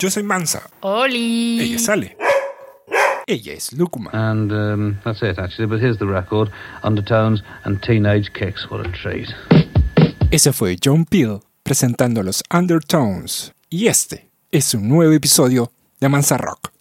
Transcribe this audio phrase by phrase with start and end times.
[0.00, 0.68] Yo soy Mansa.
[0.80, 1.60] Oli.
[1.60, 2.16] Ella es Ale.
[3.26, 4.10] Ella es Lukuma.
[4.12, 5.66] And um, that's it, actually.
[5.66, 6.50] But here's the record
[6.82, 8.68] Undertones and Teenage Kicks.
[8.70, 9.28] What a treat.
[10.32, 13.52] Ese fue John Peel presentando los Undertones.
[13.70, 16.73] Y este es un nuevo episodio de Mansa Rock.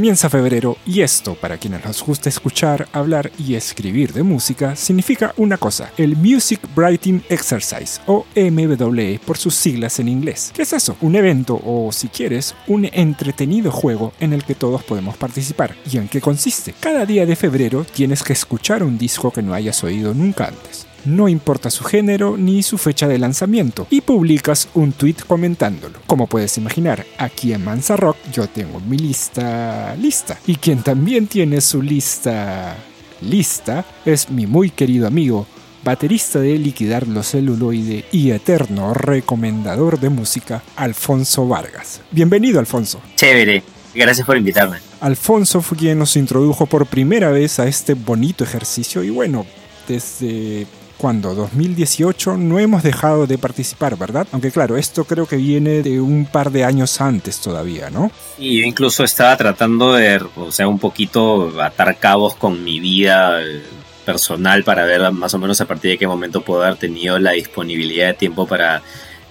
[0.00, 5.34] Comienza febrero y esto, para quienes nos gusta escuchar, hablar y escribir de música, significa
[5.36, 10.52] una cosa, el Music Writing Exercise, o MWE por sus siglas en inglés.
[10.54, 10.96] ¿Qué es eso?
[11.02, 15.76] Un evento o, si quieres, un entretenido juego en el que todos podemos participar.
[15.92, 16.74] ¿Y en qué consiste?
[16.80, 20.86] Cada día de febrero tienes que escuchar un disco que no hayas oído nunca antes.
[21.04, 25.98] No importa su género ni su fecha de lanzamiento, y publicas un tweet comentándolo.
[26.06, 30.38] Como puedes imaginar, aquí en Mansa Rock yo tengo mi lista lista.
[30.46, 32.76] Y quien también tiene su lista
[33.20, 35.46] lista es mi muy querido amigo,
[35.84, 42.00] baterista de Liquidar los Celuloide y eterno recomendador de música, Alfonso Vargas.
[42.10, 43.00] Bienvenido, Alfonso.
[43.16, 43.62] Chévere,
[43.94, 44.78] gracias por invitarme.
[45.00, 49.46] Alfonso fue quien nos introdujo por primera vez a este bonito ejercicio y bueno,
[49.88, 50.66] desde
[51.00, 54.26] cuando 2018 no hemos dejado de participar, ¿verdad?
[54.32, 58.10] Aunque claro, esto creo que viene de un par de años antes todavía, ¿no?
[58.38, 63.40] Y yo incluso estaba tratando de, o sea, un poquito atar cabos con mi vida
[63.42, 63.62] eh,
[64.04, 67.32] personal para ver más o menos a partir de qué momento puedo haber tenido la
[67.32, 68.82] disponibilidad de tiempo para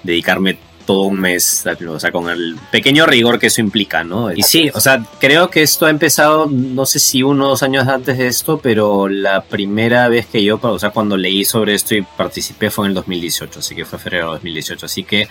[0.02, 0.58] dedicarme
[0.90, 4.34] todo un mes, o sea, con el pequeño rigor que eso implica, ¿no?
[4.34, 7.61] Y sí, o sea, creo que esto ha empezado, no sé si uno o dos
[7.61, 11.76] años antes de esto, pero la primera vez que yo, o sea, cuando leí sobre
[11.76, 15.28] esto y participé fue en el 2018, así que fue febrero de 2018, así que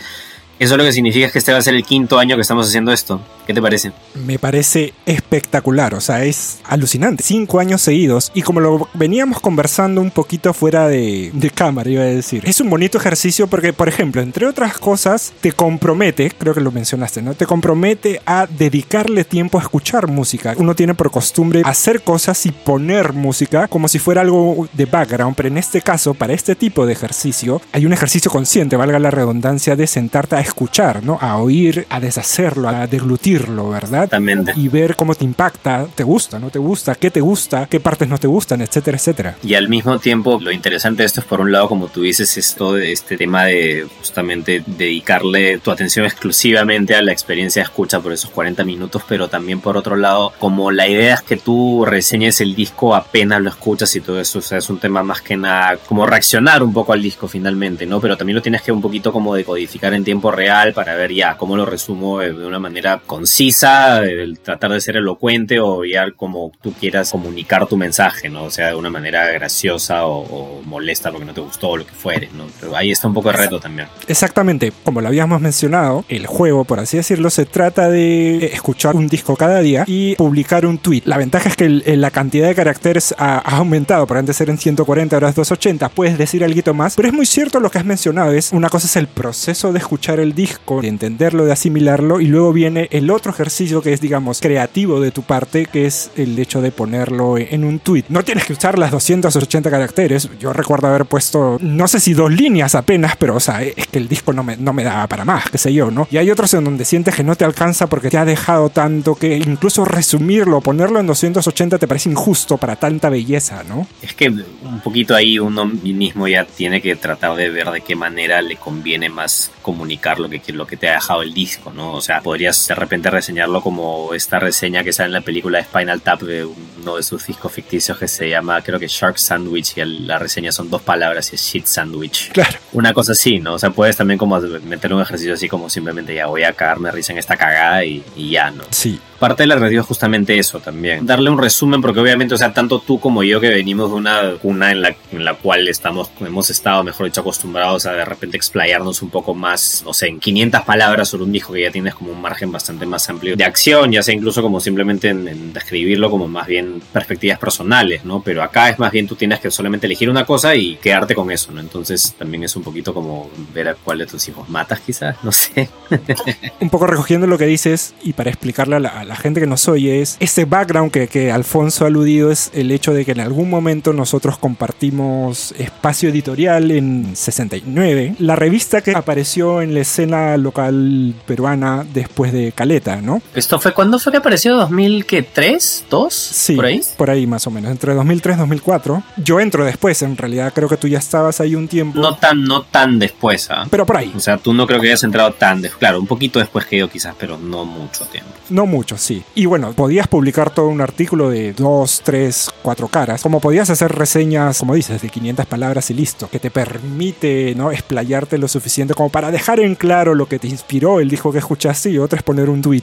[0.58, 2.66] eso lo que significa es que este va a ser el quinto año que estamos
[2.66, 3.20] haciendo esto.
[3.46, 3.92] ¿Qué te parece?
[4.14, 7.22] Me parece espectacular, o sea, es alucinante.
[7.22, 12.02] Cinco años seguidos y como lo veníamos conversando un poquito fuera de, de cámara, iba
[12.02, 16.54] a decir, es un bonito ejercicio porque, por ejemplo, entre otras cosas, te compromete, creo
[16.54, 17.34] que lo mencionaste, ¿no?
[17.34, 20.54] Te compromete a dedicarle tiempo a escuchar música.
[20.58, 25.36] Uno tiene por costumbre hacer cosas y poner música como si fuera algo de background,
[25.36, 29.10] pero en este caso, para este tipo de ejercicio, hay un ejercicio consciente, valga la
[29.10, 31.18] redundancia, de sentarte a escuchar, ¿no?
[31.20, 34.04] A oír, a deshacerlo, a deglutirlo, ¿verdad?
[34.04, 34.52] Exactamente.
[34.56, 38.08] Y ver cómo te impacta, te gusta, no te gusta, qué te gusta, qué partes
[38.08, 39.36] no te gustan, etcétera, etcétera.
[39.42, 42.36] Y al mismo tiempo, lo interesante de esto es, por un lado, como tú dices,
[42.36, 48.00] esto de este tema de justamente dedicarle tu atención exclusivamente a la experiencia de escucha
[48.00, 51.84] por esos 40 minutos, pero también por otro lado, como la idea es que tú
[51.84, 55.20] reseñes el disco apenas lo escuchas y todo eso, o sea, es un tema más
[55.20, 58.00] que nada como reaccionar un poco al disco finalmente, ¿no?
[58.00, 61.36] Pero también lo tienes que un poquito como decodificar en tiempo real para ver ya
[61.36, 66.52] cómo lo resumo de una manera concisa, el tratar de ser elocuente o ya como
[66.62, 68.44] tú quieras comunicar tu mensaje, ¿no?
[68.44, 71.86] O sea, de una manera graciosa o, o molesta porque no te gustó o lo
[71.86, 72.46] que fuere, ¿no?
[72.60, 73.88] Pero ahí está un poco el reto también.
[74.06, 79.08] Exactamente, como lo habíamos mencionado, el juego, por así decirlo, se trata de escuchar un
[79.08, 81.02] disco cada día y publicar un tweet.
[81.04, 84.58] La ventaja es que el- la cantidad de caracteres ha, ha aumentado, por antes eran
[84.58, 87.84] 140, ahora es 280, puedes decir algo más, pero es muy cierto lo que has
[87.84, 92.20] mencionado, es una cosa es el proceso de escuchar el disco, de entenderlo, de asimilarlo,
[92.20, 96.10] y luego viene el otro ejercicio que es, digamos, creativo de tu parte, que es
[96.16, 98.04] el hecho de ponerlo en un tweet.
[98.08, 102.32] No tienes que usar las 280 caracteres, yo recuerdo haber puesto, no sé si dos
[102.32, 105.24] líneas apenas, pero o sea, es que el disco no me, no me daba para
[105.24, 106.08] más, qué sé yo, ¿no?
[106.10, 109.14] Y hay otros en donde sientes que no te alcanza porque te ha dejado tanto
[109.14, 113.86] que incluso resumirlo, ponerlo en 280 te parece injusto para tanta belleza, ¿no?
[114.02, 117.96] Es que un poquito ahí uno mismo ya tiene que tratar de ver de qué
[117.96, 121.92] manera le conviene más comunicar lo que, lo que te ha dejado el disco, ¿no?
[121.94, 125.64] O sea, podrías de repente reseñarlo como esta reseña que sale en la película de
[125.64, 129.76] Spinal Tap de uno de sus discos ficticios que se llama, creo que Shark Sandwich,
[129.76, 132.30] y el- la reseña son dos palabras y es Shit Sandwich.
[132.32, 132.58] Claro.
[132.72, 133.54] Una cosa así, ¿no?
[133.54, 136.90] O sea, puedes también como meter un ejercicio así como simplemente ya voy a cagarme
[136.90, 138.64] risa en esta cagada y, y ya, ¿no?
[138.70, 138.98] Sí.
[139.18, 141.04] Parte del atractivo es justamente eso también.
[141.04, 144.32] Darle un resumen, porque obviamente, o sea, tanto tú como yo que venimos de una
[144.40, 148.36] cuna en la, en la cual estamos, hemos estado, mejor dicho, acostumbrados a de repente
[148.36, 151.94] explayarnos un poco más, no sé, en 500 palabras sobre un disco que ya tienes
[151.94, 156.10] como un margen bastante más amplio de acción, ya sea incluso como simplemente en, describirlo
[156.10, 158.22] como más bien perspectivas personales, ¿no?
[158.22, 161.30] Pero acá es más bien tú tienes que solamente elegir una cosa y quedarte con
[161.30, 161.60] eso, ¿no?
[161.60, 165.32] Entonces también es un poquito como ver a cuál de tus hijos matas quizás, no
[165.32, 165.68] sé.
[166.60, 169.66] Un poco recogiendo lo que dices y para explicarle a la, la gente que nos
[169.68, 173.20] oye es ese background que, que Alfonso ha aludido es el hecho de que en
[173.20, 180.36] algún momento nosotros compartimos espacio editorial en 69, la revista que apareció en la escena
[180.36, 183.22] local peruana después de Caleta, ¿no?
[183.34, 184.56] ¿Esto fue cuándo fue que apareció?
[184.68, 185.84] ¿2003?
[185.90, 186.10] ¿2?
[186.10, 186.82] Sí, ¿Por ahí?
[186.98, 189.02] por ahí más o menos, entre 2003 y 2004.
[189.16, 192.44] Yo entro después, en realidad creo que tú ya estabas ahí un tiempo, No tan,
[192.44, 193.66] no tan después, ¿ah?
[193.70, 194.12] pero por ahí.
[194.14, 195.78] O sea, tú no creo que hayas entrado tan después.
[195.78, 198.30] Claro, un poquito después que yo quizás, pero no mucho tiempo.
[198.50, 199.24] No mucho, sí.
[199.34, 203.22] Y bueno, podías publicar todo un artículo de dos, tres, cuatro caras.
[203.22, 206.28] Como podías hacer reseñas, como dices, de 500 palabras y listo.
[206.28, 207.70] Que te permite, ¿no?
[207.70, 211.38] Explayarte lo suficiente como para dejar en claro lo que te inspiró el disco que
[211.38, 212.82] escuchaste y otro es poner un tweet.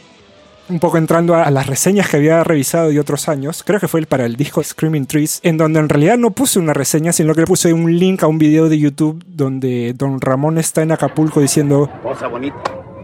[0.67, 3.99] Un poco entrando a, las reseñas que había revisado de otros años, creo que fue
[3.99, 7.35] el para el disco Screaming Trees, en donde en realidad no puse una reseña, sino
[7.35, 11.39] que puse un link a un video de YouTube donde Don Ramón está en Acapulco
[11.39, 12.94] diciendo Cosa bonita.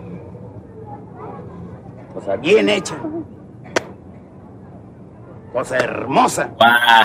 [2.41, 2.95] Bien hecha.
[5.51, 6.49] Cosa hermosa.
[6.61, 7.03] Ah,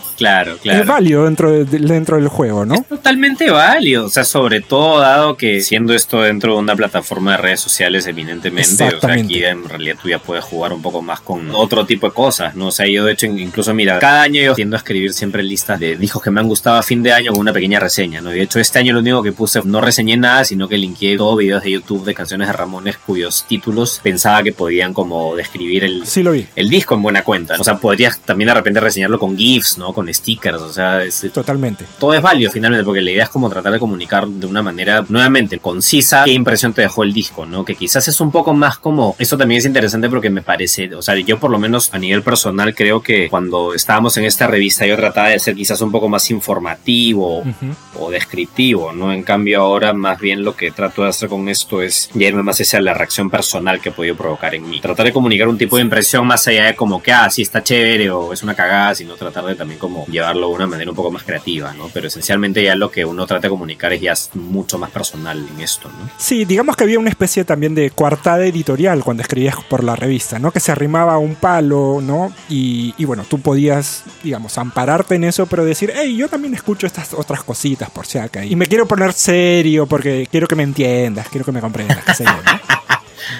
[0.16, 0.84] claro, es claro.
[0.86, 2.74] válido dentro, de- dentro del juego, ¿no?
[2.76, 7.32] Es totalmente válido, o sea, sobre todo dado que siendo esto dentro de una plataforma
[7.32, 11.02] de redes sociales eminentemente, o sea, aquí en realidad tú ya puedes jugar un poco
[11.02, 12.68] más con otro tipo de cosas, ¿no?
[12.68, 15.78] O sea, yo de hecho incluso, mira, cada año yo tiendo a escribir siempre listas
[15.78, 18.32] de discos que me han gustado a fin de año con una pequeña reseña, ¿no?
[18.32, 21.18] Y de hecho este año lo único que puse, no reseñé nada, sino que linkeé
[21.18, 25.84] todos videos de YouTube de canciones de Ramones cuyos títulos pensaba que podían como describir
[25.84, 26.46] el, Sí lo vi.
[26.56, 27.57] el disco en buena cuenta.
[27.60, 29.92] O sea, podrías también de repente reseñarlo con GIFs, ¿no?
[29.92, 31.84] Con stickers, o sea, es- Totalmente.
[31.98, 35.04] todo es válido finalmente, porque la idea es como tratar de comunicar de una manera
[35.08, 37.64] nuevamente concisa qué impresión te dejó el disco, ¿no?
[37.64, 41.02] Que quizás es un poco más como, eso también es interesante porque me parece, o
[41.02, 44.86] sea, yo por lo menos a nivel personal creo que cuando estábamos en esta revista
[44.86, 47.74] yo trataba de ser quizás un poco más informativo Ujú.
[47.98, 49.12] o descriptivo, ¿no?
[49.12, 52.60] En cambio ahora más bien lo que trato de hacer con esto es irme más
[52.60, 54.80] hacia la reacción personal que he podido provocar en mí.
[54.80, 57.62] Tratar de comunicar un tipo de impresión más allá de como que, ah, sí está
[57.62, 60.96] chévere o es una cagada, sino tratar de también como llevarlo de una manera un
[60.96, 61.88] poco más creativa, ¿no?
[61.92, 65.60] Pero esencialmente ya lo que uno trata de comunicar es ya mucho más personal en
[65.60, 66.10] esto, ¿no?
[66.16, 70.38] Sí, digamos que había una especie también de coartada editorial cuando escribías por la revista,
[70.38, 70.52] ¿no?
[70.52, 72.32] Que se arrimaba a un palo, ¿no?
[72.48, 76.86] Y, y bueno, tú podías, digamos, ampararte en eso, pero decir, hey, yo también escucho
[76.86, 78.44] estas otras cositas por si acá.
[78.44, 82.14] Y me quiero poner serio porque quiero que me entiendas, quiero que me comprendas, qué
[82.14, 82.78] sé yo, ¿no?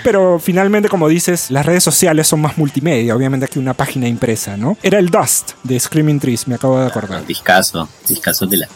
[0.04, 4.56] Pero finalmente, como dices, las redes sociales son más multimedia, obviamente, que una página impresa,
[4.56, 4.76] ¿no?
[4.82, 8.68] Era el Dust de Screaming Trees, me acabo de acordar, Discaso, discaso de la...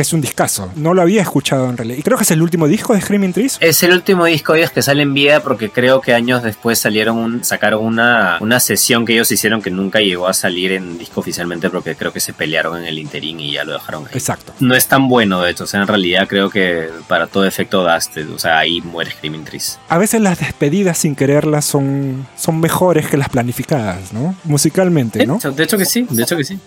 [0.00, 0.72] que es un discazo.
[0.76, 1.98] No lo había escuchado en realidad.
[1.98, 3.58] Y creo que es el último disco de Screaming Trees.
[3.60, 6.78] Es el último disco de ellos que sale en vida porque creo que años después
[6.78, 10.96] salieron un, sacaron una, una sesión que ellos hicieron que nunca llegó a salir en
[10.96, 14.12] disco oficialmente porque creo que se pelearon en el interín y ya lo dejaron ahí.
[14.14, 14.54] Exacto.
[14.58, 15.64] No es tan bueno, de hecho.
[15.64, 19.44] O sea, en realidad creo que para todo efecto Dusted, o sea, ahí muere Screaming
[19.44, 19.78] Trees.
[19.90, 24.34] A veces las despedidas sin quererlas son, son mejores que las planificadas, ¿no?
[24.44, 25.34] Musicalmente, ¿no?
[25.34, 26.58] De hecho, de hecho que sí, de hecho que sí.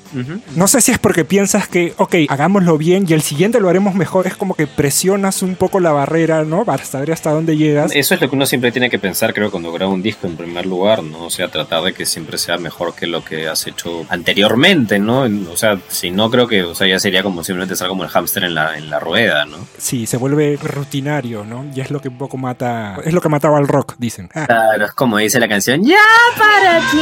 [0.56, 3.96] No sé si es porque piensas que, ok, hagámoslo bien y el siguiente lo haremos
[3.96, 4.28] mejor.
[4.28, 6.66] Es como que presionas un poco la barrera, ¿no?
[6.66, 7.92] Para saber hasta dónde llegas.
[7.96, 10.38] Eso es lo que uno siempre tiene que pensar, creo, cuando graba un disco en
[10.38, 11.26] primer lugar, ¿no?
[11.26, 15.22] O sea, tratar de que siempre sea mejor que lo que has hecho anteriormente, ¿no?
[15.52, 18.10] O sea, si no, creo que, o sea, ya sería como simplemente estar como el
[18.10, 19.58] hámster en la, en la rueda, ¿no?
[19.78, 21.66] Sí, se vuelve rutinario, ¿no?
[21.74, 22.98] Y es lo que un poco mata.
[23.04, 24.30] Es lo que mataba al rock, dicen.
[24.36, 25.98] Ah, Claro, es como dice la canción, ya
[26.38, 26.98] para ti.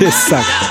[0.04, 0.66] Exacto.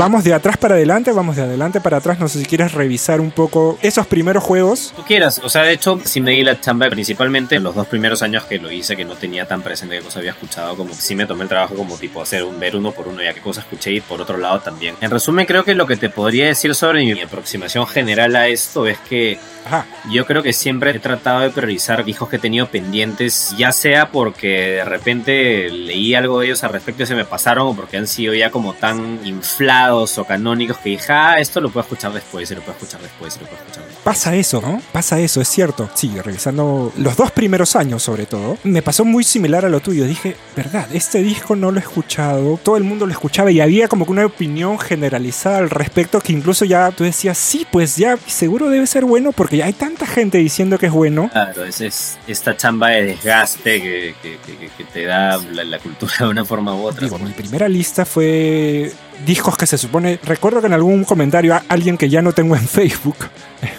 [0.00, 2.18] Vamos de atrás para adelante, vamos de adelante para atrás.
[2.18, 4.94] No sé si quieres revisar un poco esos primeros juegos.
[4.96, 7.86] Tú quieras, o sea, de hecho, sí me di la chamba principalmente en los dos
[7.86, 10.94] primeros años que lo hice, que no tenía tan presente qué cosa había escuchado, como
[10.94, 13.42] sí me tomé el trabajo como tipo hacer un ver uno por uno ya qué
[13.42, 14.94] cosa escuché y por otro lado también.
[15.02, 18.86] En resumen, creo que lo que te podría decir sobre mi aproximación general a esto
[18.86, 19.86] es que Ajá.
[20.10, 24.10] Yo creo que siempre he tratado de priorizar discos que he tenido pendientes, ya sea
[24.10, 27.96] porque de repente leí algo de ellos al respecto y se me pasaron, o porque
[27.96, 32.12] han sido ya como tan inflados o canónicos que dije, ah, esto lo puedo escuchar
[32.12, 34.04] después, se lo puedo escuchar después, se lo puedo escuchar después.
[34.04, 34.80] Pasa eso, ¿no?
[34.92, 35.90] Pasa eso, es cierto.
[35.94, 40.04] Sí, revisando los dos primeros años sobre todo, me pasó muy similar a lo tuyo.
[40.04, 43.88] Dije, verdad, este disco no lo he escuchado, todo el mundo lo escuchaba y había
[43.88, 48.16] como que una opinión generalizada al respecto que incluso ya tú decías, sí, pues ya
[48.26, 51.28] seguro debe ser bueno porque ya hay tanta gente diciendo que es bueno.
[51.32, 55.78] Claro, es, es esta chamba de desgaste que, que- que- que te da la, la
[55.78, 57.02] cultura de una forma u otra.
[57.04, 58.92] Digo, mi primera lista fue
[59.26, 60.18] discos que se supone.
[60.22, 63.16] Recuerdo que en algún comentario a- alguien que ya no tengo en Facebook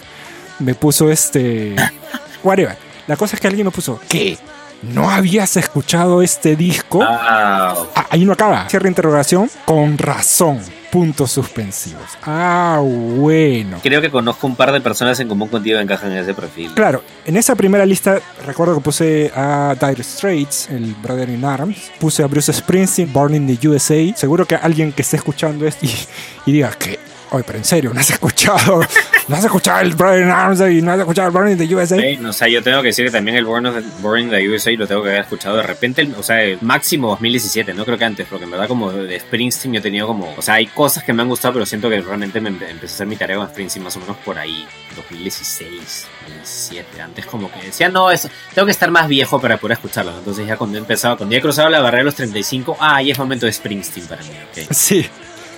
[0.58, 1.74] me puso este.
[2.42, 2.76] Whatever.
[3.06, 4.00] La cosa es que alguien me puso.
[4.08, 4.38] ¿Qué?
[4.82, 7.02] ¿No habías escuchado este disco?
[7.02, 8.68] Ah, Ah, ahí no acaba.
[8.68, 9.48] Cierre interrogación.
[9.64, 10.60] Con razón.
[10.92, 12.18] Puntos suspensivos.
[12.22, 13.78] Ah, bueno.
[13.82, 16.70] creo que conozco un par de personas en común contigo que encajan en ese perfil.
[16.74, 21.90] Claro, en esa primera lista recuerdo que puse a Dire Straits, el Brother in Arms,
[21.98, 24.14] puse a Bruce Springsteen, Born in the USA.
[24.14, 26.98] Seguro que alguien que esté escuchando esto y, y diga que,
[27.32, 28.80] oye, pero en serio, no has escuchado,
[29.28, 31.74] no has escuchado el Brother in Arms y no has escuchado el Born in the
[31.74, 31.96] USA.
[31.98, 35.02] Sí, o sea, yo tengo que decir que también el of the, USA lo tengo
[35.02, 38.44] que haber escuchado de repente, o sea, el máximo 2017, no creo que antes, porque
[38.44, 41.22] en verdad como de Springsteen yo he tenido como, o sea, hay cosas que me
[41.22, 43.82] han gustado, pero siento que realmente me empe- empecé a hacer mi tarea con Springsteen
[43.84, 48.72] más o menos por ahí, 2016, 2017, antes como que decía, no, eso, tengo que
[48.72, 50.18] estar más viejo para poder escucharlo, ¿no?
[50.18, 53.02] entonces ya cuando he empezado, cuando ya he cruzado la barrera de los 35, ah,
[53.02, 54.72] ya es momento de Springsteen para mí, ok.
[54.72, 55.06] Sí.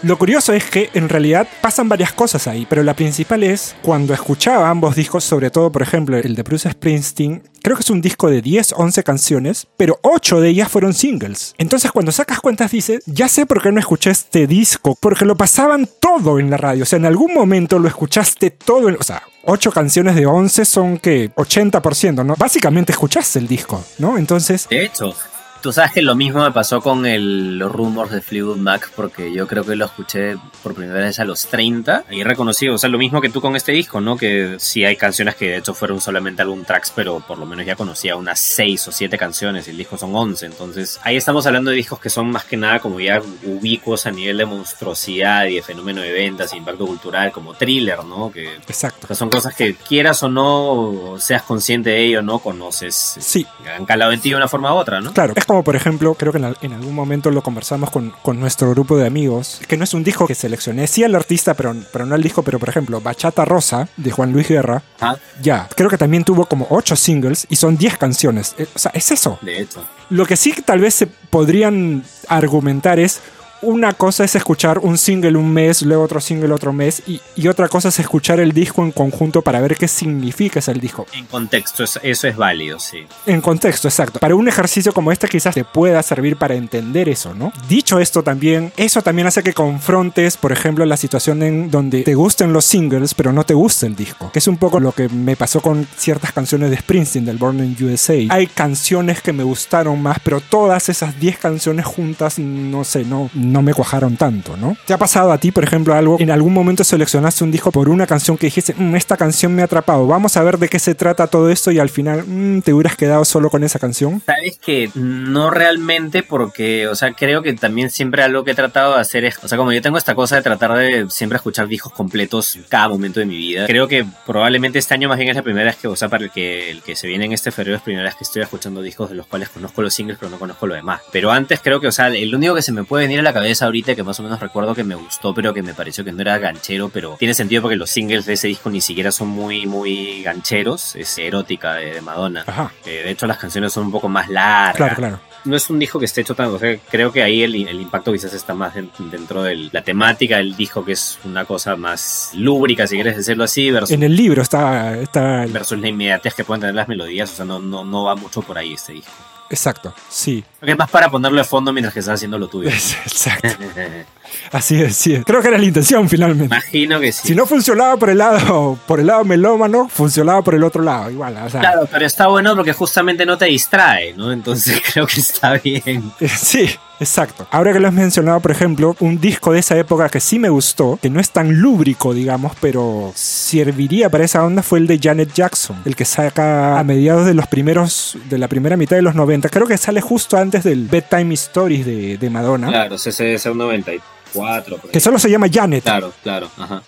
[0.02, 4.12] Lo curioso es que en realidad pasan varias cosas ahí, pero la principal es cuando
[4.12, 8.02] escuchaba ambos discos, sobre todo por ejemplo el de Bruce Springsteen, creo que es un
[8.02, 11.54] disco de 10, 11 canciones, pero 8 de ellas fueron singles.
[11.56, 15.36] Entonces cuando sacas cuentas dices, ya sé por qué no escuché este disco, porque lo
[15.36, 19.02] pasaban todo en la radio, o sea, en algún momento lo escuchaste todo, en- o
[19.02, 22.34] sea, 8 canciones de 11 son que 80%, ¿no?
[22.36, 24.18] Básicamente escuchaste el disco, ¿no?
[24.18, 25.14] Entonces, De hecho,
[25.64, 29.32] tú sabes que lo mismo me pasó con el, los rumors de Fleetwood Mac, porque
[29.32, 32.90] yo creo que lo escuché por primera vez a los 30 y reconocí, o sea,
[32.90, 34.18] lo mismo que tú con este disco, ¿no?
[34.18, 37.64] Que sí hay canciones que de hecho fueron solamente álbum tracks, pero por lo menos
[37.64, 40.44] ya conocía unas 6 o 7 canciones y el disco son 11.
[40.44, 44.10] Entonces, ahí estamos hablando de discos que son más que nada como ya ubicuos a
[44.10, 48.30] nivel de monstruosidad y de fenómeno de ventas, e impacto cultural, como thriller, ¿no?
[48.30, 49.14] Que exacto.
[49.14, 53.16] son cosas que quieras o no, seas consciente de ello no, conoces.
[53.18, 55.14] Sí, Han calado en ti de una forma u otra, ¿no?
[55.14, 58.12] Claro, es como por ejemplo, creo que en, al- en algún momento lo conversamos con,
[58.22, 61.54] con nuestro grupo de amigos, que no es un disco que seleccioné, sí al artista,
[61.54, 65.16] pero, pero no al disco, pero por ejemplo, Bachata Rosa de Juan Luis Guerra, Ah,
[65.42, 68.54] ya, creo que también tuvo como 8 singles y son 10 canciones.
[68.58, 69.38] Eh, o sea, es eso.
[69.42, 69.84] de hecho.
[70.10, 73.20] Lo que sí que tal vez se podrían argumentar es,
[73.64, 77.48] una cosa es escuchar un single un mes, luego otro single otro mes, y, y
[77.48, 81.06] otra cosa es escuchar el disco en conjunto para ver qué significa ese disco.
[81.12, 83.06] En contexto, eso, es válido, sí.
[83.26, 84.18] En contexto, exacto.
[84.18, 87.52] Para un ejercicio como este quizás te pueda servir para entender eso, ¿no?
[87.68, 92.14] Dicho esto también, eso también hace que confrontes, por ejemplo, la situación en donde te
[92.14, 94.30] gusten los singles, pero no te gusta el disco.
[94.32, 97.58] Que es un poco lo que me pasó con ciertas canciones de Springsteen, del Born
[97.58, 98.14] in USA.
[98.30, 103.30] Hay canciones que me gustaron más, pero todas esas 10 canciones juntas, no sé, no,
[103.34, 104.76] no me cuajaron tanto, ¿no?
[104.86, 106.16] ¿Te ha pasado a ti, por ejemplo, algo?
[106.20, 109.62] En algún momento seleccionaste un disco por una canción que dijiste, "Mm, esta canción me
[109.62, 112.62] ha atrapado, vamos a ver de qué se trata todo esto y al final mm,
[112.62, 114.22] te hubieras quedado solo con esa canción.
[114.24, 118.94] Sabes que no realmente porque, o sea, creo que también siempre algo que he tratado
[118.94, 121.68] de hacer es, o sea, como yo tengo esta cosa de tratar de siempre escuchar
[121.68, 125.36] discos completos cada momento de mi vida, creo que probablemente este año más bien es
[125.36, 127.50] la primera vez que, o sea, para el que, el que se viene en este
[127.50, 130.18] febrero es la primera vez que estoy escuchando discos de los cuales conozco los singles
[130.18, 131.02] pero no conozco lo demás.
[131.12, 133.32] Pero antes creo que, o sea, el único que se me puede venir a la
[133.34, 136.12] cabeza ahorita que más o menos recuerdo que me gustó pero que me pareció que
[136.12, 139.28] no era ganchero, pero tiene sentido porque los singles de ese disco ni siquiera son
[139.28, 142.44] muy, muy gancheros, es erótica de, de Madonna.
[142.46, 144.76] Ajá, Eh, de hecho, las canciones son un poco más largas.
[144.76, 145.20] claro, claro.
[145.44, 146.46] No es un disco que esté hecho tan.
[146.46, 149.82] O sea, creo que ahí el, el impacto quizás está más en- dentro de la
[149.82, 154.02] temática del disco, que es una cosa más lúbrica, si quieres decirlo así, versus, En
[154.02, 157.30] el libro está, está versus la inmediatez que pueden tener las melodías.
[157.30, 159.12] O sea, no, no, no va mucho por ahí este disco.
[159.50, 162.68] Exacto, sí, es más para ponerlo de fondo mientras que estás haciendo lo tuyo.
[162.70, 163.48] exacto.
[164.52, 165.22] Así es, sí.
[165.24, 166.46] Creo que era la intención finalmente.
[166.54, 167.28] Imagino que sí.
[167.28, 171.10] Si no funcionaba por el lado, por el lado melómano, funcionaba por el otro lado,
[171.10, 174.32] igual, o sea, Claro, pero está bueno porque justamente no te distrae, ¿no?
[174.32, 176.12] Entonces creo que está bien.
[176.28, 177.46] Sí, exacto.
[177.50, 180.48] Ahora que lo has mencionado, por ejemplo, un disco de esa época que sí me
[180.48, 184.98] gustó, que no es tan lúbrico, digamos, pero serviría para esa onda, fue el de
[185.02, 189.02] Janet Jackson, el que saca a mediados de los primeros, de la primera mitad de
[189.02, 189.48] los 90.
[189.48, 193.58] Creo que sale justo antes del Bedtime Stories de, de Madonna, Claro, ese es un
[193.58, 194.14] 94.
[194.42, 194.62] Ahí.
[194.92, 195.84] que solo se llama Janet.
[195.84, 196.82] Claro, claro, ajá.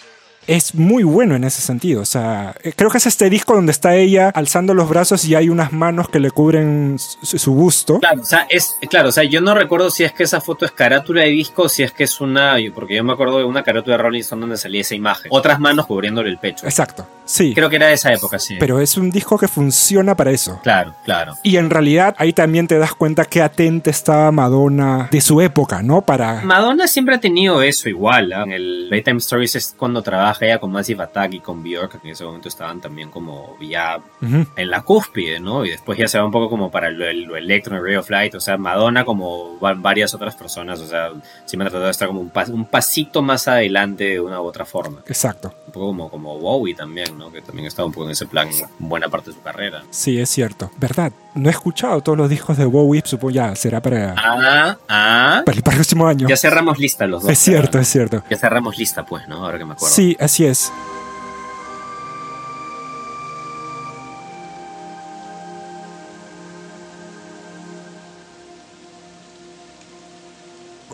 [0.47, 2.03] Es muy bueno en ese sentido.
[2.03, 5.35] O sea, eh, creo que es este disco donde está ella alzando los brazos y
[5.35, 7.99] hay unas manos que le cubren su, su busto.
[8.01, 10.65] Claro, o sea, es, claro, o sea, yo no recuerdo si es que esa foto
[10.65, 13.45] es carátula de disco o si es que es una, porque yo me acuerdo de
[13.45, 15.29] una carátula de Rolling Stone donde salía esa imagen.
[15.31, 16.67] Otras manos cubriéndole el pecho.
[16.67, 17.55] Exacto, sí.
[17.55, 18.57] Creo que era de esa época, sí.
[18.59, 20.61] Pero es un disco que funciona para eso.
[20.63, 21.37] Claro, claro.
[21.43, 25.83] Y en realidad ahí también te das cuenta que atenta estaba Madonna de su época,
[25.83, 26.03] ¿no?
[26.03, 26.43] Para...
[26.43, 28.33] Madonna siempre ha tenido eso igual.
[28.33, 28.43] ¿ah?
[28.45, 32.13] En el Playtime Stories es cuando trabaja con Massive Attack y con Björk, que en
[32.13, 35.65] ese momento estaban también como ya en la cúspide, ¿no?
[35.65, 38.11] Y después ya se va un poco como para lo, lo electro, el Ray of
[38.11, 41.91] Light, o sea, Madonna como va- varias otras personas, o sea, me ha tratado de
[41.91, 45.01] estar como un, pas- un pasito más adelante de una u otra forma.
[45.07, 45.55] Exacto.
[45.67, 47.33] Un poco como, como Bowie también, ¿no?
[47.33, 49.83] Que también estaba un poco en ese plan buena parte de su carrera.
[49.91, 50.71] Sí, es cierto.
[50.77, 51.13] ¿Verdad?
[51.35, 55.43] No he escuchado todos los discos de Bowie, supongo ya será para, Ah, ah.
[55.45, 56.27] para el próximo año.
[56.29, 57.31] Ya cerramos lista los dos.
[57.33, 58.23] Es cierto, es cierto.
[58.31, 59.45] Ya cerramos lista, pues, ¿no?
[59.45, 59.95] Ahora que me acuerdo.
[59.95, 60.73] Sí, así es.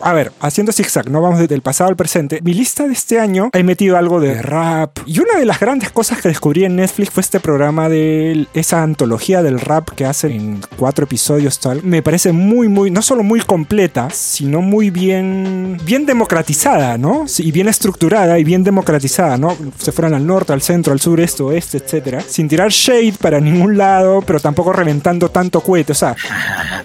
[0.05, 2.41] A ver, haciendo zigzag, no vamos desde el pasado al presente.
[2.43, 4.99] Mi lista de este año he metido algo de rap.
[5.05, 8.83] Y una de las grandes cosas que descubrí en Netflix fue este programa de esa
[8.83, 11.83] antología del rap que hacen en cuatro episodios tal.
[11.83, 17.23] Me parece muy, muy, no solo muy completa, sino muy bien, bien democratizada, ¿no?
[17.37, 19.55] Y bien estructurada y bien democratizada, ¿no?
[19.77, 22.19] Se fueran al norte, al centro, al sur, este, oeste, etcétera.
[22.27, 25.93] Sin tirar shade para ningún lado, pero tampoco reventando tanto cohete.
[25.93, 26.13] O sea,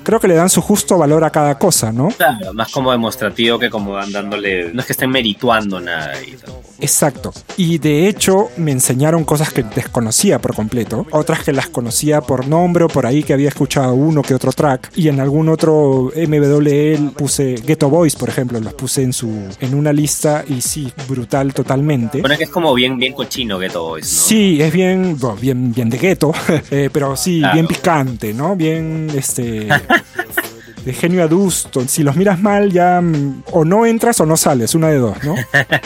[0.04, 2.10] creo que le dan su justo valor a cada cosa, ¿no?
[2.10, 4.72] Claro, más como demostrativo que como van dándole.
[4.72, 6.12] No es que estén merituando nada
[6.44, 6.68] tampoco.
[6.80, 7.32] Exacto.
[7.56, 12.46] Y de hecho me enseñaron cosas que desconocía por completo, otras que las conocía por
[12.46, 16.12] nombre o por ahí que había escuchado uno que otro track y en algún otro
[16.14, 19.28] MWL puse Ghetto Boys, por ejemplo, los puse en su
[19.60, 22.20] en una lista y sí, brutal totalmente.
[22.20, 24.20] Bueno, es que es como bien, bien cochino Ghetto Boys, ¿no?
[24.28, 26.32] Sí, es bien, bueno, bien, bien de gueto,
[26.70, 27.54] eh, pero sí, Claro.
[27.54, 28.54] bien picante, ¿no?
[28.56, 29.68] Bien, este,
[30.88, 31.86] de genio adusto.
[31.86, 35.22] Si los miras mal, ya mm, o no entras o no sales, una de dos,
[35.22, 35.34] ¿no?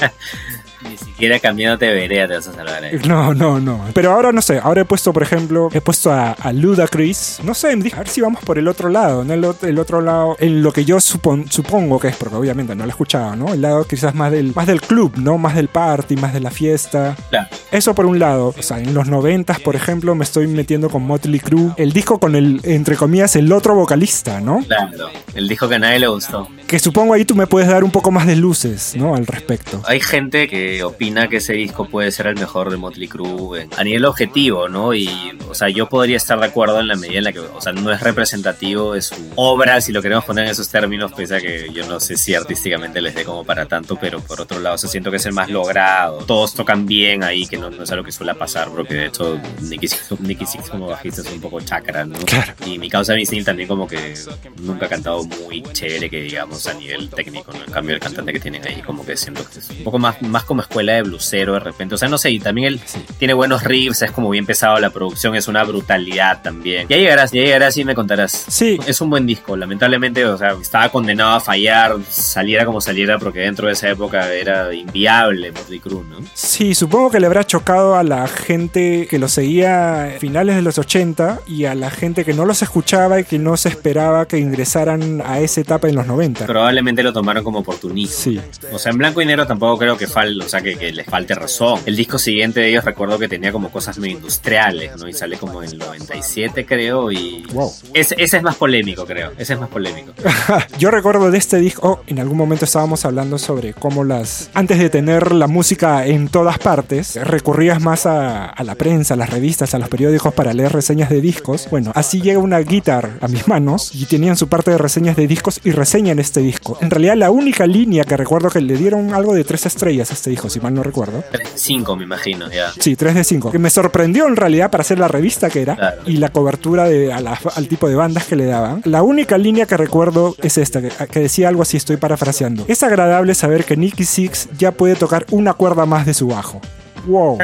[0.89, 2.99] Ni siquiera cambiándote de vereda te vas a salvar ahí.
[3.07, 3.85] No, no, no.
[3.95, 4.59] Pero ahora no sé.
[4.63, 7.41] Ahora he puesto, por ejemplo, he puesto a, a Ludacris.
[7.45, 9.25] No sé, dije, a ver si vamos por el otro lado.
[9.25, 9.33] ¿no?
[9.35, 12.85] El, el otro lado, en lo que yo supon- supongo que es, porque obviamente no
[12.85, 13.53] lo he escuchado, ¿no?
[13.55, 15.39] El lado quizás más del, más del club, ¿no?
[15.39, 17.17] Más del party, más de la fiesta.
[17.31, 17.49] Claro.
[17.71, 18.55] Eso por un lado.
[18.59, 21.73] O sea, en los noventas, por ejemplo, me estoy metiendo con Motley Crue.
[21.77, 24.61] El disco con el, entre comillas, el otro vocalista, ¿no?
[24.67, 25.09] Claro.
[25.35, 26.49] Él dijo que a nadie le gustó.
[26.73, 29.15] Que supongo ahí tú me puedes dar un poco más de luces, ¿no?
[29.15, 29.83] Al respecto.
[29.85, 33.85] Hay gente que opina que ese disco puede ser el mejor de Motley Crue a
[33.85, 34.95] nivel objetivo, ¿no?
[34.95, 35.11] Y,
[35.51, 37.75] o sea, yo podría estar de acuerdo en la medida en la que, o sea,
[37.75, 41.41] no es representativo de su obra, si lo queremos poner en esos términos, pese a
[41.43, 44.77] que yo no sé si artísticamente les dé como para tanto, pero por otro lado,
[44.77, 46.25] o sea, siento que es el más logrado.
[46.25, 49.39] Todos tocan bien ahí, que no, no es algo que suele pasar, porque de hecho
[49.61, 52.19] Nicky Six, Nicky Six como bajista es un poco chakra, ¿no?
[52.21, 52.55] Claro.
[52.65, 54.15] Y mi causa Vince Neil también como que
[54.63, 57.65] nunca ha cantado muy chévere que digamos a nivel técnico, ¿no?
[57.65, 60.21] En cambio el cantante que tienen ahí como que siento que es un poco más,
[60.23, 61.95] más como escuela de blusero de repente.
[61.95, 63.05] O sea, no sé, y también él Sí.
[63.19, 66.87] tiene buenos riffs, es como bien pesado, la producción es una brutalidad también.
[66.89, 68.33] Ya llegarás, ya llegarás y me contarás.
[68.49, 73.19] Sí, Es un buen disco, lamentablemente, o sea, estaba condenado a fallar, saliera como saliera,
[73.19, 76.19] porque dentro de esa época era inviable Motley Crue, ¿no?
[76.35, 80.63] Sí, supongo que le habrá chocado a la gente que lo seguía a finales de
[80.63, 84.27] los 80 y a la gente que no los escuchaba y que no se esperaba
[84.27, 86.47] que ingresaran a esa etapa en los 90.
[86.53, 88.15] Probablemente lo tomaron como oportunismo.
[88.15, 88.39] Sí,
[88.71, 91.07] O sea, en blanco y negro tampoco creo que falte, o sea, que, que les
[91.07, 91.81] falte razón.
[91.87, 95.09] El disco siguiente de ellos recuerdo que tenía como cosas muy industriales, ¿no?
[95.09, 97.47] Y sale como en el 97, creo, y...
[97.55, 97.73] wow.
[97.95, 99.33] Ese, ese es más polémico, creo.
[99.39, 100.13] Ese es más polémico.
[100.79, 104.79] Yo recuerdo de este disco, oh, en algún momento estábamos hablando sobre cómo las, antes
[104.79, 109.31] de tener la música en todas partes, recurrías más a, a la prensa, a las
[109.31, 111.67] revistas, a los periódicos para leer reseñas de discos.
[111.71, 115.27] Bueno, así llega una guitar a mis manos y tenían su parte de reseñas de
[115.27, 116.79] discos y reseñan este disco.
[116.81, 120.15] En realidad la única línea que recuerdo que le dieron algo de tres estrellas a
[120.15, 121.23] este disco, si mal no recuerdo.
[121.55, 122.73] 5, me imagino, ya.
[122.79, 123.51] Sí, 3 de 5.
[123.53, 126.03] Que me sorprendió en realidad para hacer la revista que era Claro.
[126.07, 128.83] y la cobertura de, a la- al tipo de bandas que le daban.
[128.85, 132.65] La única línea que recuerdo es esta, que, que decía algo así, estoy parafraseando.
[132.69, 136.61] Es agradable saber que Nicky Six ya puede tocar una cuerda más de su bajo.
[137.07, 137.39] Wow.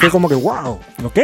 [0.00, 1.18] Fue como que, wow, ok.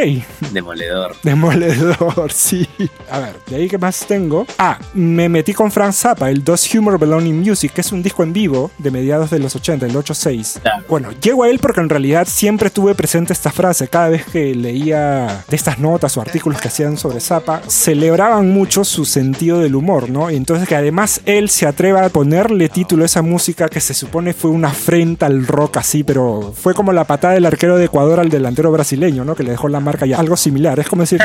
[0.51, 1.15] Demoledor.
[1.23, 2.67] Demoledor, sí.
[3.09, 4.45] A ver, de ahí que más tengo.
[4.57, 8.01] Ah, me metí con Frank Zappa, el Does Humor Belong in Music, que es un
[8.01, 10.59] disco en vivo de mediados de los 80, el 86.
[10.61, 10.83] Claro.
[10.87, 13.87] Bueno, llego a él porque en realidad siempre tuve presente esta frase.
[13.87, 18.83] Cada vez que leía de estas notas o artículos que hacían sobre Zappa, celebraban mucho
[18.83, 20.29] su sentido del humor, ¿no?
[20.31, 23.93] Y entonces que además él se atreva a ponerle título a esa música que se
[23.93, 27.85] supone fue una afrenta al rock así, pero fue como la patada del arquero de
[27.85, 29.35] Ecuador al delantero brasileño, ¿no?
[29.35, 30.19] Que le dejó la marca ya.
[30.19, 30.79] Algo similar.
[30.79, 31.21] Es como decir.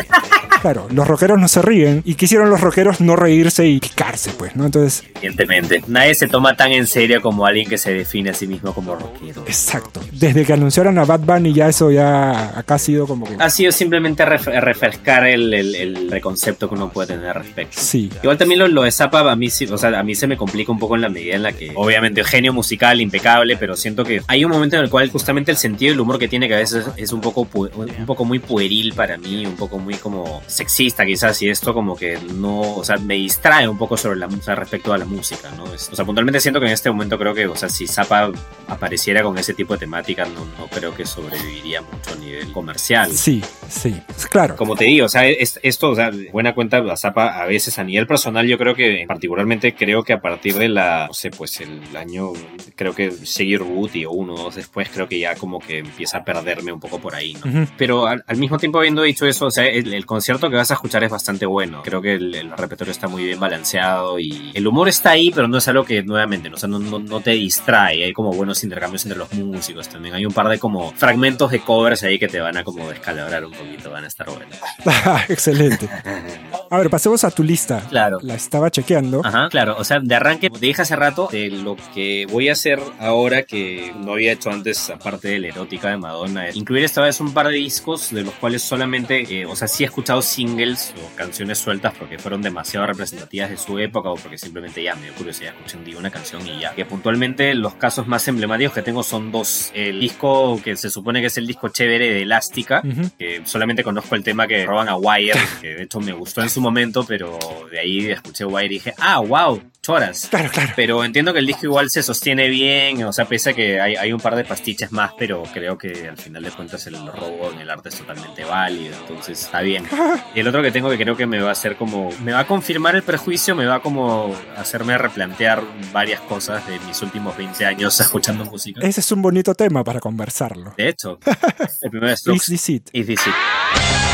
[0.66, 4.56] Claro, los rockeros no se ríen y quisieron los rockeros no reírse y picarse, pues,
[4.56, 4.66] ¿no?
[4.66, 5.82] Entonces, Evidentemente.
[5.86, 8.96] Nadie se toma tan en serio como alguien que se define a sí mismo como
[8.96, 9.42] rockero.
[9.46, 10.00] exacto.
[10.10, 13.36] Desde que anunciaron a Bad Bunny ya eso ya acá ha sido como que...
[13.38, 17.76] Ha sido simplemente ref- refrescar el, el, el preconcepto que uno puede tener al respecto.
[17.80, 18.10] Sí.
[18.22, 20.72] Igual también lo, lo de Zappa a mí o sea, a mí se me complica
[20.72, 24.20] un poco en la medida en la que, obviamente, genio musical, impecable, pero siento que
[24.26, 26.58] hay un momento en el cual justamente el sentido del humor que tiene que a
[26.58, 31.04] veces es un poco, un poco muy pueril para mí, un poco muy como sexista
[31.06, 34.54] quizás, y esto como que no, o sea, me distrae un poco sobre la música
[34.54, 35.72] respecto a la música, ¿no?
[35.72, 38.30] Es- o sea, puntualmente siento que en este momento creo que, o sea, si Zappa
[38.68, 43.12] apareciera con ese tipo de temática, no, no creo que sobreviviría mucho a nivel comercial.
[43.12, 43.94] Sí, sí.
[44.30, 44.56] Claro.
[44.56, 47.78] Como te digo, o sea, es- esto, o sea, buena cuenta, a Zappa a veces
[47.78, 51.30] a nivel personal, yo creo que, particularmente creo que a partir de la, no sé,
[51.30, 52.32] pues el año,
[52.74, 56.18] creo que seguir Booty o uno o dos después, creo que ya como que empieza
[56.18, 57.66] a perderme un poco por ahí, ¿no?
[57.78, 60.70] Pero al, al mismo tiempo, habiendo dicho eso, o sea, el, el concierto que vas
[60.70, 61.82] a escuchar es bastante bueno.
[61.82, 65.48] Creo que el, el repertorio está muy bien balanceado y el humor está ahí, pero
[65.48, 68.04] no es algo que, nuevamente, no, o sea, no, no- no te distrae.
[68.04, 70.14] Hay como buenos intercambios entre los músicos también.
[70.14, 73.44] Hay un par de como fragmentos de covers ahí que te van a como descalabrar
[73.44, 74.56] un poquito, van a estar buenos.
[75.28, 75.88] Excelente.
[76.70, 77.80] A ver, pasemos a tu lista.
[77.88, 78.18] Claro.
[78.22, 79.20] La estaba chequeando.
[79.24, 82.52] Ajá, claro, o sea, de arranque, te dije hace rato de lo que voy a
[82.52, 86.84] hacer ahora que no había hecho antes, aparte de la erótica de Madonna, es incluir
[86.84, 89.86] esta vez un par de discos de los cuales solamente, eh, o sea, sí he
[89.86, 94.82] escuchado singles o canciones sueltas porque fueron demasiado representativas de su época o porque simplemente
[94.82, 96.74] ya me dio curiosidad, escuché un día una canción y ya.
[96.74, 99.70] Que puntualmente los casos más emblemáticos que tengo son dos.
[99.74, 103.10] El disco que se supone que es el disco chévere de Elástica, Ujú.
[103.18, 106.50] que solamente conozco el tema que roban a Wire, que de hecho me gustó en
[106.56, 107.38] su momento, pero
[107.70, 110.28] de ahí escuché Wire y dije, ah, wow, choras.
[110.30, 110.72] Claro, claro.
[110.74, 113.94] Pero entiendo que el disco igual se sostiene bien, o sea, pese a que hay,
[113.94, 117.50] hay un par de pastiches más, pero creo que al final de cuentas el robo
[117.52, 119.84] en el arte es totalmente válido, entonces está bien.
[120.34, 122.40] Y el otro que tengo que creo que me va a hacer como, me va
[122.40, 127.36] a confirmar el prejuicio, me va a como hacerme replantear varias cosas de mis últimos
[127.36, 128.80] 20 años escuchando música.
[128.80, 130.72] Ese es un bonito tema para conversarlo.
[130.78, 131.18] De hecho,
[131.82, 132.88] el primer Is This It?
[132.94, 134.05] Is This It?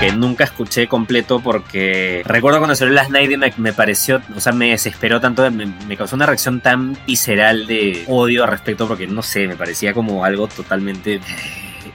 [0.00, 4.52] Que nunca escuché completo porque recuerdo cuando salió Last Night me, me pareció, o sea,
[4.52, 9.06] me desesperó tanto, me, me causó una reacción tan visceral de odio al respecto porque
[9.06, 11.20] no sé, me parecía como algo totalmente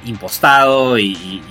[0.05, 1.41] impostado y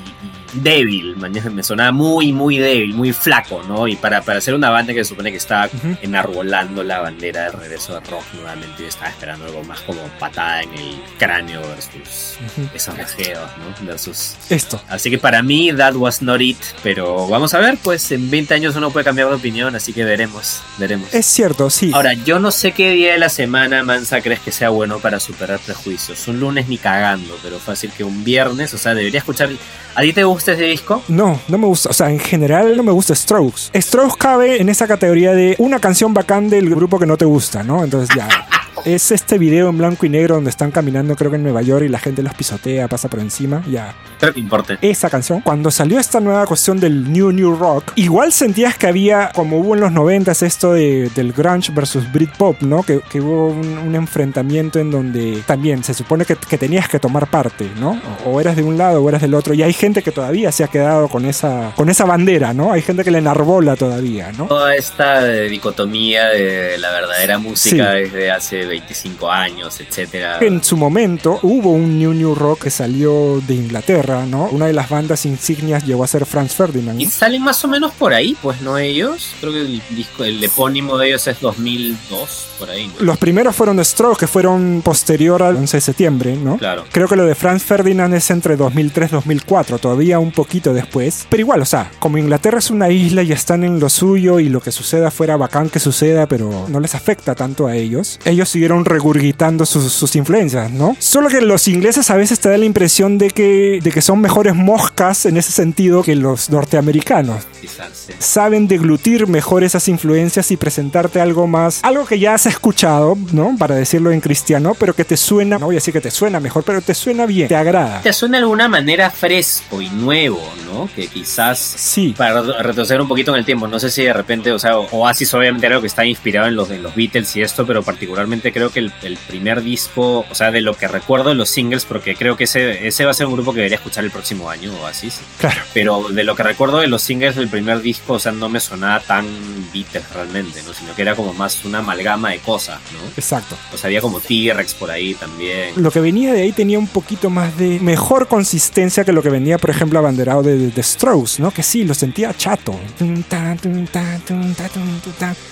[0.53, 3.89] débil, me sonaba muy, muy débil, muy flaco, ¿no?
[3.89, 5.69] Y para, para ser una banda que se supone que estaba
[6.03, 10.63] enarbolando la bandera del regreso de rock nuevamente, yo estaba esperando algo más como patada
[10.63, 12.39] en el cráneo versus
[12.75, 13.87] esos rejeos, ¿no?
[13.87, 14.81] Versus Esto.
[14.89, 16.59] Así que para mí, that was not it.
[16.83, 20.05] Pero vamos a ver, pues en 20 años uno puede cambiar de opinión, así que
[20.05, 21.13] veremos, veremos.
[21.13, 21.91] Es cierto, sí.
[21.95, 25.21] Ahora, yo no sé qué día de la semana, Mansa, crees que sea bueno para
[25.21, 26.27] superar prejuicios.
[26.29, 29.51] Un lunes ni cagando, pero fácil que un viernes, o sea, debería escuchar.
[29.95, 31.03] ¿A ti te gusta ese disco?
[31.09, 31.91] No, no me gusta.
[31.91, 33.71] O sea, en general no me gusta Strokes.
[33.75, 37.63] Strokes cabe en esa categoría de una canción bacán del grupo que no te gusta,
[37.63, 37.85] ¿no?
[37.85, 38.29] Entonces ya.
[38.85, 41.85] Es este video en blanco y negro donde están caminando, creo que en Nueva York,
[41.85, 43.63] y la gente los pisotea, pasa por encima.
[43.69, 43.95] Ya.
[44.19, 44.79] Creo que importa.
[44.81, 49.31] Esa canción, cuando salió esta nueva cuestión del New New Rock, igual sentías que había,
[49.35, 52.83] como hubo en los 90 esto de, del grunge versus Britpop, ¿no?
[52.83, 56.99] Que, que hubo un, un enfrentamiento en donde también se supone que, que tenías que
[56.99, 58.01] tomar parte, ¿no?
[58.25, 59.55] O, o eras de un lado o eras del otro.
[59.55, 62.73] Y hay gente que todavía se ha quedado con esa, con esa bandera, ¿no?
[62.73, 64.47] Hay gente que le enarbola todavía, ¿no?
[64.47, 68.01] Toda esta dicotomía de la verdadera música Sí.
[68.03, 70.39] desde hace 25 años, etcétera.
[70.41, 74.47] En su momento hubo un New New Rock que salió de Inglaterra, ¿no?
[74.47, 77.01] Una de las bandas insignias llegó a ser Franz Ferdinand.
[77.01, 78.79] Y salen más o menos por ahí, pues, ¿no?
[78.79, 79.35] Ellos.
[79.41, 82.95] Creo que el disco, el epónimo de ellos es 2002, por ahí, ¿no?
[83.05, 86.59] Los primeros fueron de Strokes, que fueron posterior al 11 de septiembre, ¿no?
[86.59, 86.85] Claro.
[86.93, 91.27] Creo que lo de Franz Ferdinand es entre 2003-2004, todavía un poquito después.
[91.29, 94.49] Pero igual, o sea, como Inglaterra es una isla y están en lo suyo y
[94.49, 98.19] lo que suceda fuera bacán que suceda, pero no les afecta tanto a ellos.
[98.25, 100.97] Ellos siguieron regurgitando sus, sus influencias, ¿no?
[100.99, 104.21] Solo que los ingleses a veces te da la impresión de que, de que son
[104.21, 107.47] mejores moscas en ese sentido que los norteamericanos.
[107.61, 108.13] Quizás, sí.
[108.19, 113.57] Saben deglutir mejor esas influencias y presentarte algo más, algo que ya has escuchado, ¿no?
[113.59, 116.41] Para decirlo en cristiano, pero que te suena, no voy a decir que te suena
[116.41, 118.03] mejor, pero te suena bien, te agrada.
[118.03, 120.89] Te suena de alguna manera fresco y nuevo, ¿no?
[120.95, 124.53] Que quizás Sí, para retroceder un poquito en el tiempo, no sé si de repente,
[124.53, 127.43] o sea, Oasis obviamente era algo que está inspirado en los, en los Beatles y
[127.43, 131.29] esto, pero particularmente creo que el, el primer disco, o sea, de lo que recuerdo
[131.29, 133.77] de los singles, porque creo que ese, ese va a ser un grupo que debería
[133.77, 135.61] escuchar el próximo año, Oasis, claro.
[135.75, 138.59] pero de lo que recuerdo de los singles del primer disco, o sea, no me
[138.59, 139.27] sonaba tan
[139.73, 140.73] Beatles realmente, ¿no?
[140.73, 143.09] Sino que era como más una amalgama de cosas, ¿no?
[143.17, 143.57] Exacto.
[143.73, 145.75] O sea, había como T-Rex por ahí también.
[145.77, 149.29] Lo que venía de ahí tenía un poquito más de mejor consistencia que lo que
[149.29, 151.51] venía, por ejemplo, abanderado de, de, de Strokes, ¿no?
[151.51, 152.79] Que sí, lo sentía chato.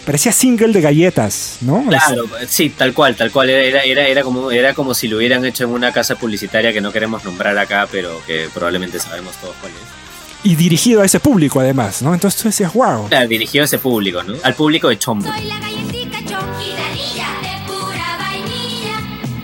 [0.06, 1.84] Parecía single de galletas, ¿no?
[1.86, 3.50] Claro, sí, tal cual, tal cual.
[3.50, 6.80] Era, era, era, como, era como si lo hubieran hecho en una casa publicitaria que
[6.80, 10.50] no queremos nombrar acá, pero que probablemente sabemos todos cuál es.
[10.50, 12.14] Y dirigido a ese público, además, ¿no?
[12.14, 13.08] Entonces tú decías, wow.
[13.08, 14.34] Claro, dirigido a ese público, ¿no?
[14.42, 15.30] Al público de Chombo.
[15.30, 18.96] Soy la chonquinanilla de pura vainilla.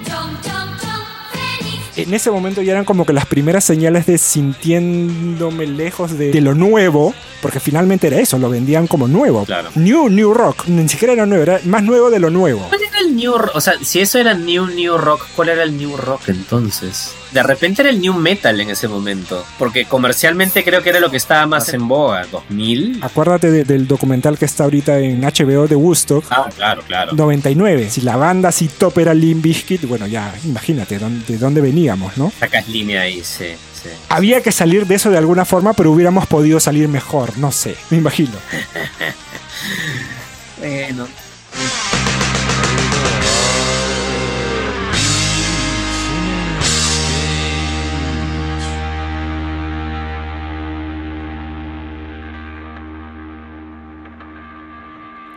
[0.07, 1.01] Chom, chom, chom,
[1.59, 2.07] feliz.
[2.09, 6.41] En ese momento ya eran como que las primeras señales de sintiéndome lejos de, de
[6.41, 7.15] lo nuevo,
[7.47, 9.45] porque finalmente era eso, lo vendían como nuevo.
[9.45, 9.71] Claro.
[9.77, 10.67] New, new rock.
[10.67, 12.67] Ni siquiera era nuevo, era más nuevo de lo nuevo.
[12.69, 13.55] ¿Cuál era el New Rock?
[13.55, 17.13] O sea, si eso era New New Rock, ¿cuál era el New Rock entonces?
[17.31, 19.45] De repente era el New Metal en ese momento.
[19.61, 22.27] Porque comercialmente creo que era lo que estaba más en boga.
[22.33, 22.99] ¿2000?
[23.03, 26.25] Acuérdate de- del documental que está ahorita en HBO de Woodstock.
[26.31, 27.13] Ah, claro, claro.
[27.13, 27.91] 99.
[27.91, 32.33] Si la banda así top era Limp Bizkit, bueno, ya imagínate de dónde veníamos, ¿no?
[32.41, 33.55] Sacas línea ahí, sí,
[33.89, 33.97] sí.
[34.09, 37.77] Había que salir de eso de alguna forma, pero hubiéramos podido salir mejor, no sé,
[37.91, 38.33] me imagino.
[40.59, 41.07] Bueno.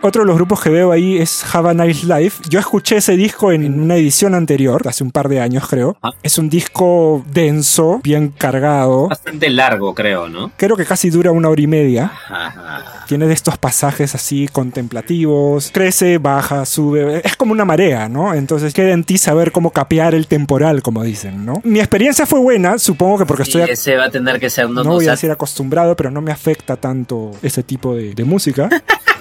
[0.01, 2.43] Otro de los grupos que veo ahí es Have a Nice Life.
[2.49, 5.97] Yo escuché ese disco en una edición anterior, hace un par de años creo.
[6.01, 6.11] Ah.
[6.23, 9.09] Es un disco denso, bien cargado.
[9.09, 10.53] Bastante largo, creo, ¿no?
[10.55, 12.13] Creo que casi dura una hora y media.
[12.29, 13.03] Ajá.
[13.09, 15.69] Tiene de estos pasajes así contemplativos.
[15.73, 17.21] Crece, baja, sube.
[17.25, 18.33] Es como una marea, ¿no?
[18.33, 21.55] Entonces queda en ti saber cómo capear el temporal, como dicen, ¿no?
[21.65, 23.69] Mi experiencia fue buena, supongo que porque Sí, estoy...
[23.73, 26.21] ese va a tener que ser, no, No no, voy a decir acostumbrado, pero no
[26.21, 28.69] me afecta tanto ese tipo de, de música.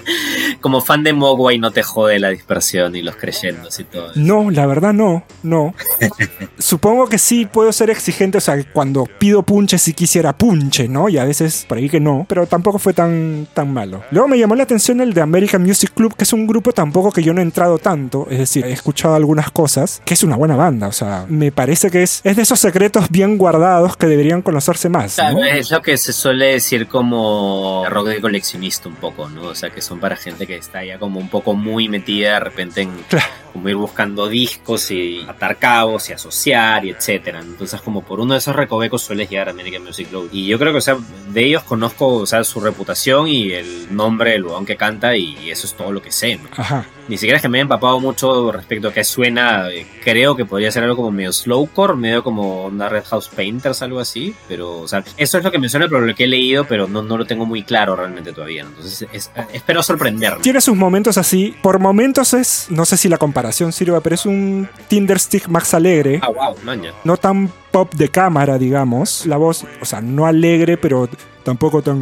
[0.61, 4.13] como fan de Mogwai no te jode la dispersión y los creyentes y todo.
[4.13, 4.21] eso.
[4.21, 5.75] No, la verdad no, no.
[6.59, 11.09] Supongo que sí puedo ser exigente, o sea, cuando pido punche sí quisiera punche, ¿no?
[11.09, 14.03] Y a veces por ahí que no, pero tampoco fue tan, tan malo.
[14.11, 17.13] Luego me llamó la atención el de American Music Club, que es un grupo tampoco
[17.13, 20.37] que yo no he entrado tanto, es decir, he escuchado algunas cosas, que es una
[20.37, 24.07] buena banda, o sea, me parece que es, es de esos secretos bien guardados que
[24.07, 25.45] deberían conocerse más, ¿no?
[25.45, 29.43] es lo que se suele decir como rock de coleccionista un poco, ¿no?
[29.43, 32.41] O sea, que son para gente que está ya como un poco muy metida de
[32.41, 33.27] repente en Claro.
[33.53, 37.41] como ir buscando discos y atar cabos y asociar y etcétera.
[37.41, 40.29] Entonces, como por uno de esos recovecos sueles llegar a American Music Club.
[40.33, 40.97] Y yo creo que, o sea,
[41.31, 45.51] de ellos conozco, o sea, su reputación y el nombre del huevón que canta y
[45.51, 46.49] eso es todo lo que sé, ¿no?
[46.57, 46.85] Ajá.
[47.09, 49.69] Ni siquiera es que me haya empapado mucho respecto a qué suena.
[49.71, 53.83] eh, Creo que podría ser algo como medio slowcore, medio como una Red House Painters,
[53.83, 54.35] algo así.
[54.47, 56.87] Pero, o sea, eso es lo que me suena, pero lo que he leído, pero
[56.87, 58.63] no, no lo tengo muy claro realmente todavía.
[58.63, 60.43] Entonces, es- espero sorprenderme.
[60.43, 61.55] Tiene sus momentos así.
[61.63, 66.21] Por momentos es, no sé si la comparación sirva, pero es un Tinderstick más alegre.
[66.23, 66.93] Ah, wow, maña.
[67.05, 69.27] No tan pop de cámara, digamos.
[69.27, 71.09] La voz, o sea, no alegre, pero
[71.49, 71.99] tampoco tan...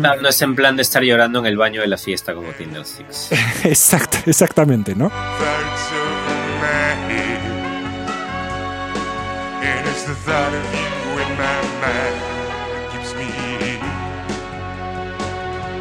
[0.00, 2.50] Claro, no es en plan de estar llorando en el baño de la fiesta como
[2.50, 3.30] Tinder Six.
[3.64, 5.12] Exacto, exactamente, ¿no?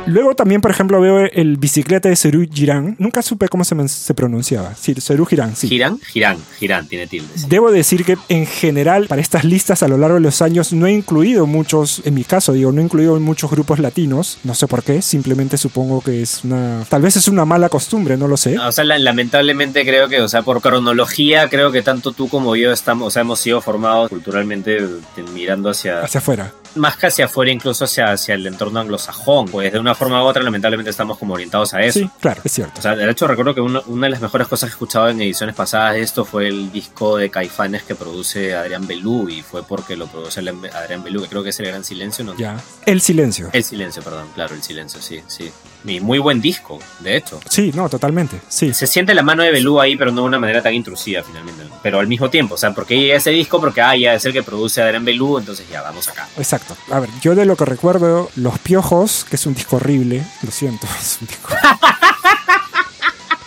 [0.08, 2.96] Luego también, por ejemplo, veo el bicicleta de Serú Girán.
[3.00, 4.76] Nunca supe cómo se, pronunciaba.
[4.76, 5.68] Sí, Serú Girán, sí.
[5.68, 6.00] ¿Girán?
[6.00, 7.50] Girán, Girán, tiene tildes.
[7.50, 10.86] Debo decir que en general para estas listas a lo largo de los años no
[10.86, 14.68] he incluido muchos, en mi caso digo, no he incluido muchos grupos latinos, no sé
[14.68, 18.38] por qué, simplemente supongo que es una, tal vez es una mala costumbre, no lo
[18.38, 18.58] sé.
[18.60, 22.56] O sea, la- lamentablemente creo que, o sea, por cronología, creo que tanto tú como
[22.56, 24.88] yo estamos, o sea, hemos sido formados culturalmente eh,
[25.34, 26.54] mirando hacia, Hacia afuera.
[26.76, 29.46] Más que hacia afuera, incluso hacia, hacia el entorno anglosajón.
[29.48, 32.00] Pues de una forma u otra, lamentablemente estamos como orientados a eso.
[32.00, 32.80] Sí, claro, es cierto.
[32.80, 35.10] O sea, de hecho recuerdo que una, una de las mejores cosas que he escuchado
[35.10, 39.42] en ediciones pasadas de esto fue el disco de Caifanes que produce Adrián Belú y
[39.42, 42.36] fue porque lo produce el- Adrián Belú, que creo que es El Gran Silencio, ¿no?
[42.38, 42.62] Ya.
[42.86, 43.50] El silencio.
[43.54, 45.52] El Silencio, perdón, claro, El Silencio, sí, sí.
[45.86, 47.40] Y muy buen disco, de hecho.
[47.50, 48.42] Sí, no, totalmente.
[48.48, 48.74] Sí.
[48.74, 51.64] Se siente la mano de Belú ahí, pero no de una manera tan intrusiva finalmente.
[51.84, 54.34] Pero al mismo tiempo, o sea, porque llega ese disco, porque ah, ya es el
[54.34, 56.28] que produce Adrián Belú, entonces ya vamos acá.
[56.38, 56.76] Exacto.
[56.92, 60.52] A ver, yo de lo que recuerdo, Los Piojos, que es un disco horrible, lo
[60.52, 61.50] siento, es un disco.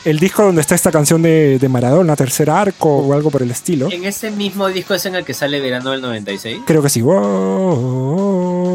[0.04, 3.50] El disco donde está esta canción de, de Maradona, tercer arco o algo por el
[3.50, 3.90] estilo.
[3.90, 6.60] En ese mismo disco es en el que sale Verano del 96.
[6.66, 7.02] Creo que sí.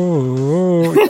[0.04, 0.94] Wow.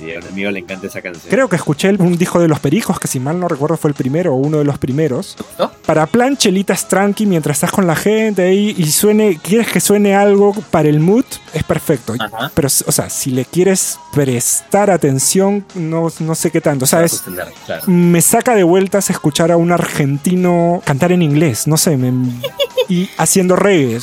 [0.00, 1.26] Sí, a un amigo le encanta esa canción.
[1.28, 3.94] Creo que escuché un disco de Los Pericos, que si mal no recuerdo fue el
[3.94, 5.36] primero o uno de los primeros.
[5.58, 5.70] ¿No?
[5.84, 10.14] Para plan chelitas tranqui mientras estás con la gente ahí y suene, quieres que suene
[10.14, 12.14] algo para el mood, es perfecto.
[12.18, 12.50] Ajá.
[12.54, 16.86] Pero, o sea, si le quieres prestar atención, no, no sé qué tanto.
[16.86, 17.20] O sea, es,
[17.66, 17.82] Claro.
[17.86, 22.12] me saca de vueltas escuchar a un argentino cantar en inglés, no sé, me-
[22.88, 23.98] y haciendo reggae.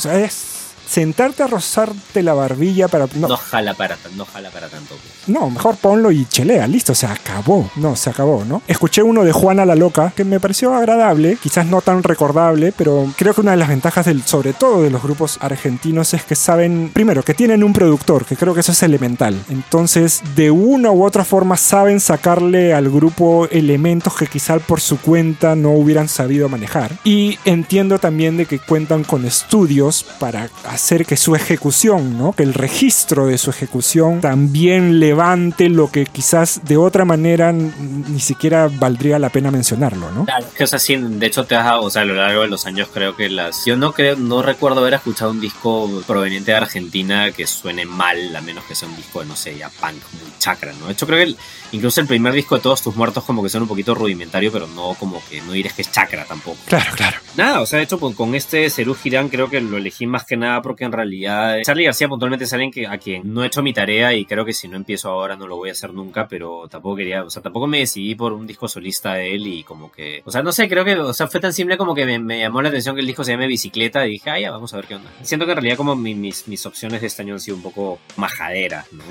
[0.88, 3.06] Sentarte a rozarte la barbilla para...
[3.14, 4.96] No No, jala para, no jala para tanto.
[4.96, 5.28] pues.
[5.28, 7.70] no, mejor ponlo y chelea, listo, se acabó.
[7.76, 8.62] No, se acabó, ¿no?
[8.66, 13.06] Escuché uno de Juana la Loca que me pareció agradable, quizás no tan recordable, pero
[13.16, 16.34] creo que una de las ventajas del, sobre todo de los grupos argentinos es que
[16.34, 19.38] saben, primero, que tienen un productor, que creo que eso es elemental.
[19.50, 24.98] Entonces, de una u otra forma saben sacarle al grupo elementos que quizá por su
[24.98, 26.92] cuenta no hubieran sabido manejar.
[27.04, 32.32] Y entiendo también de que cuentan con estudios para hacer que su ejecución, ¿no?
[32.32, 38.20] Que el registro de su ejecución también levante lo que quizás de otra manera ni
[38.20, 40.24] siquiera valdría la pena mencionarlo, ¿no?
[40.24, 42.48] Claro, que o sea, sí, de hecho te has, o sea, a lo largo de
[42.48, 46.52] los años creo que las yo no creo no recuerdo haber escuchado un disco proveniente
[46.52, 49.68] de Argentina que suene mal, a menos que sea un disco de no sé, ya
[49.68, 50.86] punk muy chacra, ¿no?
[50.86, 51.36] De hecho creo que el-
[51.72, 54.66] incluso el primer disco de Todos tus muertos como que suena un poquito rudimentario, pero
[54.66, 56.56] no como que no dirás que es chacra tampoco.
[56.66, 57.18] Claro, claro.
[57.36, 60.24] Nada, o sea, de hecho con, con este Cerú Girán creo que lo elegí más
[60.24, 63.46] que nada porque en realidad Charlie García puntualmente es alguien que, a quien no he
[63.46, 65.94] hecho mi tarea y creo que si no empiezo ahora no lo voy a hacer
[65.94, 69.46] nunca, pero tampoco quería, o sea, tampoco me decidí por un disco solista de él
[69.46, 71.94] y como que, o sea, no sé, creo que, o sea, fue tan simple como
[71.94, 74.50] que me, llamó la atención que el disco se llame Bicicleta y dije, ah, ya,
[74.50, 75.10] vamos a ver qué onda.
[75.22, 77.62] Siento que en realidad como mi- mis, mis opciones de este año han sido un
[77.62, 79.02] poco majaderas, ¿no?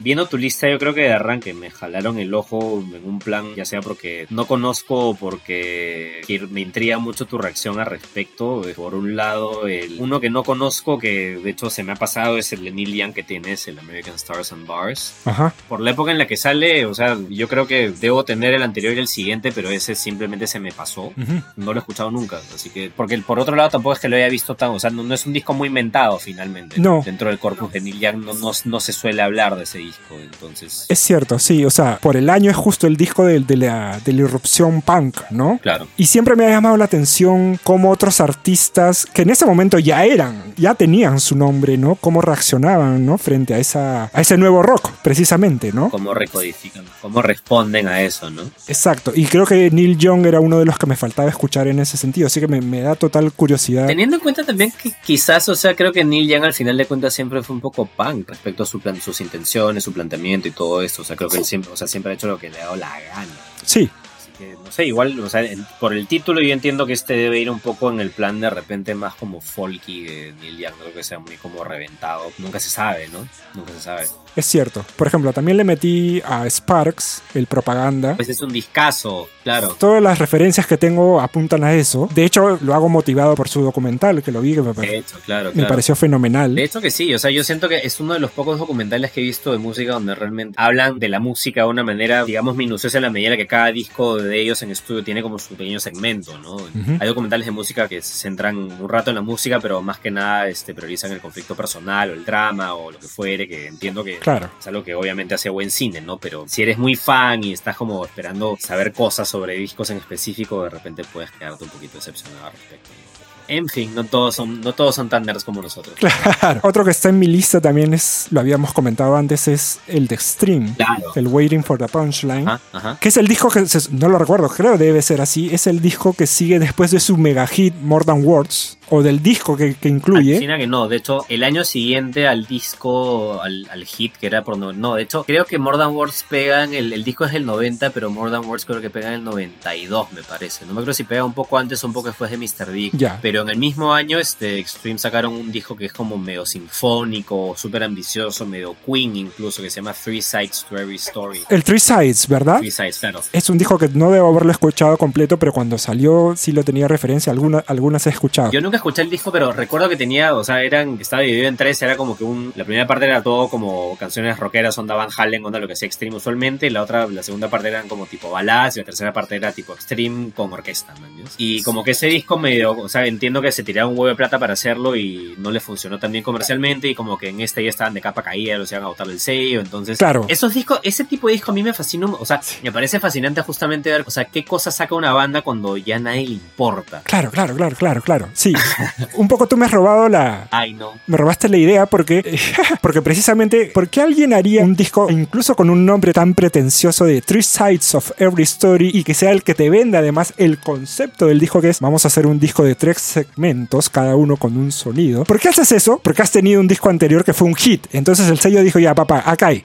[0.00, 3.54] Viendo tu lista, yo creo que de arranque me jalaron el ojo en un plan,
[3.54, 8.68] ya sea porque no conozco o porque me intriga mucho tu reacción al respecto.
[8.68, 11.96] Eh, Por un lado, el uno que no conozco, que de hecho se me ha
[11.96, 15.14] pasado, es el de Neil Young que tienes, el American Stars and Bars.
[15.24, 15.54] Ajá.
[15.68, 18.62] Por la época en la que sale, o sea, yo creo que debo tener el
[18.62, 21.06] anterior y el siguiente, pero ese simplemente se me pasó.
[21.16, 21.42] Ujú.
[21.56, 24.16] No lo he escuchado nunca, así que, porque por otro lado tampoco es que lo
[24.16, 26.80] haya visto tan, o sea, no, no es un disco muy inventado finalmente.
[26.80, 27.02] No.
[27.04, 29.87] Dentro del corpus de Neil Young no, no, no se suele hablar de ese disco,
[30.10, 30.86] entonces...
[30.88, 34.00] Es cierto, sí, o sea, por el año es justo el disco de, de la,
[34.04, 35.58] de la irrupción punk, ¿no?
[35.62, 35.86] Claro.
[35.96, 40.04] Y siempre me ha llamado la atención cómo otros artistas que en ese momento ya
[40.04, 41.96] eran, ya tenían su nombre, ¿no?
[41.96, 43.18] Cómo reaccionaban, ¿no?
[43.18, 45.90] Frente a, esa, a ese nuevo rock, precisamente, ¿no?
[45.90, 48.42] cómo recodifican, cómo responden a eso, ¿no?
[48.66, 49.12] Exacto.
[49.14, 51.96] Y creo que Neil Young era uno de los que me faltaba escuchar en ese
[51.96, 53.86] sentido, así que me, me da total curiosidad.
[53.86, 56.86] Teniendo en cuenta también que quizás, o sea, creo que Neil Young al final de
[56.86, 60.50] cuentas siempre fue un poco punk respecto a su plan, sus intenciones, su planteamiento y
[60.50, 61.02] todo esto.
[61.02, 62.64] O sea, creo que él siempre, o sea, siempre ha hecho lo que le ha
[62.64, 63.38] dado la gana.
[63.64, 65.42] Sí, Así que, no sé, igual, o sea,
[65.80, 68.50] por el título yo entiendo que este debe ir un poco en el plan de
[68.50, 72.30] repente más como folky de Neil Young, no creo que sea muy como reventado.
[72.36, 73.26] Nunca se sabe, ¿no?
[73.54, 74.06] Nunca se sabe.
[74.36, 74.84] es cierto.
[74.96, 78.14] Por ejemplo, también le metí a Sparks, el propaganda.
[78.14, 79.74] Pues es un discazo, claro.
[79.78, 82.08] Todas las referencias que tengo apuntan a eso.
[82.14, 85.18] De hecho, lo hago motivado por su documental, que lo vi, que me, De hecho,
[85.24, 85.68] claro, me claro.
[85.68, 86.54] pareció fenomenal.
[86.54, 89.12] De hecho que sí, o sea, yo siento que es uno de los pocos documentales
[89.12, 92.54] que he visto de música donde realmente hablan de la música de una manera, digamos,
[92.54, 95.80] minuciosa en la medida que cada disco de ellos en estudio tiene como su pequeño
[95.80, 96.56] segmento, ¿no?
[97.00, 100.10] Hay documentales de música que se centran un rato en la música, pero más que
[100.10, 104.02] nada este, priorizan el conflicto personal o el drama o lo que fuere, que entiendo
[104.04, 104.50] que Claro.
[104.58, 106.18] es algo que obviamente hace buen cine, ¿no?
[106.18, 110.64] Pero si eres muy fan y estás como esperando saber cosas sobre discos en específico,
[110.64, 112.90] de repente puedes quedarte un poquito decepcionado al respecto.
[112.90, 113.17] ¿no?
[113.48, 115.96] En fin, no todos son, no todos son tan nerds como nosotros.
[115.98, 116.60] Claro.
[116.62, 120.14] Otro que está en mi lista también es, lo habíamos comentado antes, es el de
[120.14, 120.74] Extreme.
[120.76, 121.12] Claro.
[121.14, 122.46] El Waiting for the Punchline.
[122.46, 122.98] Ajá, ajá.
[123.00, 125.48] Que es el disco que, no lo recuerdo, creo que debe ser así.
[125.52, 128.77] Es el disco que sigue después de su mega hit More Than Words.
[128.90, 130.32] O del disco que, que incluye.
[130.32, 134.42] Alucina que no, de hecho, el año siguiente al disco, al, al hit que era
[134.42, 137.24] por no, no, de hecho, creo que More Than Words pega en el, el disco
[137.24, 140.66] es del 90, pero More Than Words creo que pega en el 92, me parece.
[140.66, 142.72] No me acuerdo si pega un poco antes o un poco después de Mr.
[142.72, 142.96] Big.
[142.96, 143.18] Ya.
[143.20, 147.54] Pero en el mismo año, este, Extreme sacaron un disco que es como medio sinfónico,
[147.56, 151.40] súper ambicioso, medio Queen incluso, que se llama Three Sides to Every Story.
[151.48, 152.58] El Three Sides, ¿verdad?
[152.58, 153.20] Three Sides, claro.
[153.32, 156.88] Es un disco que no debo haberlo escuchado completo, pero cuando salió sí lo tenía
[156.88, 157.32] referencia.
[157.32, 158.50] Alguna, algunas he escuchado.
[158.50, 161.56] Yo nunca escuché el disco, pero recuerdo que tenía, o sea, eran, estaba dividido en
[161.56, 165.10] tres, era como que un, la primera parte era todo como canciones rockeras, onda Van
[165.16, 168.06] Halen, onda lo que sea extreme usualmente, y la otra, la segunda parte eran como
[168.06, 171.34] tipo baladas, y la tercera parte era tipo extreme con orquesta, ¿me entiendes?
[171.38, 174.16] Y como que ese disco medio, o sea, entiendo que se tiraron un huevo de
[174.16, 177.62] plata para hacerlo y no le funcionó tan bien comercialmente, y como que en este
[177.62, 179.98] ya estaban de capa caída, los iban a botar el sello, entonces...
[179.98, 180.26] Claro.
[180.28, 183.42] Esos discos, ese tipo de disco a mí me fascina, o sea, me parece fascinante
[183.42, 187.02] justamente ver, o sea, qué cosa saca una banda cuando ya nadie le importa.
[187.04, 188.28] Claro, claro, claro, claro, claro.
[188.32, 188.52] Sí.
[189.14, 190.48] Un poco tú me has robado la.
[190.50, 190.92] Ay, no.
[191.06, 192.38] Me robaste la idea porque.
[192.80, 193.70] Porque precisamente.
[193.74, 197.94] ¿Por qué alguien haría un disco, incluso con un nombre tan pretencioso de Three Sides
[197.94, 201.60] of Every Story, y que sea el que te venda además el concepto del disco
[201.60, 205.24] que es: vamos a hacer un disco de tres segmentos, cada uno con un sonido?
[205.24, 206.00] ¿Por qué haces eso?
[206.02, 207.86] Porque has tenido un disco anterior que fue un hit.
[207.92, 209.64] Entonces el sello dijo: ya, papá, acá hay.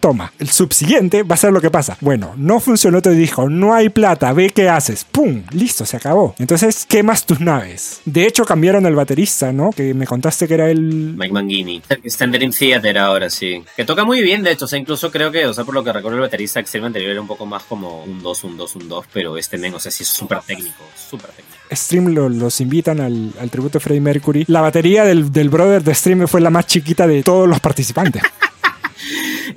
[0.00, 1.96] Toma, el subsiguiente va a ser lo que pasa.
[2.00, 5.04] Bueno, no funcionó tu disco, no hay plata, ve qué haces.
[5.04, 5.42] ¡Pum!
[5.52, 6.34] Listo, se acabó.
[6.38, 8.00] Entonces, quemas tus naves.
[8.06, 9.70] De hecho, cambiaron el baterista, ¿no?
[9.70, 10.80] Que me contaste que era el.
[11.16, 11.82] Mike Mangini.
[12.04, 13.62] Standard in Theater ahora, sí.
[13.76, 14.64] Que toca muy bien, de hecho.
[14.64, 17.10] O sea, incluso creo que, o sea, por lo que recuerdo, el baterista extremo anterior
[17.12, 19.80] era un poco más como un 2, un 2, un 2, pero este men, o
[19.80, 21.56] sea, sí es súper técnico, súper técnico.
[21.72, 24.44] Stream lo- los invitan al, al tributo de Freddie Mercury.
[24.48, 28.22] La batería del, del brother de Stream fue la más chiquita de todos los participantes.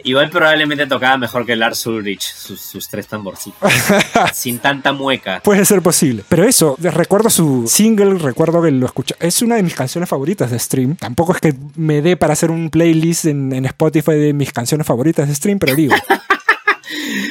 [0.04, 3.72] Igual probablemente tocaba mejor que Lars Ulrich, sus, sus tres tamborcitos.
[4.34, 5.42] Sin tanta mueca.
[5.44, 6.24] Puede ser posible.
[6.28, 9.16] Pero eso, recuerdo su single, recuerdo que lo escuché.
[9.20, 10.96] Es una de mis canciones favoritas de Stream.
[10.96, 14.86] Tampoco es que me dé para hacer un playlist en, en Spotify de mis canciones
[14.86, 15.96] favoritas de Stream, pero digo,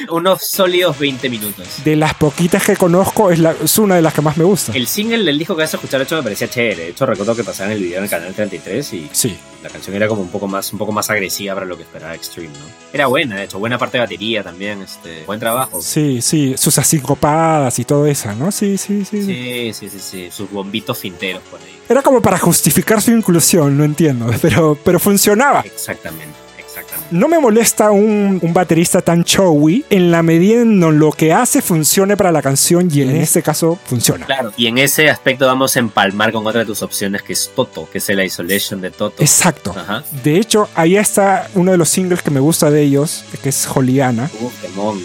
[0.09, 1.67] Unos sólidos 20 minutos.
[1.83, 4.71] de las poquitas que conozco, es, la- es una de las que más me gusta.
[4.73, 6.83] El single del disco que vas a escuchar, de hecho, me parecía chévere.
[6.83, 9.37] De hecho, recuerdo que pasaban el video en el canal 33 y Sí.
[9.63, 12.13] la canción era como un poco más, un poco más agresiva para lo que esperaba
[12.15, 12.65] Extreme, ¿no?
[12.91, 15.81] Era buena, de hecho, buena parte de batería también, este, buen trabajo.
[15.81, 18.51] Sí, sí, sus asincopadas y todo eso, ¿no?
[18.51, 19.23] Sí, sí, sí.
[19.23, 21.79] Sí, sí, sí, sí, sus bombitos finteros por ahí.
[21.89, 25.61] Era como para justificar su inclusión, no entiendo, pero, pero funcionaba.
[25.61, 26.42] Exactamente.
[27.13, 31.61] No me molesta un, un baterista tan showy en la medida en lo que hace
[31.61, 34.25] funcione para la canción y en este caso funciona.
[34.25, 37.51] Claro, y en ese aspecto vamos a empalmar con otra de tus opciones que es
[37.55, 39.21] Toto, que es el Isolation de Toto.
[39.21, 39.75] Exacto.
[39.77, 40.03] Ajá.
[40.23, 43.67] De hecho, ahí está uno de los singles que me gusta de ellos, que es
[43.67, 44.31] Joliana,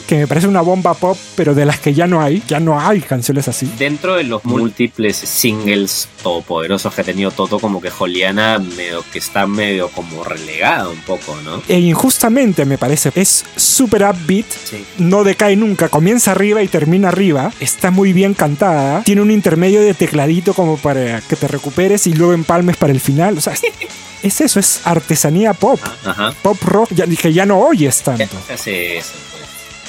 [0.06, 2.80] que me parece una bomba pop, pero de las que ya no hay, ya no
[2.80, 3.70] hay canciones así.
[3.78, 9.18] Dentro de los múltiples singles todopoderosos que ha tenido Toto, como que Juliana medio que
[9.18, 11.62] está medio como relegada un poco, ¿no?
[11.68, 14.84] E injustamente me parece, es super upbeat, Sí.
[14.98, 19.80] no decae nunca, comienza arriba y termina arriba, está muy bien cantada, tiene un intermedio
[19.82, 23.52] de tecladito como para que te recuperes y luego empalmes para el final, o sea,
[23.54, 23.62] es,
[24.22, 26.32] es eso, es artesanía pop, Ajá.
[26.40, 28.24] pop rock, ya, que ya no oyes tanto.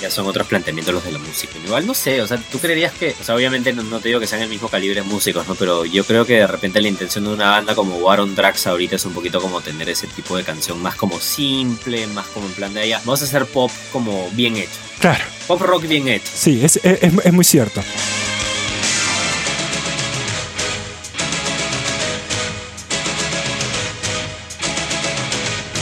[0.02, 1.54] Ya son otros planteamientos los de la música.
[1.64, 4.20] Igual no sé, o sea, tú creerías que, o sea, obviamente no, no te digo
[4.20, 5.56] que sean el mismo calibre músicos, ¿no?
[5.56, 8.36] Pero yo creo que de repente la intención de una banda como War on
[8.66, 12.46] ahorita es un poquito como tener ese tipo de canción más como simple, más como
[12.48, 13.00] en plan de allá.
[13.06, 14.70] Vamos a hacer pop como bien hecho.
[15.00, 16.32] Claro, Pop rock bien hecho.
[16.34, 16.80] sí, es-
[17.24, 17.82] es muy cierto.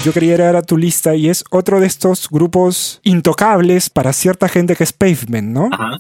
[0.08, 4.48] Yo quería ir a tu lista y es otro de estos grupos intocables para cierta
[4.48, 5.68] gente que es Pavement, ¿no?
[5.70, 5.98] Ajá.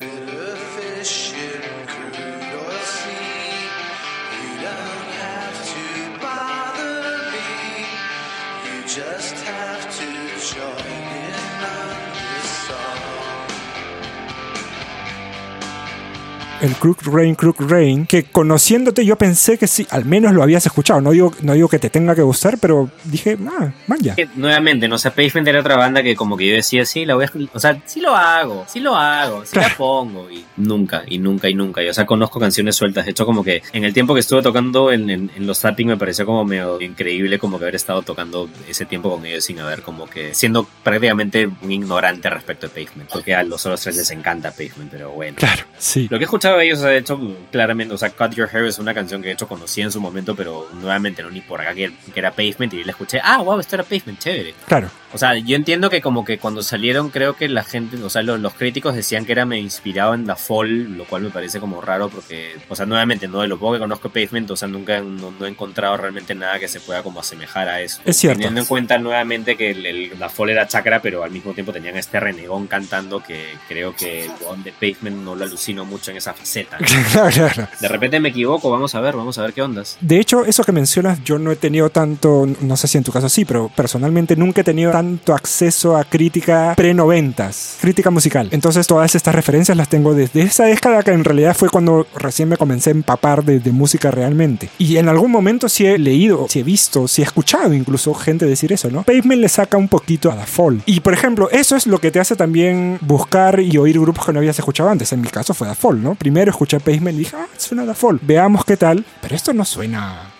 [16.61, 20.65] El Crook Rain, Crook Rain, que conociéndote yo pensé que sí, al menos lo habías
[20.65, 21.01] escuchado.
[21.01, 24.15] No digo, no digo que te tenga que gustar, pero dije, ah, vaya.
[24.15, 27.15] Que, nuevamente, no sé, Pavement era otra banda que como que yo decía, sí, la
[27.15, 31.03] voy a o sea, sí lo hago, sí lo hago, sí la pongo, y nunca,
[31.07, 33.83] y nunca, y nunca, y o sea, conozco canciones sueltas, de hecho, como que en
[33.83, 37.39] el tiempo que estuve tocando en, en, en los tapping me pareció como medio increíble
[37.39, 41.49] como que haber estado tocando ese tiempo con ellos sin haber como que, siendo prácticamente
[41.61, 45.37] un ignorante respecto a Pavement, porque a los otros tres les encanta Pavement, pero bueno.
[45.37, 46.07] Claro, sí.
[46.09, 47.19] Lo que he escuchado ellos, de hecho,
[47.51, 49.99] claramente, o sea, Cut Your Hair es una canción que de hecho conocí en su
[49.99, 53.59] momento, pero nuevamente no ni por acá que, era Pavement y la escuché, ah, wow,
[53.59, 54.53] esto era Pavement, chévere.
[54.67, 54.89] Claro.
[55.13, 58.23] O sea, yo entiendo que como que cuando salieron creo que la gente, o sea,
[58.23, 61.59] los, los críticos decían que era me inspirado en la Fall, lo cual me parece
[61.59, 64.67] como raro porque, o sea, nuevamente, no de lo poco que conozco Pavement, o sea,
[64.67, 68.01] nunca no, no he encontrado realmente nada que se pueda como asemejar a eso.
[68.05, 68.37] Es cierto.
[68.37, 71.71] Teniendo en cuenta nuevamente que el- el- la Fall era chakra, pero al mismo tiempo
[71.71, 76.17] tenían este renegón cantando que creo que el de Pavement no lo alucino mucho en
[76.17, 76.77] esa faceta.
[76.77, 77.67] Claro, claro.
[77.79, 79.97] De repente me equivoco, vamos a ver, vamos a ver qué ondas.
[80.01, 83.11] De hecho, eso que mencionas, yo no he tenido tanto, no sé si en tu
[83.11, 88.49] caso sí, pero personalmente nunca he tenido tanto acceso a crítica pre-noventas, crítica musical.
[88.49, 92.49] Entonces todas estas referencias las tengo desde esa década que en realidad fue cuando recién
[92.49, 94.69] me comencé a empapar de, de música realmente.
[94.79, 98.47] Y en algún momento sí he leído, sí he visto, sí he escuchado incluso gente
[98.47, 99.03] decir eso, ¿no?
[99.03, 100.81] Pavement le saca un poquito a Da Fall.
[100.87, 104.33] Y por ejemplo, eso es lo que te hace también buscar y oír grupos que
[104.33, 105.13] no habías escuchado antes.
[105.13, 106.15] En mi caso fue Da Fall, ¿no?
[106.15, 108.19] Primero escuché Pavement y dije, ah, suena Da Fall.
[108.23, 109.05] Veamos qué tal.
[109.21, 110.33] Pero esto no suena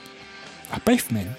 [0.72, 1.30] a Pavement.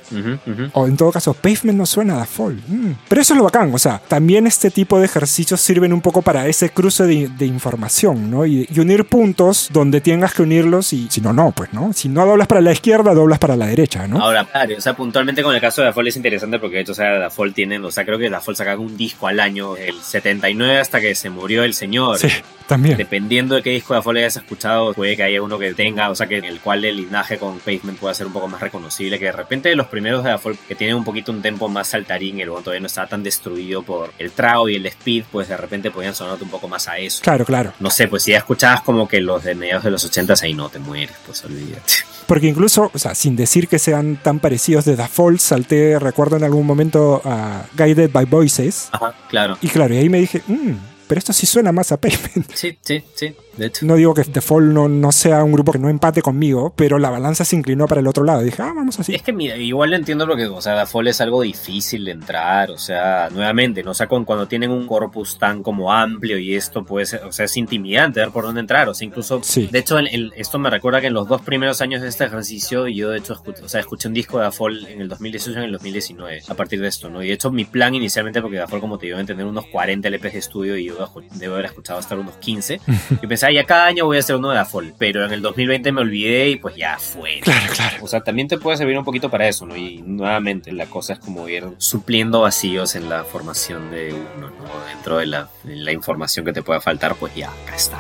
[0.73, 2.61] O en todo caso, Pavement no suena a Fall.
[2.67, 2.93] Mm.
[3.09, 3.73] Pero eso es lo bacán.
[3.75, 7.47] O sea, también este tipo de ejercicios sirven un poco para ese cruce de, de
[7.47, 8.47] información, ¿no?
[8.47, 11.93] Y, y unir puntos donde tengas que unirlos y si no, no, pues, ¿no?
[11.93, 14.21] Si no doblas para la izquierda, doblas para la derecha, ¿no?
[14.21, 16.93] Ahora, claro, o sea, puntualmente con el caso de Fall es interesante porque de hecho,
[16.93, 19.41] o sea, Da Fall tienen, o sea, creo que Da Fall sacaba un disco al
[19.41, 22.19] año, el 79 hasta que se murió el señor.
[22.19, 22.29] Sí,
[22.67, 22.97] también.
[22.97, 26.15] Dependiendo de qué disco de Fall hayas escuchado, puede que haya uno que tenga, o
[26.15, 29.18] sea, que en el cual el linaje con Pavement pueda ser un poco más reconocible,
[29.19, 31.89] que de repente los primeros de Da Fall que tienen un poquito un tempo más
[31.89, 35.57] saltarín, el todavía no estaba tan destruido por el trago y el speed, pues de
[35.57, 37.23] repente podían sonarte un poco más a eso.
[37.23, 37.73] Claro, claro.
[37.81, 40.55] No sé, pues si ya escuchabas como que los de mediados de los 80 ahí
[40.55, 41.93] no te mueres, pues olvídate.
[42.27, 46.37] Porque incluso, o sea, sin decir que sean tan parecidos de Da Fall, salté, recuerdo
[46.37, 48.89] en algún momento a Guided by Voices.
[48.93, 49.57] Ajá, claro.
[49.63, 50.73] Y claro, y ahí me dije, "Mm,
[51.09, 52.51] pero esto sí suena más a Pavement.
[52.55, 53.87] Sí, sí, sí, de hecho.
[53.87, 56.99] No digo que The Fall no, no sea un grupo que no empate conmigo, pero
[56.99, 58.43] la balanza se inclinó para el otro lado.
[58.43, 59.15] Dije, ah, vamos así.
[59.15, 62.13] Es que mira, igual lo entiendo porque, o sea, Da Fall es algo difícil de
[62.13, 63.91] entrar, o sea, nuevamente, ¿no?
[63.93, 67.33] O sea, con- cuando tienen un corpus tan como amplio y esto puede ser, o
[67.33, 69.69] sea, es intimidante ver por dónde entrar, o sea, incluso, Sí.
[69.71, 69.99] de hecho,
[70.37, 73.33] esto me recuerda que en los dos primeros años de este ejercicio, yo de hecho,
[73.33, 75.73] escuché, o sea, escuché un disco de Da Fall en el 2018 y en el
[75.73, 77.23] 2019, a partir de esto, ¿no?
[77.23, 79.67] Y de hecho, mi plan inicialmente, porque Da Fall, como te digo, deben tener unos
[79.67, 82.81] 40 LPs de estudio y yo debo- debo haber escuchado hasta unos 15,
[83.23, 85.41] y pensaba, ya cada año voy a hacer uno de Da Fall, pero en el
[85.43, 87.41] 2020 me olvidé y pues ya fue.
[87.41, 87.97] Claro, claro.
[88.05, 89.77] O sea, también te puede servir un poquito para eso, ¿no?
[89.77, 94.87] Y nuevamente la cosa es como ir supliendo vacíos en la formación de uno, ¿no?
[94.89, 97.99] Dentro de la, de la información que te pueda faltar, pues ya, acá está.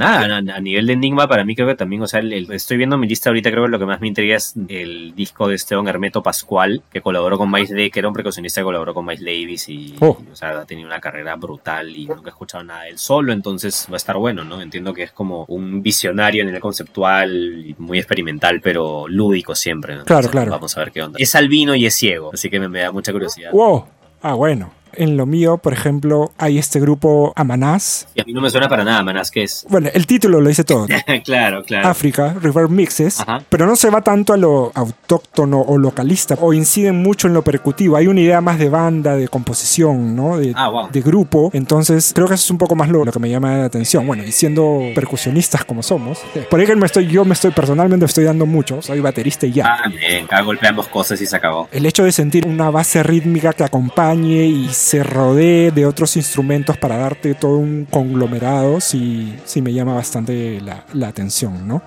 [0.00, 2.76] Nada, a, nivel de Enigma, para mí creo que también, o sea, el- el- estoy
[2.76, 5.54] viendo mi lista ahorita, creo que lo que más me intriga es el disco de
[5.56, 9.04] Esteban Hermeto Pascual, que colaboró con Miles Day, que era un percusionista que colaboró con
[9.06, 10.18] Miles Davis y, Oh.
[10.32, 13.32] o sea, ha tenido una carrera brutal y nunca he escuchado nada de él solo,
[13.32, 14.60] entonces va a estar bueno, ¿no?
[14.60, 19.96] Entiendo que es como un visionario a nivel conceptual y muy experimental, pero lúdico siempre,
[19.96, 20.04] ¿no?
[20.04, 20.50] Claro, Entonces, claro.
[20.50, 21.16] Vamos a ver qué onda.
[21.20, 23.50] Es albino y es ciego, así que me, me da mucha curiosidad.
[23.52, 23.84] Wow.
[24.22, 24.72] Ah, bueno.
[24.94, 28.06] En lo mío, por ejemplo, hay este grupo Amanaz.
[28.14, 29.66] Y a mí no me suena para nada, manas, ¿qué es?
[29.68, 30.86] Bueno, el título lo dice todo.
[31.24, 31.88] claro, claro.
[31.88, 33.42] África, River Mixes, Ajá.
[33.48, 37.42] pero no se va tanto a lo autóctono o localista, o inciden mucho en lo
[37.42, 37.96] percutivo.
[37.96, 40.36] Hay una idea más de banda, de composición, ¿no?
[40.38, 40.88] De, Ah, wow.
[40.90, 41.50] de grupo.
[41.52, 44.06] Entonces, creo que eso es un poco más lo, lo que me llama la atención.
[44.06, 46.18] Bueno, y siendo percusionistas como somos,
[46.50, 48.80] por ahí que me estoy, yo me estoy personalmente me estoy dando mucho.
[48.82, 49.66] Soy baterista y ya.
[49.66, 51.68] Ah, bien, acá golpeamos cosas y se acabó.
[51.72, 56.78] El hecho de sentir una base rítmica que acompañe y se rodee de otros instrumentos
[56.78, 61.82] para darte todo un conglomerado, sí, sí me llama bastante la, atención, ¿no?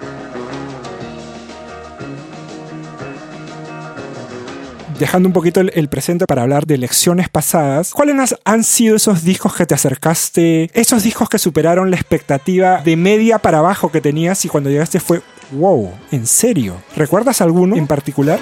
[5.00, 9.56] Dejando un poquito el, presente para hablar de lecciones pasadas, ¿cuáles han sido esos discos
[9.56, 10.70] que te acercaste?
[10.76, 15.00] Esos discos que superaron la expectativa de media para abajo que tenías y cuando llegaste
[15.00, 16.76] fue, wow, ¿en serio?
[16.96, 18.40] ¿Recuerdas alguno en particular?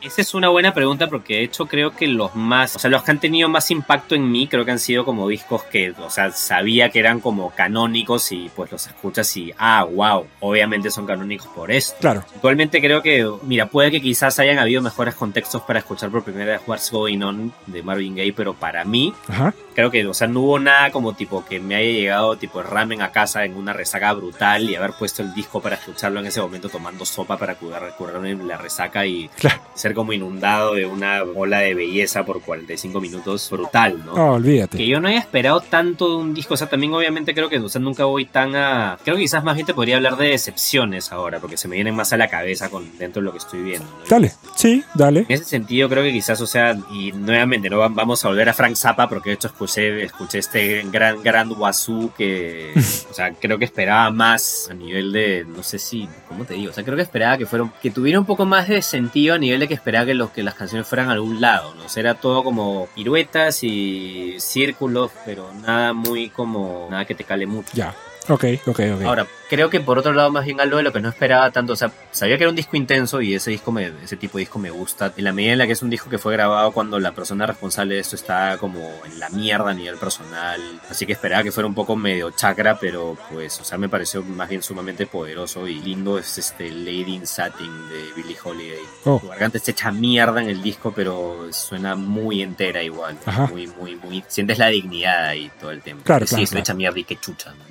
[0.00, 3.02] Esa es una buena pregunta porque de hecho creo que los más, o sea, los
[3.02, 6.10] que han tenido más impacto en mí creo que han sido como discos que, o
[6.10, 11.06] sea, sabía que eran como canónicos y pues los escuchas y, ah, wow, obviamente son
[11.06, 11.96] canónicos por esto.
[12.00, 12.24] Claro.
[12.34, 16.52] Actualmente creo que, mira, puede que quizás hayan habido mejores contextos para escuchar por primera
[16.52, 19.54] vez What's Going On de Marvin Gaye, pero para mí Ajá.
[19.74, 23.02] creo que, o sea, no hubo nada como tipo que me haya llegado tipo ramen
[23.02, 26.40] a casa en una resaca brutal y haber puesto el disco para escucharlo en ese
[26.40, 29.60] momento tomando sopa para curar, curarme la resaca y Claro.
[29.74, 34.14] ser como inundado de una ola de belleza por 45 minutos brutal, ¿no?
[34.16, 34.78] No, olvídate.
[34.78, 37.58] Que yo no haya esperado tanto de un disco, o sea, también obviamente creo que,
[37.58, 38.98] o sea, nunca voy tan a...
[39.04, 41.94] Creo que quizás más bien te podría hablar de decepciones ahora, porque se me vienen
[41.94, 43.86] más a la cabeza con dentro de lo que estoy viendo.
[43.86, 44.06] ¿no?
[44.08, 45.20] Dale, sí, dale.
[45.20, 48.48] En ese sentido creo que quizás, o sea, y nuevamente no Va- vamos a volver
[48.48, 52.72] a Frank Zappa porque de hecho escuché, escuché este gran, gran Wazoo que,
[53.10, 56.70] o sea, creo que esperaba más a nivel de, no sé si, ¿cómo te digo?
[56.70, 59.38] O sea, creo que esperaba que fueran, que tuviera un poco más de sentido a
[59.38, 61.84] nivel de que esperaba que, los, que las canciones fueran a algún lado, ¿no?
[61.84, 67.46] O era todo como piruetas y círculos, pero nada muy como, nada que te cale
[67.46, 67.70] mucho.
[67.72, 67.94] Ya.
[68.28, 69.02] Ok, ok, ok.
[69.04, 71.74] Ahora, creo que por otro lado, más bien algo de lo que no esperaba tanto,
[71.74, 74.42] o sea, sabía que era un disco intenso y ese disco me, ese tipo de
[74.42, 75.12] disco me gusta.
[75.16, 77.46] En la medida en la que es un disco que fue grabado cuando la persona
[77.46, 80.60] responsable de esto está como en la mierda a nivel personal.
[80.90, 84.22] Así que esperaba que fuera un poco medio chakra, pero pues, o sea, me pareció
[84.22, 86.18] más bien sumamente poderoso y lindo.
[86.18, 88.84] Es este Lady in Satin de Billie Holiday.
[89.04, 89.20] Oh.
[89.20, 93.16] Su garganta está hecha mierda en el disco, pero suena muy entera igual.
[93.24, 93.46] Ajá.
[93.46, 94.24] Muy, muy, muy.
[94.26, 96.02] Sientes la dignidad ahí todo el tiempo.
[96.04, 96.62] Claro, sí, claro, está claro.
[96.62, 97.66] hecha mierda y qué chucha, ¿no?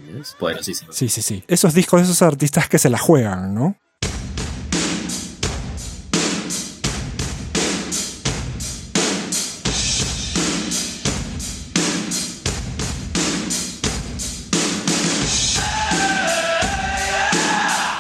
[0.92, 1.44] Sí, sí, sí.
[1.48, 3.78] Esos discos de esos artistas que se la juegan, ¿no?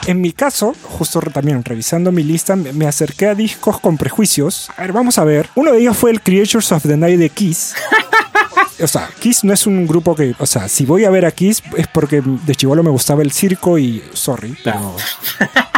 [0.07, 4.69] En mi caso, justo también revisando mi lista, me me acerqué a discos con prejuicios.
[4.77, 5.49] A ver, vamos a ver.
[5.55, 7.73] Uno de ellos fue el Creatures of the Night de Kiss.
[8.81, 10.35] O sea, Kiss no es un grupo que.
[10.39, 13.31] O sea, si voy a ver a Kiss es porque de chivolo me gustaba el
[13.31, 14.03] circo y.
[14.13, 14.95] Sorry, pero.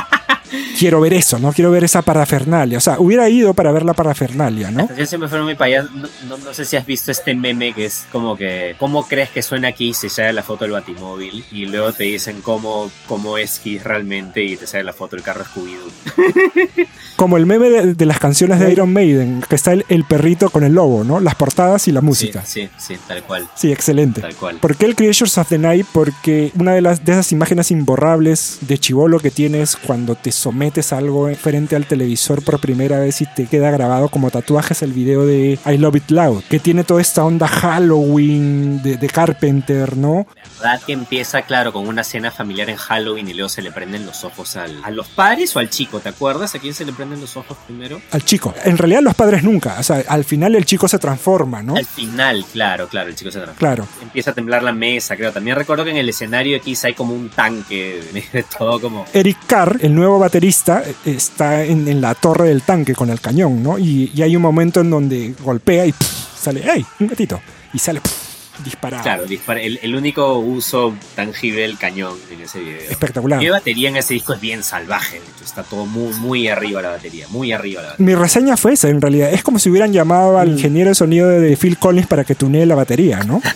[0.78, 1.51] quiero ver eso, ¿no?
[1.51, 2.78] Quiero ver esa parafernalia.
[2.78, 4.88] O sea, hubiera ido para ver la parafernalia, ¿no?
[4.95, 5.89] Yo siempre fui muy payaso.
[5.93, 8.75] No, no, no sé si has visto este meme que es como que.
[8.78, 10.03] ¿Cómo crees que suena Kiss?
[10.03, 11.43] Y sale la foto del batimóvil.
[11.51, 14.43] Y luego te dicen cómo, cómo es Kiss realmente.
[14.43, 16.88] Y te sale la foto del carro Scooby-Doo.
[17.15, 20.51] Como el meme de, de las canciones de Iron Maiden, que está el, el perrito
[20.51, 21.19] con el lobo, ¿no?
[21.19, 22.43] Las portadas y la música.
[22.45, 23.49] Sí, sí, sí, tal cual.
[23.55, 24.21] Sí, excelente.
[24.21, 24.57] Tal cual.
[24.57, 25.88] ¿Por qué el Creatures of the Night?
[25.91, 30.66] Porque una de las de esas imágenes imborrables de chivolo que tienes cuando te sometes
[30.68, 34.93] a algo frente al televisor por primera vez y te queda grabado como tatuajes el
[34.93, 39.97] video de I Love It Loud, que tiene toda esta onda Halloween de, de Carpenter,
[39.97, 40.28] ¿no?
[40.61, 43.72] La verdad que empieza, claro, con una cena familiar en Halloween y luego se le
[43.72, 46.53] prenden los ojos al, a los padres o al chico, ¿te acuerdas?
[46.55, 48.01] ¿A quién se le prenden los ojos primero?
[48.11, 48.53] Al chico.
[48.63, 51.76] En realidad los padres nunca, o sea, al final el chico se transforma, ¿no?
[51.76, 53.57] Al final, claro, claro, el chico se transforma.
[53.59, 53.88] Claro.
[54.01, 55.32] Empieza a temblar la mesa, creo.
[55.32, 58.01] También recuerdo que en el escenario Kiss hay como un tanque,
[58.34, 59.05] de todo como...
[59.13, 63.20] Eric Carr, el nuevo baterista, eh, está en, en la torre del tanque con el
[63.22, 63.78] cañón, ¿no?
[63.78, 66.86] Y, y hay un momento en donde golpea y pff, sale, ¡hey!
[66.99, 67.39] Un gatito.
[67.74, 69.03] Y sale pff, disparado.
[69.03, 72.80] Claro, dispara- el, el único uso tangible del cañón en ese video.
[72.89, 73.41] Espectacular.
[73.41, 76.89] Y la batería en ese disco es bien salvaje, está todo muy, muy arriba la
[76.89, 78.05] batería, muy arriba la batería.
[78.08, 79.32] Mi reseña fue esa, en realidad.
[79.34, 82.66] Es como si hubieran llamado al ingeniero de sonido de Phil Collins para que tunee
[82.66, 83.41] la batería, ¿no?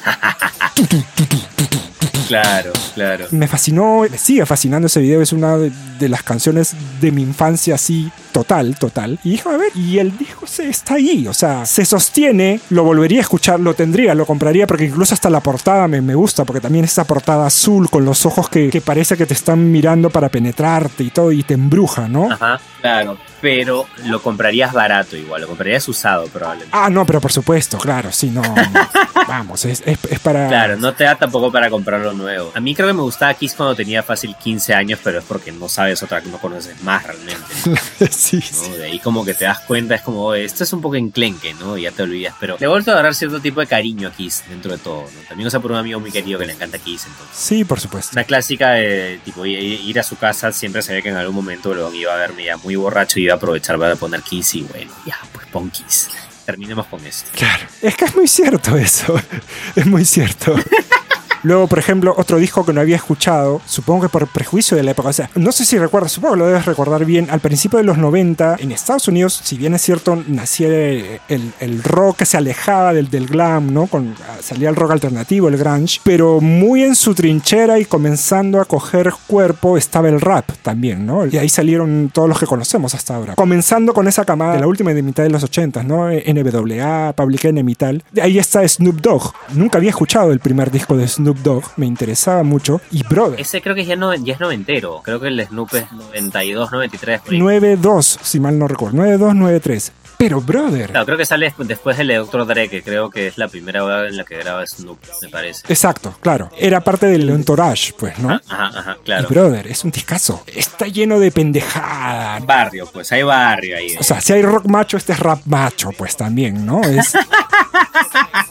[2.32, 3.26] Claro, claro.
[3.32, 5.22] Me fascinó, me sigue fascinando ese video.
[5.22, 5.70] Es una de,
[6.00, 9.20] de las canciones de mi infancia así, total, total.
[9.26, 12.86] Y dije, a ver, y el disco se está ahí, o sea, se sostiene, lo
[12.86, 16.46] volvería a escuchar, lo tendría, lo compraría, porque incluso hasta la portada me, me gusta,
[16.46, 20.10] porque también esa portada azul con los ojos que, que parece que te están mirando
[20.10, 22.32] para penetrarte y todo, y te embruja, ¿no?
[22.32, 23.18] Ajá, claro.
[23.42, 26.76] Pero lo comprarías barato igual, lo comprarías usado probablemente.
[26.78, 28.42] Ah, no, pero por supuesto, claro, sí, no.
[29.28, 30.48] vamos, es, es, es para.
[30.48, 32.52] Claro, no te da tampoco para comprarlo nuevo.
[32.54, 35.52] A mí creo que me gustaba Kiss cuando tenía fácil 15 años, pero es porque
[35.52, 37.42] no sabes otra, no conoces más realmente.
[37.66, 37.76] ¿no?
[38.10, 38.72] sí, sí.
[38.72, 41.54] De ahí como que te das cuenta, es como, "Oye, esto es un poco enclenque,
[41.56, 41.78] ¿no?
[41.78, 42.36] Y ya te olvidas.
[42.40, 45.04] Pero le he vuelto a agarrar cierto tipo de cariño a Kiss dentro de todo,
[45.04, 45.22] ¿no?
[45.28, 47.36] También, o sea, por un amigo muy querido que le encanta Kiss, entonces.
[47.36, 48.12] Sí, por supuesto.
[48.14, 51.94] Una clásica de tipo ir, a su casa, siempre sabía que en algún momento luego
[51.94, 54.92] iba a verme ya muy borracho y iba a aprovechar para poner Kiss y bueno,
[55.06, 56.10] ya, pues pon Kiss.
[56.46, 57.30] Terminemos con esto.
[57.34, 57.64] Claro.
[57.82, 59.20] Es que es muy cierto eso.
[59.76, 60.56] Es muy cierto.
[61.44, 64.92] Luego, por ejemplo, otro disco que no había escuchado, supongo que por prejuicio de la
[64.92, 67.78] época, o sea, no sé si recuerdas, supongo que lo debes recordar bien, al principio
[67.78, 72.26] de los 90, en Estados Unidos, si bien es cierto, nacía el, el rock que
[72.26, 73.88] se alejaba del, del glam, ¿no?
[73.88, 78.66] Con, salía el rock alternativo, el grunge, pero muy en su trinchera y comenzando a
[78.66, 81.26] coger cuerpo estaba el rap también, ¿no?
[81.26, 83.36] Y ahí salieron todos los que conocemos hasta ahora.
[83.36, 86.10] Comenzando con esa camada de la última de mitad de los 80, ¿no?
[86.10, 88.04] NWA, Public Enemy y tal.
[88.22, 89.34] Ahí está Snoop Dogg.
[89.54, 92.82] Nunca había escuchado el primer disco de Snoop Dogg, me interesaba mucho.
[92.92, 93.40] Y Brother.
[93.40, 95.02] Ese creo que ya, no, ya es noventero.
[95.04, 97.22] Creo que el Snoop es 92, 93.
[97.22, 97.40] por ahí.
[97.40, 98.98] 9-2, si mal no recuerdo.
[98.98, 99.92] 9-2-9-3.
[100.22, 100.92] Pero, brother.
[100.92, 102.46] Claro, creo que sale despu- después del de Dr.
[102.46, 105.64] Dre, que creo que es la primera hora en la que graba Snoop, me parece.
[105.68, 106.52] Exacto, claro.
[106.60, 108.30] Era parte del entourage, pues, ¿no?
[108.30, 109.28] Ajá, ajá, Y, claro.
[109.30, 110.44] brother, es un discazo.
[110.46, 112.40] Está lleno de pendejada.
[112.42, 113.96] Barrio, pues hay barrio ahí.
[114.00, 116.82] O sea, si hay rock macho, este es rap macho, pues también, ¿no?
[116.84, 117.14] Es,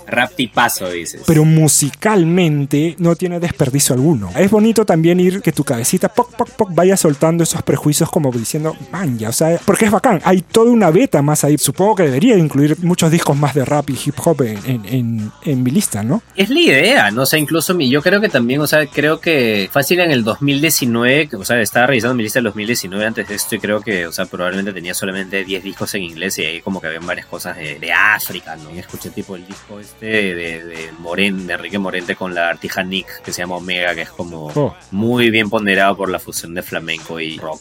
[0.07, 1.23] Rap tipazo, dices.
[1.25, 4.31] pero musicalmente no tiene desperdicio alguno.
[4.35, 8.33] Es bonito también ir que tu cabecita poc, poc, poc vaya soltando esos prejuicios como
[8.33, 10.21] diciendo, man, ya, o sea, porque es bacán.
[10.25, 11.57] Hay toda una beta más ahí.
[11.61, 15.33] Supongo que debería incluir muchos discos más de rap y hip hop en, en, en-
[15.45, 16.23] en mi lista, ¿no?
[16.35, 17.23] Es la idea, ¿no?
[17.23, 20.25] O sea, incluso mi, yo creo que también, o sea, creo que fácil en el
[20.25, 23.81] 2019, que, o sea, estaba revisando mi lista del 2019 antes de esto y creo
[23.83, 27.07] que, o sea, probablemente tenía solamente 10 discos en inglés y ahí como que habían
[27.07, 28.75] varias cosas de, de África, ¿no?
[28.75, 32.49] Y escuché tipo el disco este de, de, de Moren, de Enrique Morente con la
[32.49, 34.75] artija Nick que se llama Omega, que es como Oh.
[34.91, 37.61] muy bien ponderado por la fusión de flamenco y rock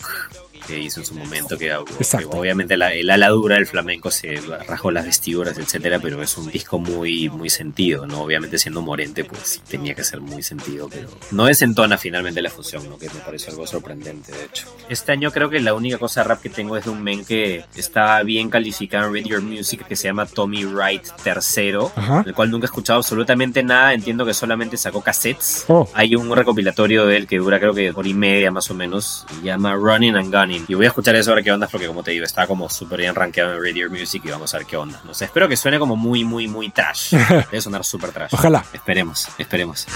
[0.70, 4.40] que hizo en su momento, que, que obviamente la, el ala dura del flamenco se
[4.68, 8.22] rajó las vestiduras, etcétera, pero es un disco muy, muy sentido, ¿no?
[8.22, 12.88] Obviamente siendo Morente, pues tenía que ser muy sentido, pero no desentona finalmente la fusión,
[12.90, 12.98] ¿no?
[12.98, 14.68] Que me pareció algo sorprendente, de hecho.
[14.90, 17.64] Este año creo que la única cosa rap que tengo es de un men que
[17.76, 22.24] está bien calificado en Read Your Music, que se llama Tommy Wright III, Ajá.
[22.24, 25.66] del cual nunca he escuchado absolutamente nada, entiendo que solamente sacó cassettes.
[25.68, 25.90] Oh.
[25.94, 29.26] Hay un recopilatorio de él que dura creo que por y media más o menos.
[29.42, 30.59] Y llama Running and Gunning.
[30.68, 32.70] Y voy a escuchar eso a ver qué onda porque como te digo, está como
[32.70, 35.02] súper bien rankeado en Radio Music y vamos a ver qué onda.
[35.06, 37.16] No sé, espero que suene como muy, muy, muy trash.
[37.52, 38.34] Debe sonar súper trash.
[38.34, 38.64] Ojalá.
[38.74, 39.88] Esperemos, esperemos.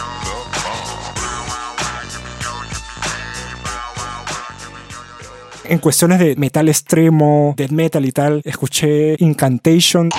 [5.66, 10.10] En cuestiones de metal extremo, death metal y tal, escuché Incantation.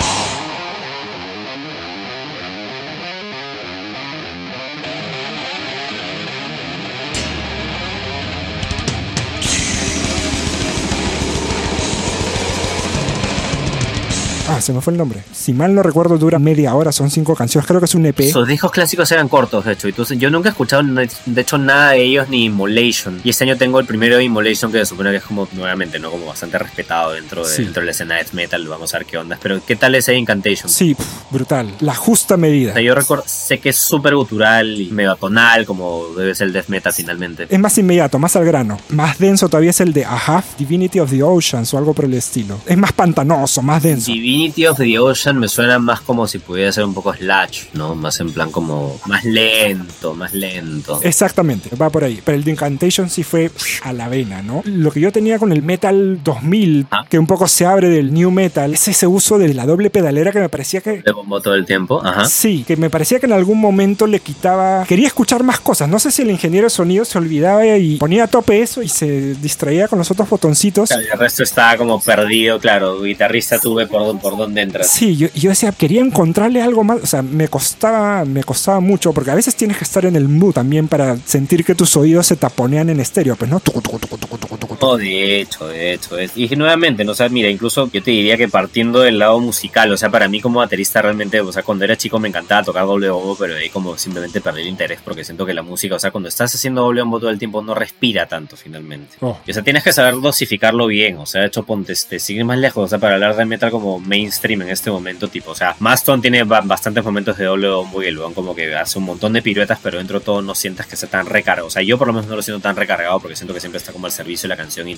[14.65, 15.23] Se me fue el nombre.
[15.31, 17.67] Si mal no recuerdo, dura media hora, son cinco canciones.
[17.67, 18.31] Creo que es un EP.
[18.31, 19.87] Sus discos clásicos eran cortos, de hecho.
[19.87, 23.21] Entonces, yo nunca he escuchado, de hecho, nada de ellos ni Immolation.
[23.23, 25.99] Y este año tengo el primero de Immolation, que se supone que es como, nuevamente,
[25.99, 26.09] ¿no?
[26.11, 27.63] Como bastante respetado dentro de, Sí.
[27.63, 28.67] dentro de la escena de death metal.
[28.67, 29.37] Vamos a ver qué onda.
[29.41, 30.69] Pero, ¿qué tal ese Incantation?
[30.69, 31.71] Sí, pf, brutal.
[31.81, 32.71] La justa medida.
[32.71, 36.47] O sea, yo recuerdo, sé que es súper gutural y medio atonal, como debe ser
[36.47, 37.47] el death metal finalmente.
[37.49, 38.77] Es más inmediato, más al grano.
[38.89, 42.05] Más denso todavía es el de A Half Divinity of the Oceans o algo por
[42.05, 42.57] el estilo.
[42.65, 44.11] Es más pantanoso, más denso.
[44.11, 47.95] Divinity of the Ocean me suena más como si pudiera ser un poco slash, ¿no?
[47.95, 50.99] Más en plan como más lento, más lento.
[51.03, 52.21] Exactamente, va por ahí.
[52.23, 53.51] Pero el de Incantation sí fue
[53.83, 54.61] a la vena, ¿no?
[54.65, 57.05] Lo que yo tenía con el Metal 2000, Ah.
[57.09, 60.31] que un poco se abre del New Metal, es ese uso de la doble pedalera
[60.31, 61.01] que me parecía que...
[61.01, 62.25] De bombo todo el tiempo, ajá.
[62.25, 64.85] Sí, que me parecía que en algún momento le quitaba...
[64.85, 65.89] Quería escuchar más cosas.
[65.89, 68.89] No sé si el ingeniero de sonido se olvidaba y ponía a tope eso y
[68.89, 70.89] se distraía con los otros botoncitos.
[70.89, 73.01] Claro, El resto estaba como perdido, claro.
[73.01, 74.89] Guitarrista tuve por, por dónde entras.
[74.89, 79.13] Sí, yo, yo decía, quería encontrarle algo más, o sea, me costaba, me costaba mucho,
[79.13, 82.27] porque a veces tienes que estar en el mood también para sentir que tus oídos
[82.27, 84.85] se taponean en estéreo, pues no, Tucu, tucu, tucu, tucu, tucu, tucu, tucu.
[84.85, 86.17] No, de hecho, de hecho.
[86.17, 89.39] es- Y nuevamente, no o sea, mira, incluso yo te diría que partiendo del lado
[89.39, 92.63] musical, o sea, para mí como baterista realmente, o sea, cuando era chico me encantaba
[92.63, 95.95] tocar doble bombo, pero ahí como simplemente perdí el interés porque siento que la música,
[95.95, 99.15] o sea, cuando estás haciendo doble bombo todo el tiempo no respira tanto finalmente.
[99.21, 99.37] Oh.
[99.47, 102.43] Y, o sea, tienes que saber dosificarlo bien, o sea, de hecho, ponte, te sigue
[102.43, 105.55] más lejos, o sea, para hablar de metal como mainstream en este momento, tipo, o
[105.55, 108.97] sea, Maston tiene ba- bastantes momentos de doble bombo y el weón como que hace
[108.99, 111.69] un montón de piruetas, pero dentro de todo no sientas que sea tan recargado, o
[111.71, 113.91] sea, yo por lo menos no lo siento tan recargado porque siento que siempre está
[113.91, 114.97] como al servicio de la canción y.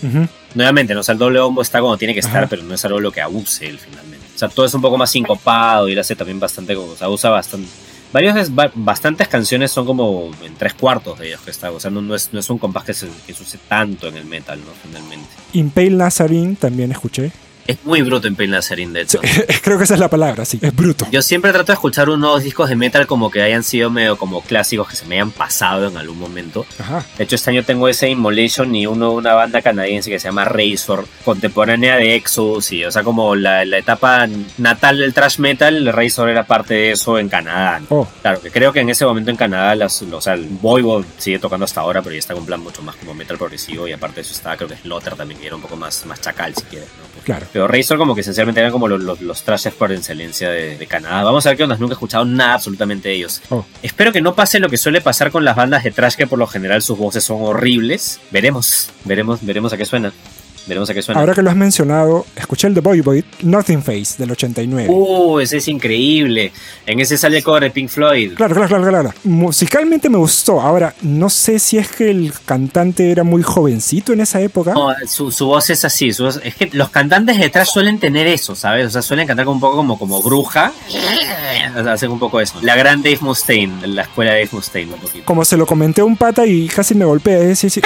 [0.55, 0.99] Nuevamente, ¿no?
[1.01, 3.11] O sea, el doble bombo está como tiene que estar, pero no es algo lo
[3.11, 4.25] que abuse él finalmente.
[4.35, 6.95] O sea, todo es un poco más sincopado y él hace también bastante, como- o
[6.95, 7.67] sea, usa bastante.
[8.51, 11.71] Ba- bastantes canciones son como en tres cuartos de ellos que está.
[11.71, 14.07] O sea, no, no es, no es un compás que se, que se use tanto
[14.07, 14.71] en el metal, ¿no?
[14.81, 15.27] Finalmente.
[15.53, 17.31] Impale Nazarene también escuché.
[17.67, 19.19] Es muy bruto en Pain Nazarene, de hecho.
[19.61, 21.05] Creo que esa es la palabra, sí, es bruto.
[21.11, 24.41] Yo siempre trato de escuchar unos discos de metal como que hayan sido medio como
[24.41, 26.65] clásicos que se me hayan pasado en algún momento.
[26.79, 27.05] Ajá.
[27.17, 30.45] De hecho, este año tengo ese Immolation y uno una banda canadiense que se llama
[30.45, 32.71] Razor, contemporánea de Exodus.
[32.71, 36.91] Y, o sea, como la, la etapa natal del thrash metal, Razor era parte de
[36.91, 37.79] eso en Canadá.
[37.79, 37.85] ¿no?
[37.89, 41.05] Oh, Claro, que creo que en ese momento en Canadá, las, o sea, el Voivod
[41.17, 43.87] sigue tocando hasta ahora, pero ya está con plan mucho más como metal progresivo.
[43.87, 46.21] Y aparte de eso estaba, creo que Slaughter también, que era un poco más, más
[46.21, 46.89] chacal, si quieres.
[46.97, 47.16] ¿no?
[47.27, 47.45] Claro.
[47.51, 50.87] Pero Razor como que esencialmente eran como los, los, los trashes por excelencia de, de
[50.87, 51.23] Canadá.
[51.23, 53.41] Vamos a ver qué onda, nunca he escuchado nada absolutamente de ellos.
[53.49, 53.65] Oh.
[53.83, 56.39] Espero que no pase lo que suele pasar con las bandas de trash, que por
[56.39, 58.21] lo general sus voces son horribles.
[58.31, 60.13] Veremos, veremos, veremos a qué suena.
[60.67, 61.21] Veremos a qué suena.
[61.21, 64.87] Ahora que lo has mencionado, escuché el de Boy Boy, Nothing Face, del 89.
[64.91, 66.51] Uh, ese es increíble.
[66.85, 68.33] En ese sale el cover de Pink Floyd.
[68.35, 69.13] Claro, claro, claro, claro.
[69.23, 70.59] Musicalmente me gustó.
[70.59, 74.73] Ahora, no sé si es que el cantante era muy jovencito en esa época.
[74.73, 76.11] No, su, su voz es así.
[76.13, 78.87] su voz- es que los cantantes de trash suelen tener eso, ¿sabes?
[78.87, 80.73] O sea, suelen cantar como un poco como, como bruja.
[81.87, 82.59] Hacen un poco eso.
[82.61, 85.25] La gran Dave Mustaine, la escuela de Dave Mustaine, un poquito.
[85.25, 87.39] Como se lo comenté a un pata y casi me golpea.
[87.39, 87.83] Es decir,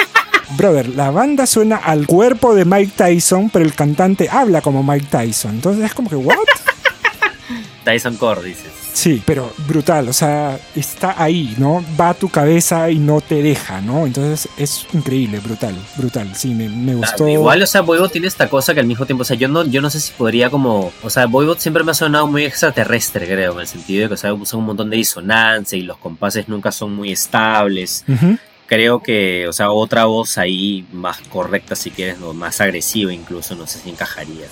[0.56, 5.06] brother, la banda suena al cuerpo de Mike Tyson, pero el cantante habla como Mike
[5.10, 5.52] Tyson.
[5.52, 6.36] Entonces es como que, ¿what?
[7.84, 8.82] Tyson Core, dices.
[8.92, 11.82] Sí, pero brutal, o sea, está ahí, ¿no?
[11.98, 14.06] Va a tu cabeza y no te deja, ¿no?
[14.06, 17.24] Entonces es increíble, brutal, brutal, sí, me, me gustó.
[17.24, 19.48] Ah, Igual, o sea, Voivod tiene esta cosa que al mismo tiempo, o sea, yo
[19.48, 22.44] no, yo no sé si podría como, o sea, Voivod siempre me ha sonado muy
[22.44, 25.82] extraterrestre, creo, en el sentido de que, o sea, usa un montón de disonancia y
[25.82, 28.04] los compases nunca son muy estables.
[28.06, 28.36] Ujú.
[28.72, 33.54] Creo que, o sea, otra voz ahí más correcta, si quieres, o más agresiva incluso,
[33.54, 34.46] no sé si encajaría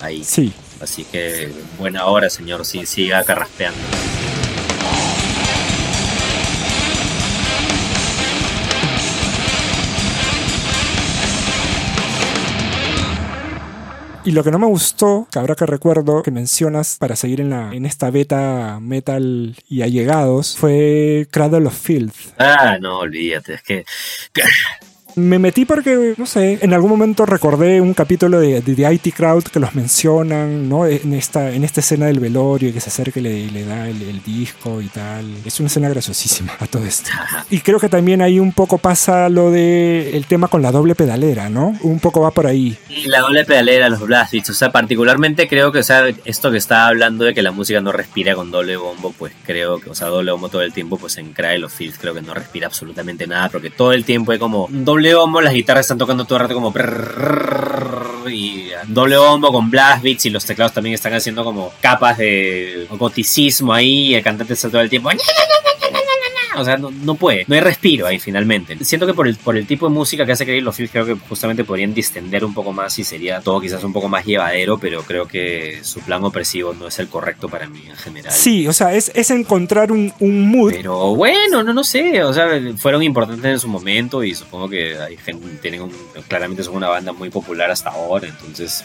[0.00, 0.24] ahí.
[0.24, 0.50] Sí,
[0.80, 3.78] Así que, buena hora, señor, sí, siga carraspeando.
[14.26, 17.50] Y lo que no me gustó, que ahora que recuerdo que mencionas para seguir en,
[17.50, 22.34] la, en esta beta metal y allegados, fue Cradle of Filth.
[22.36, 23.84] Ah, no, olvídate, es que...
[25.16, 29.14] Me metí porque, no sé, en algún momento recordé un capítulo de, de The IT
[29.14, 30.84] Crowd que los mencionan, ¿no?
[30.84, 34.22] En esta, en esta escena del velorio que se acerca y le, le da el,
[34.22, 35.24] disco y tal.
[35.46, 37.08] Es una escena graciosísima a todo esto.
[37.48, 40.94] Y creo que también ahí un poco pasa lo de el tema con la doble
[40.94, 41.78] pedalera, ¿no?
[41.80, 42.76] Un poco va por ahí.
[42.90, 46.50] Y la doble pedalera, los blast beats, o sea, particularmente creo que, o sea, esto
[46.50, 49.88] que estaba hablando de que la música no respira con doble bombo, pues creo que,
[49.88, 52.34] o sea, doble bombo todo el tiempo, pues en Cradle of Filth creo que no
[52.34, 56.24] respira absolutamente nada, porque todo el tiempo hay como doble bombo, las guitarras están tocando
[56.24, 56.72] todo el rato como
[58.28, 62.86] y doble bombo con blast beats y los teclados también están haciendo como capas de
[62.90, 65.10] goticismo ahí y el cantante está todo el tiempo
[66.56, 68.76] o sea, no, no puede, no hay respiro ahí finalmente.
[68.84, 71.06] Siento que por el, por el tipo de música que hace Cradle of Filth, creo
[71.06, 74.78] que justamente podrían distender un poco más y sería todo quizás un poco más llevadero,
[74.78, 78.32] pero creo que su plan opresivo no es el correcto para mí en general.
[78.32, 80.72] Sí, o sea, es, es encontrar un, un mood.
[80.72, 84.96] Pero bueno, no, no sé, o sea, fueron importantes en su momento y supongo que
[84.98, 85.92] hay gente, tienen un,
[86.28, 88.84] claramente son una banda muy popular hasta ahora, entonces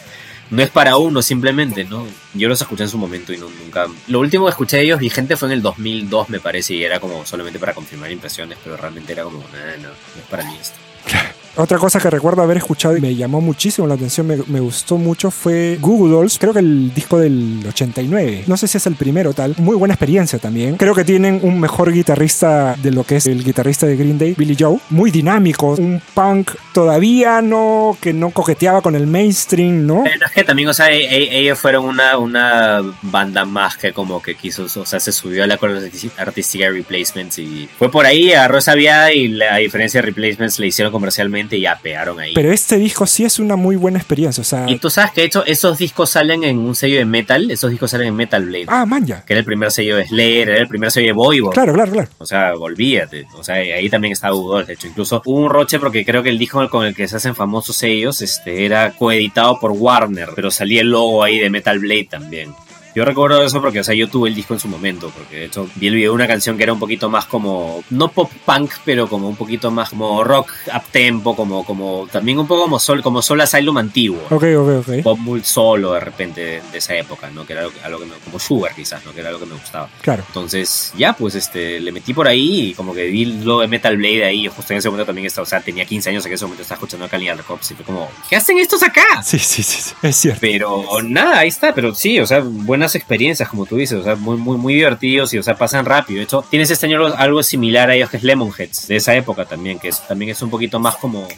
[0.52, 2.06] no es para uno simplemente, ¿no?
[2.34, 3.86] Yo los escuché en su momento y no, nunca...
[4.08, 7.00] Lo último que escuché de ellos vigente fue en el 2002, me parece, y era
[7.00, 10.54] como solamente para confirmar impresiones, pero realmente era como, "Nah, no, no es para mí
[10.60, 10.76] esto.
[11.56, 14.96] Otra cosa que recuerdo haber escuchado y me llamó muchísimo la atención, me, me gustó
[14.96, 16.38] mucho, fue Google Dolls.
[16.38, 18.44] Creo que el disco del 89.
[18.46, 19.54] No sé si es el primero tal.
[19.58, 20.76] Muy buena experiencia también.
[20.76, 24.34] Creo que tienen un mejor guitarrista de lo que es el guitarrista de Green Day,
[24.36, 24.78] Billy Joe.
[24.90, 25.74] Muy dinámico.
[25.74, 30.04] Un punk todavía no, que no coqueteaba con el mainstream, ¿no?
[30.06, 34.22] Es que también, o sea, e- e- ellos fueron una, una banda más que como
[34.22, 35.74] que quiso, o sea, se subió a la cosa
[36.16, 40.58] artística de Replacements y fue por ahí, agarró esa vía y la, diferencia de Replacements
[40.58, 42.32] le hicieron comercialmente ya pegaron ahí.
[42.34, 44.40] Pero este disco sí es una muy buena experiencia.
[44.40, 47.04] O sea, Y tú sabes que de hecho esos discos salen en un sello de
[47.04, 49.24] metal, esos discos salen en Metal Blade, ah, man, ya.
[49.24, 51.52] que era el primer sello de Slayer, era el primer sello de Voivod.
[51.52, 52.08] Claro, claro, claro.
[52.18, 53.26] O sea, olvídate.
[53.34, 54.86] O sea, ahí también estaba Udol, de hecho.
[54.86, 57.82] Incluso hubo un roche porque creo que el disco con el que se hacen famosos
[57.82, 62.54] ellos este, era coeditado por Warner, pero salía el logo ahí de Metal Blade también.
[62.94, 65.44] Yo recuerdo eso porque, o sea, yo tuve el disco en su momento, porque de
[65.46, 68.30] hecho vi el video de una canción que era un poquito más como, no pop
[68.44, 72.62] punk, pero como un poquito más como rock up tempo, como, como, también un poco
[72.62, 74.20] como Sol, como Sol Asylum antiguo.
[74.30, 75.02] Ok, ok, ok.
[75.02, 77.46] Pop muy solo de repente de, de esa época, ¿no?
[77.46, 79.12] Que era algo, algo que me, como Sugar quizás, ¿no?
[79.12, 79.88] Que era algo que me gustaba.
[80.00, 80.24] Claro.
[80.26, 83.96] Entonces, ya, pues este, le metí por ahí y como que vi lo de Metal
[83.96, 84.42] Blade ahí.
[84.42, 86.62] Yo justo en ese momento también estaba, o sea, tenía 15 años en ese momento
[86.62, 89.22] estaba escuchando a Calian Records y fue como, ¿qué hacen estos acá?
[89.22, 89.94] Sí, sí, sí, sí.
[90.02, 90.40] Es cierto.
[90.40, 92.42] Pero nada, ahí está, pero sí, o sea,
[92.82, 95.84] buenas experiencias, como tú dices, o sea, muy, muy, muy divertidos y, o sea, pasan
[95.84, 96.18] rápido.
[96.18, 99.44] De hecho, tienes este año algo, similar a ellos que es Lemonheads, de esa época
[99.44, 101.28] también, que es, también es un poquito más como.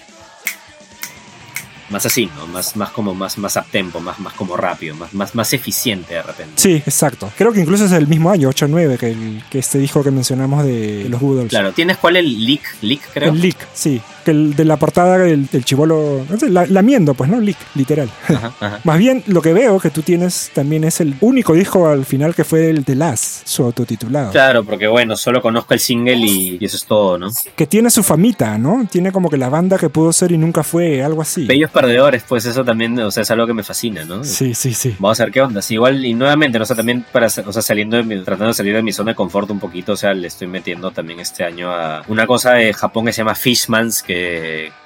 [1.91, 2.47] Más así, ¿no?
[2.47, 6.15] Más, más como más, más up tempo, más, más como rápido, más, más, más eficiente
[6.15, 6.55] de repente.
[6.57, 7.31] Sí, exacto.
[7.37, 10.65] Creo que incluso es el mismo año, 8-9, que, el- que este disco que mencionamos
[10.65, 11.51] de los Goodles.
[11.51, 12.63] Claro, ¿tienes cuál el Leak?
[12.81, 13.33] Leak, creo.
[13.33, 14.01] El Leak, sí.
[14.25, 16.25] Que el de la portada del, del chivolo.
[16.29, 17.41] No sé, la, lamiendo, pues, ¿no?
[17.75, 18.09] Literal.
[18.29, 18.81] Ajá, ajá.
[18.85, 22.35] Más bien, lo que veo que tú tienes también es el único disco al final
[22.35, 24.31] que fue el de Last, su autotitulado.
[24.33, 27.29] Claro, porque bueno, solo conozco el single y, y eso es todo, ¿no?
[27.57, 28.87] Que tiene su famita, ¿no?
[28.91, 31.45] Tiene como que la banda que pudo ser y nunca fue, algo así.
[31.47, 34.25] Bellos perdedores, pues eso también, o sea, es algo que me fascina, ¿no?
[34.25, 34.95] Sí, sí, sí.
[34.99, 35.61] Vamos a ver qué onda.
[35.63, 36.63] Sí, igual, y nuevamente, ¿no?
[36.63, 39.13] o sea, también para, o sea, saliendo de mi- tratando de salir de mi zona
[39.13, 42.53] de confort un poquito, o sea, le estoy metiendo también este año a una cosa
[42.53, 44.14] de Japón que se llama Fishmans, que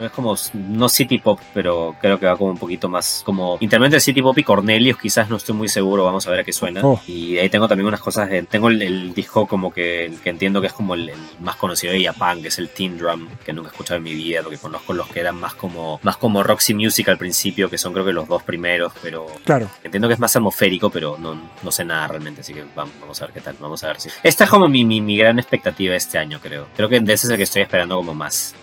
[0.00, 3.94] es como, no city pop, pero creo que va como un poquito más, como intermedio
[3.96, 6.52] de city pop y Cornelius, quizás no estoy muy seguro, vamos a ver a qué
[6.52, 6.80] suena.
[6.84, 7.00] Oh.
[7.06, 10.30] Y ahí tengo también unas cosas, de- tengo el, el disco como que, el que
[10.30, 13.28] entiendo que es como el, el más conocido de Japan, que es el Teen Drum,
[13.44, 16.16] que nunca he escuchado en mi vida, porque conozco los que eran más como, más
[16.16, 19.68] como Roxy Music al principio, que son creo que los dos primeros, pero Claro.
[19.84, 23.20] Entiendo que es más atmosférico, pero no, no sé nada realmente, así que vamos, vamos
[23.22, 24.08] a ver qué tal, vamos a ver si...
[24.22, 26.66] Esta es como mi, mi, mi gran expectativa este año, creo.
[26.76, 28.54] Creo que de ese es el que estoy esperando como más.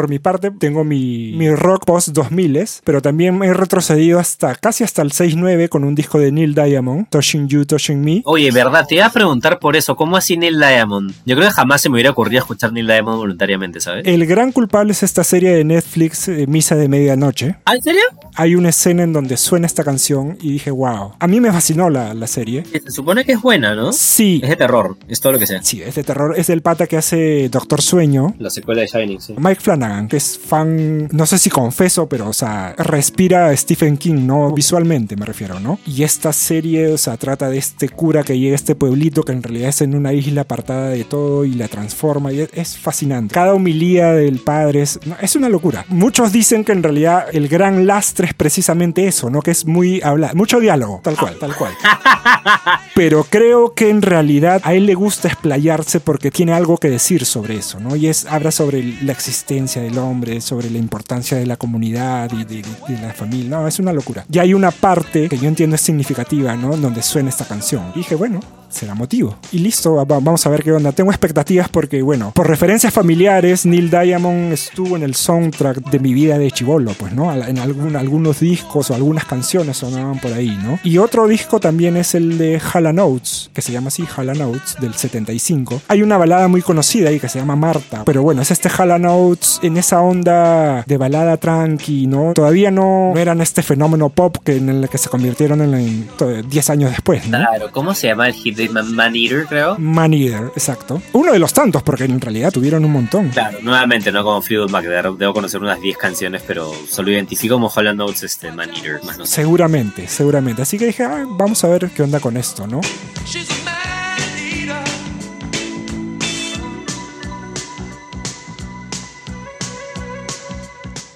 [0.00, 2.40] Por mi parte, tengo mi, mi rock post 2000
[2.84, 6.54] pero también me he retrocedido hasta casi hasta el 6-9 con un disco de Neil
[6.54, 8.22] Diamond, Touching You, Touching Me.
[8.24, 11.12] Oye, verdad, te iba a preguntar por eso, ¿cómo así Neil Diamond?
[11.26, 14.06] Yo creo que jamás se me hubiera ocurrido escuchar Neil Diamond voluntariamente, ¿sabes?
[14.06, 17.56] El gran culpable es esta serie de Netflix, eh, Misa de Medianoche.
[17.66, 18.00] ¿Ah, en serio?
[18.36, 21.12] Hay una escena en donde suena esta canción y dije, wow.
[21.18, 22.64] A mí me fascinó la, la serie.
[22.72, 23.92] Se supone que es buena, ¿no?
[23.92, 25.62] Sí, Es de terror, es todo lo que sea.
[25.62, 26.32] sí, es de terror.
[26.38, 28.34] Es del pata que hace Doctor Sueño.
[28.38, 29.34] La secuela de Shining, sí.
[29.36, 29.89] Mike Flanagan.
[29.90, 34.52] Flanagan, que es fan, no sé si confeso, pero, o sea, respira Stephen King, ¿no?
[34.52, 35.78] Visualmente me refiero, ¿no?
[35.86, 39.32] Y esta serie, o sea, trata de este cura que llega a este pueblito que
[39.32, 42.78] en realidad es en una isla apartada de todo y la transforma y es, es
[42.78, 43.34] fascinante.
[43.34, 45.84] Cada humilía del padre es, no, es una locura.
[45.88, 49.42] Muchos dicen que en realidad el gran lastre es precisamente eso, ¿no?
[49.42, 51.72] Que es muy hablar, mucho diálogo, tal cual, tal cual.
[52.94, 57.24] Pero creo que en realidad a él le gusta explayarse porque tiene algo que decir
[57.24, 57.96] sobre eso, ¿no?
[57.96, 62.44] Y es, habla sobre la existencia del hombre, sobre la importancia de la comunidad y
[62.44, 63.58] de, de- de la familia.
[63.58, 64.24] No, es una locura.
[64.32, 66.76] Y hay una parte que yo entiendo es significativa, ¿no?
[66.76, 67.92] Donde suena esta canción.
[67.94, 68.40] Y dije, bueno,
[68.70, 69.36] será motivo.
[69.52, 70.92] Y listo, va- vamos a ver qué onda.
[70.92, 76.14] Tengo expectativas porque, bueno, por referencias familiares, Neil Diamond estuvo en el soundtrack de mi
[76.14, 77.32] vida de chivolo, pues, ¿no?
[77.32, 80.78] En algún, algunos discos o algunas canciones sonaban por ahí, ¿no?
[80.84, 84.76] Y otro disco también es el de Hala Notes, que se llama así, Hala Notes,
[84.80, 85.82] del 75.
[85.88, 88.98] Hay una balada muy conocida ahí que se llama Marta, pero bueno, es este Hala
[88.98, 92.32] Notes en esa onda de balada tranqui, ¿no?
[92.34, 96.42] Todavía no, eran este fenómeno pop que en el que se convirtieron en, en to-
[96.42, 97.22] 10 años después.
[97.24, 99.76] Claro, ¿cómo se llama el hit de Man, Man Eater, creo?
[99.78, 101.00] Man Eater, exacto.
[101.12, 103.28] Uno de los tantos, porque en realidad tuvieron un montón.
[103.30, 107.54] Claro, nuevamente, no como Fleetwood Mac, de- debo conocer unas 10 canciones, pero solo identifico
[107.54, 109.34] como Holland Notes este Man Eater, más no sé.
[109.36, 110.62] Seguramente, seguramente.
[110.62, 112.80] Así que dije, "Ah, vamos a ver qué onda con esto, ¿no?
[113.26, 113.48] She's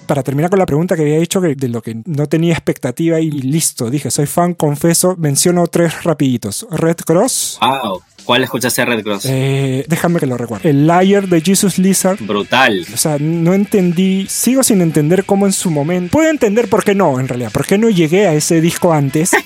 [0.05, 3.19] Para terminar con la pregunta que había hecho, que de lo que no tenía expectativa
[3.19, 6.67] y listo, dije, soy fan, confeso, menciono tres rapiditos.
[6.69, 9.25] Red Cross, Wow, ¿cuál escuchaste de Red Cross?
[9.27, 10.69] eh, déjame que lo recuerde.
[10.69, 12.17] El Liar de Jesus Lizard.
[12.21, 12.85] Brutal.
[12.93, 16.11] O sea, no entendí, sigo sin entender cómo en su momento.
[16.11, 17.51] Puedo entender por qué no, en realidad.
[17.51, 19.31] ¿Por qué no llegué a ese disco antes?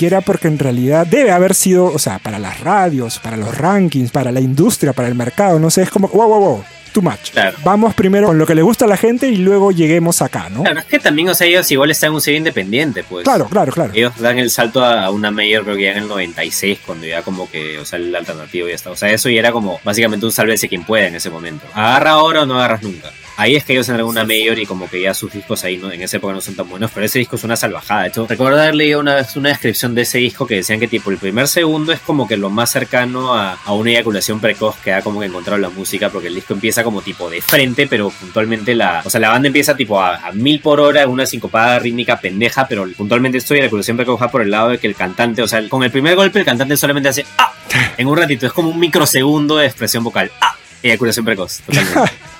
[0.00, 3.56] Y era porque en realidad debe haber sido, o sea, para las radios, para los
[3.56, 7.02] rankings, para la industria, para el mercado, no sé, es como, wow, wow, wow, too
[7.02, 7.30] much.
[7.32, 7.58] Claro.
[7.64, 10.62] Vamos primero con lo que le gusta a la gente y luego lleguemos acá, ¿no?
[10.62, 13.24] Claro, es que también, o sea, ellos igual están en un sello independiente, pues.
[13.24, 13.92] Claro, claro, claro.
[13.94, 17.06] Ellos dan el salto a a una mayor, creo que ya en el 96, cuando
[17.06, 18.90] ya como que, o sea, el alternativo ya está.
[18.90, 21.66] O sea, eso ya era como básicamente un sálvese quien pueda en ese momento.
[21.74, 23.10] Agarra ahora o no agarras nunca.
[23.36, 25.90] Ahí es que ellos en una mayor y como que ya sus discos ahí no,
[25.90, 28.02] en esa época no son tan buenos, pero ese disco es una salvajada.
[28.02, 30.88] De hecho, recuerdo haber leído una vez una descripción de ese disco que decían que
[30.88, 34.76] tipo el primer segundo es como que lo más cercano a, a una eyaculación precoz
[34.76, 37.86] que ha como que encontrado la música, porque el disco empieza como tipo de frente,
[37.86, 41.26] pero puntualmente la, o sea, la banda empieza tipo a, mil por hora en una
[41.26, 44.94] sincopada rítmica pendeja, pero puntualmente esto de eyaculación precoz por el lado de que el
[44.94, 47.52] cantante, o sea, con el primer golpe el cantante solamente hace ah
[47.96, 50.30] en un ratito, es como un microsegundo de expresión vocal.
[50.40, 51.60] Ah, eyaculación precoz.
[51.60, 52.12] Totalmente.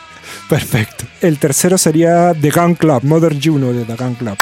[0.53, 1.07] Perfecto.
[1.22, 4.36] El tercero sería The Gun Club, Mother Juno de The Gun Club.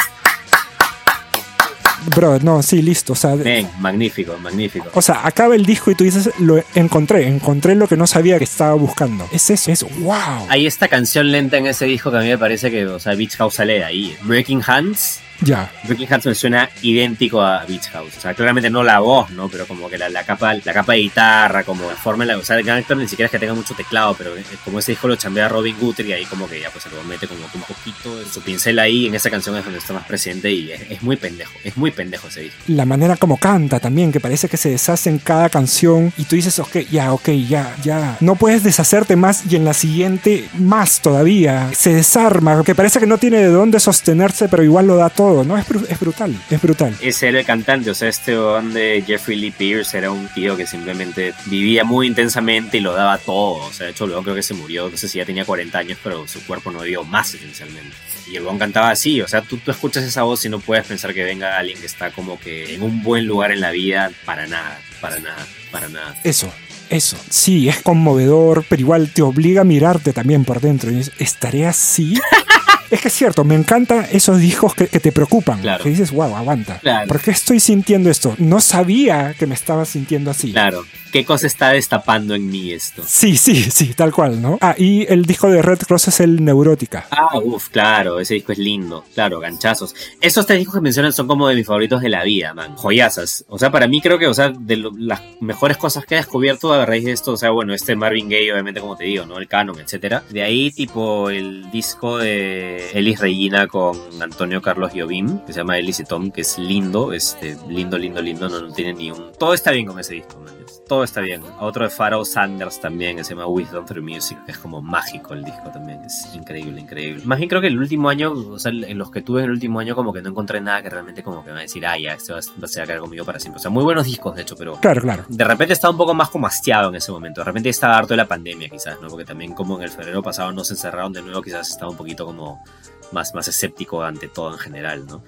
[2.17, 3.13] Bro, no, sí, listo.
[3.13, 4.89] O sea, Ven, magnífico, magnífico.
[4.93, 8.39] o sea, acaba el disco y tú dices, lo encontré, encontré lo que no sabía
[8.39, 9.29] que estaba buscando.
[9.31, 10.47] Es eso, es wow.
[10.49, 13.15] Hay esta canción lenta en ese disco que a mí me parece que, o sea,
[13.15, 14.17] Beach House sale de ahí.
[14.23, 15.21] Breaking Hands.
[15.43, 15.71] Ya.
[16.11, 18.17] Hands me suena idéntico a Beach House.
[18.17, 19.49] O sea, claramente no la voz, ¿no?
[19.49, 22.39] Pero como que la, la capa la capa de guitarra, como la forma en la...
[22.39, 24.33] O sea, el Gangster ni siquiera es que tenga mucho teclado, pero
[24.65, 27.27] como ese disco lo chambea Robin Guthrie, ahí como que ya pues se lo mete
[27.27, 29.07] como un poquito de su pincel ahí.
[29.07, 31.53] En esa canción es donde está más presente y es, es muy pendejo.
[31.65, 32.59] Es muy pendejo ese disco.
[32.69, 36.37] La manera como canta también, que parece que se deshace en cada canción y tú
[36.37, 38.17] dices, ok, ya, ok, ya, ya.
[38.21, 41.71] No puedes deshacerte más y en la siguiente más todavía.
[41.75, 45.30] Se desarma, que parece que no tiene de dónde sostenerse, pero igual lo da todo,
[45.45, 45.57] ¿no?
[45.57, 46.97] Es, es brutal, es brutal.
[47.01, 50.57] Ese era el cantante, o sea, este band de Jeffrey Lee Pierce era un tío
[50.57, 53.67] que simplemente vivía muy intensamente y lo daba todo.
[53.67, 55.79] O sea, de hecho, luego creo que se murió, no sé si ya tenía 40
[55.79, 57.97] años, pero su cuerpo no vivió más esencialmente.
[58.31, 60.87] Y el buen cantaba así, o sea, tú, tú escuchas esa voz y no puedes
[60.87, 64.11] pensar que venga alguien que está como que en un buen lugar en la vida,
[64.25, 66.17] para nada, para nada, para nada.
[66.25, 66.53] Eso.
[66.91, 70.91] Eso, sí, es conmovedor, pero igual te obliga a mirarte también por dentro.
[70.91, 72.21] Y dices, ¿estaré así?
[72.91, 75.61] es que es cierto, me encantan esos discos que, que te preocupan.
[75.61, 75.83] Claro.
[75.85, 76.79] Que dices, wow, aguanta.
[76.81, 77.09] Claro.
[77.09, 78.35] ¿Por qué estoy sintiendo esto?
[78.39, 80.53] No sabía que me estaba sintiendo así.
[80.53, 83.03] Claro, ¿qué cosa está destapando en mí esto?
[83.07, 84.59] Sí, sí, sí, tal cual, ¿no?
[84.61, 87.07] Ah, y el disco de Red Cross es el Neurótica.
[87.11, 89.95] Ah, uff, claro, ese disco es lindo, claro, ganchazos.
[90.21, 93.45] Esos tres discos que mencionan son como de mis favoritos de la vida, man, joyazas.
[93.49, 96.19] O sea, para mí creo que, o sea, de lo- las mejores cosas que he
[96.19, 99.27] descubierto a raíz de esto, o sea, bueno, este Marvin Gaye, obviamente, como te digo,
[99.27, 99.39] ¿no?
[99.39, 100.23] El canon, etcétera.
[100.31, 105.79] De ahí, tipo, el disco de Elis Regina con Antonio Carlos Jobim, que se llama
[105.79, 109.33] Elis y Tom, que es lindo, este, lindo, lindo, lindo, no, no tiene ni un...
[109.39, 110.60] Todo está bien con ese disco, man.
[110.91, 111.41] Todo está bien.
[111.61, 115.35] Otro de Pharaoh Sanders también, que se llama Wisdom Through Music, que es como mágico
[115.35, 116.03] el disco también.
[116.05, 117.23] Es increíble, increíble.
[117.25, 119.51] Más bien creo que el último año, o sea, en los que tuve en el
[119.53, 121.87] último año, como que no encontré nada que realmente como que me va a decir,
[121.87, 123.59] ah, ya, este va, a- se va a quedar conmigo para siempre.
[123.61, 125.25] O sea, muy buenos discos, de hecho, pero Claro, claro.
[125.29, 127.41] de repente estaba un poco más como hastiado en ese momento.
[127.43, 129.07] De repente estaba harto de la pandemia, quizás, ¿no?
[129.07, 131.97] Porque también como en el febrero pasado no se encerraron de nuevo, quizás estaba un
[131.97, 132.65] poquito como
[133.13, 135.23] más, más escéptico ante todo en general, ¿no?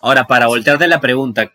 [0.00, 1.52] Ahora, para voltearte la pregunta,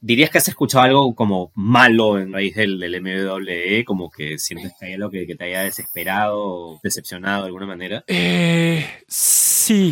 [0.00, 3.84] ¿dirías que has escuchado algo como malo en raíz del, del MWE?
[3.84, 8.04] Como que sientes que hay algo que, te haya desesperado decepcionado de alguna manera.
[8.06, 9.90] Eh, sí.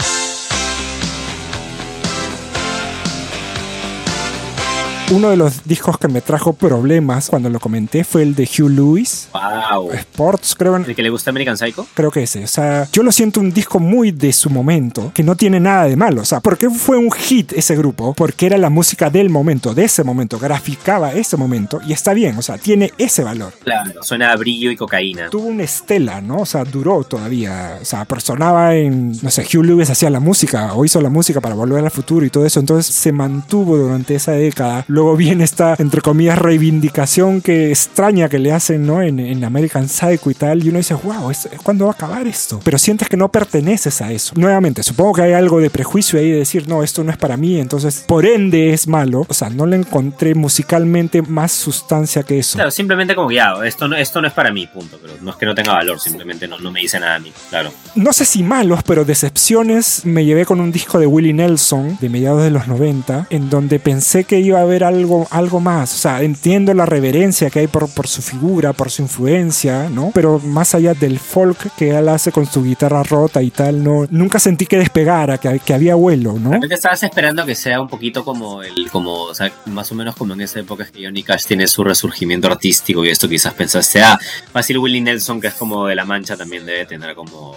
[5.13, 8.71] Uno de los discos que me trajo problemas cuando lo comenté fue el de Hugh
[8.71, 9.91] Lewis, ¡Wow!
[9.93, 11.85] Sports, creo, ¿El que le gusta American Psycho?
[11.95, 12.45] creo que ese.
[12.45, 15.87] O sea, yo lo siento un disco muy de su momento, que no tiene nada
[15.87, 16.23] de malo.
[16.23, 18.15] O sea, ¿por qué fue un hit ese grupo?
[18.15, 22.39] Porque era la música del momento, de ese momento, graficaba ese momento y está bien,
[22.39, 23.53] o sea, tiene ese valor.
[23.65, 25.29] Claro, suena a brillo y cocaína.
[25.29, 26.43] Tuvo una estela, ¿no?
[26.43, 27.79] O sea, duró todavía.
[27.83, 31.41] O sea, sonaba en, no sé, Hugh Lewis hacía la música o hizo la música
[31.41, 32.61] para volver al futuro y todo eso.
[32.61, 34.85] Entonces se mantuvo durante esa década.
[34.87, 39.03] Luego viene esta, entre comillas, reivindicación que extraña que le hacen, ¿no?
[39.03, 40.65] En, en American Psycho y tal.
[40.65, 42.61] Y uno dice, wow, ¿es, ¿cuándo va a acabar esto?
[42.65, 44.33] Pero sientes que no perteneces a eso.
[44.37, 47.37] Nuevamente, supongo que hay algo de prejuicio ahí de decir, no, esto no es para
[47.37, 47.59] mí.
[47.61, 49.27] Entonces, por ende es malo.
[49.29, 52.57] O sea, no le encontré musicalmente más sustancia que eso.
[52.57, 54.99] Claro, simplemente como ya, esto no, esto no es para mí, punto.
[55.01, 57.33] Pero no es que no tenga valor, simplemente no, no me dice nada a mí,
[57.49, 57.73] claro.
[57.95, 62.09] no sé si malos, pero decepciones me llevé con un disco de Willie Nelson de
[62.09, 65.95] mediados de los 90, en donde pensé que iba a haber algo, algo más.
[65.95, 70.11] O sea, entiendo la reverencia que hay por, por su figura, por su influencia, ¿no?
[70.15, 74.07] Pero más allá del folk que él hace con su guitarra rota y tal, no,
[74.11, 76.51] nunca sentí que despegara, que, que había vuelo, ¿no?
[76.51, 79.95] De repente estabas esperando que sea un poquito como el, como, o sea, más o
[79.95, 83.55] menos como en esa época que Johnny Cash tiene su resurgimiento artístico y esto quizás
[83.55, 84.19] pensaste, ah,
[84.53, 87.55] fácil Willie Nelson que es como de la mancha también debe tener como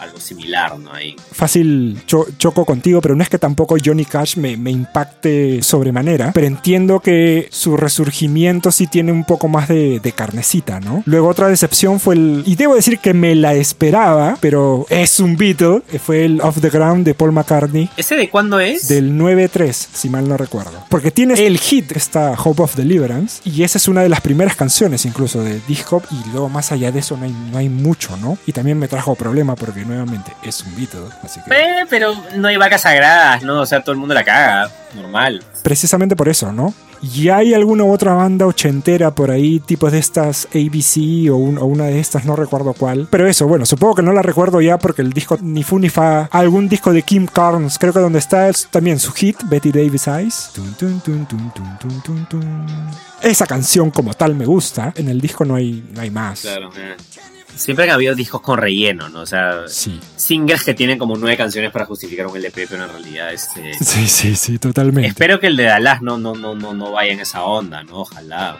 [0.00, 0.92] algo similar, ¿no?
[0.92, 1.16] Ahí.
[1.32, 6.30] fácil cho- choco contigo, pero no es que tampoco Johnny Cash me, me impacte sobremanera,
[6.32, 6.67] pero entiendo
[7.02, 11.02] que su resurgimiento sí tiene un poco más de, de carnecita, ¿no?
[11.06, 15.36] Luego otra decepción fue el, y debo decir que me la esperaba, pero es un
[15.36, 17.88] Beatle, fue el Off the Ground de Paul McCartney.
[17.96, 18.86] ¿Ese de cuándo es?
[18.88, 20.84] Del 9-3, si mal no recuerdo.
[20.90, 24.54] Porque tiene el hit, esta Hope of Deliverance, y esa es una de las primeras
[24.54, 27.68] canciones incluso de Disc Hop, y luego más allá de eso no hay, no hay
[27.68, 28.36] mucho, ¿no?
[28.46, 31.50] Y también me trajo problema porque nuevamente es un Beatle, así que...
[31.50, 33.60] Eh, pero no hay vacas sagradas, ¿no?
[33.60, 35.42] O sea, todo el mundo la caga, normal.
[35.62, 36.72] precisamente por eso, ¿no?
[37.00, 41.64] ¿Y hay alguna otra banda ochentera por ahí, tipo de estas ABC o, un- o
[41.66, 43.06] una de estas, no recuerdo cuál?
[43.08, 45.88] Pero eso, bueno, supongo que no la recuerdo ya porque el disco ni fu ni
[45.90, 46.22] fa.
[46.32, 50.08] Algún disco de Kim Carnes, creo que donde está es también su hit, Betty Davis
[50.08, 50.50] Eyes.
[53.22, 56.40] Esa canción como tal me gusta, en el disco no hay, no hay más.
[56.40, 56.70] Claro.
[56.76, 56.96] eh.
[57.58, 59.20] Siempre han habido discos con relleno, ¿no?
[59.22, 59.98] O sea, Sí.
[60.16, 63.74] singles que tienen como nueve canciones para justificar un LP, pero en realidad este...
[63.84, 65.08] Sí, sí, sí, totalmente.
[65.08, 68.00] Espero que el de Dallas no, no, no, no, no vaya en esa onda, ¿no?
[68.02, 68.56] Ojalá.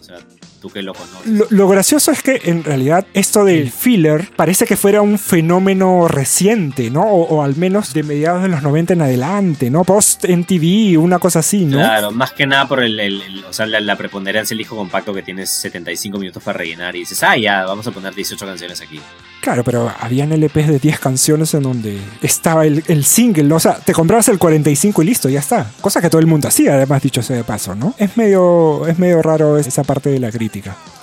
[0.00, 0.18] O sea,
[0.56, 1.26] tú que lo conoces.
[1.26, 6.08] Lo, lo gracioso es que en realidad esto del filler parece que fuera un fenómeno
[6.08, 7.02] reciente, ¿no?
[7.02, 9.84] O, o al menos de mediados de los 90 en adelante, ¿no?
[9.84, 11.78] Post MTV, una cosa así, ¿no?
[11.78, 14.76] Claro, más que nada por el, el- el- o sea, la, la preponderancia del disco
[14.76, 18.44] compacto que tienes 75 minutos para rellenar y dices, ah, ya, vamos a poner 18
[18.46, 19.00] canciones aquí.
[19.40, 23.56] Claro, pero habían LPs de 10 canciones en donde estaba el, el single, ¿no?
[23.56, 25.70] O sea, te comprabas el 45 y listo, ya está.
[25.80, 27.94] Cosa que todo el mundo hacía, además dicho sea de paso, ¿no?
[27.98, 30.45] Es medio, es medio raro esa parte de la crítica.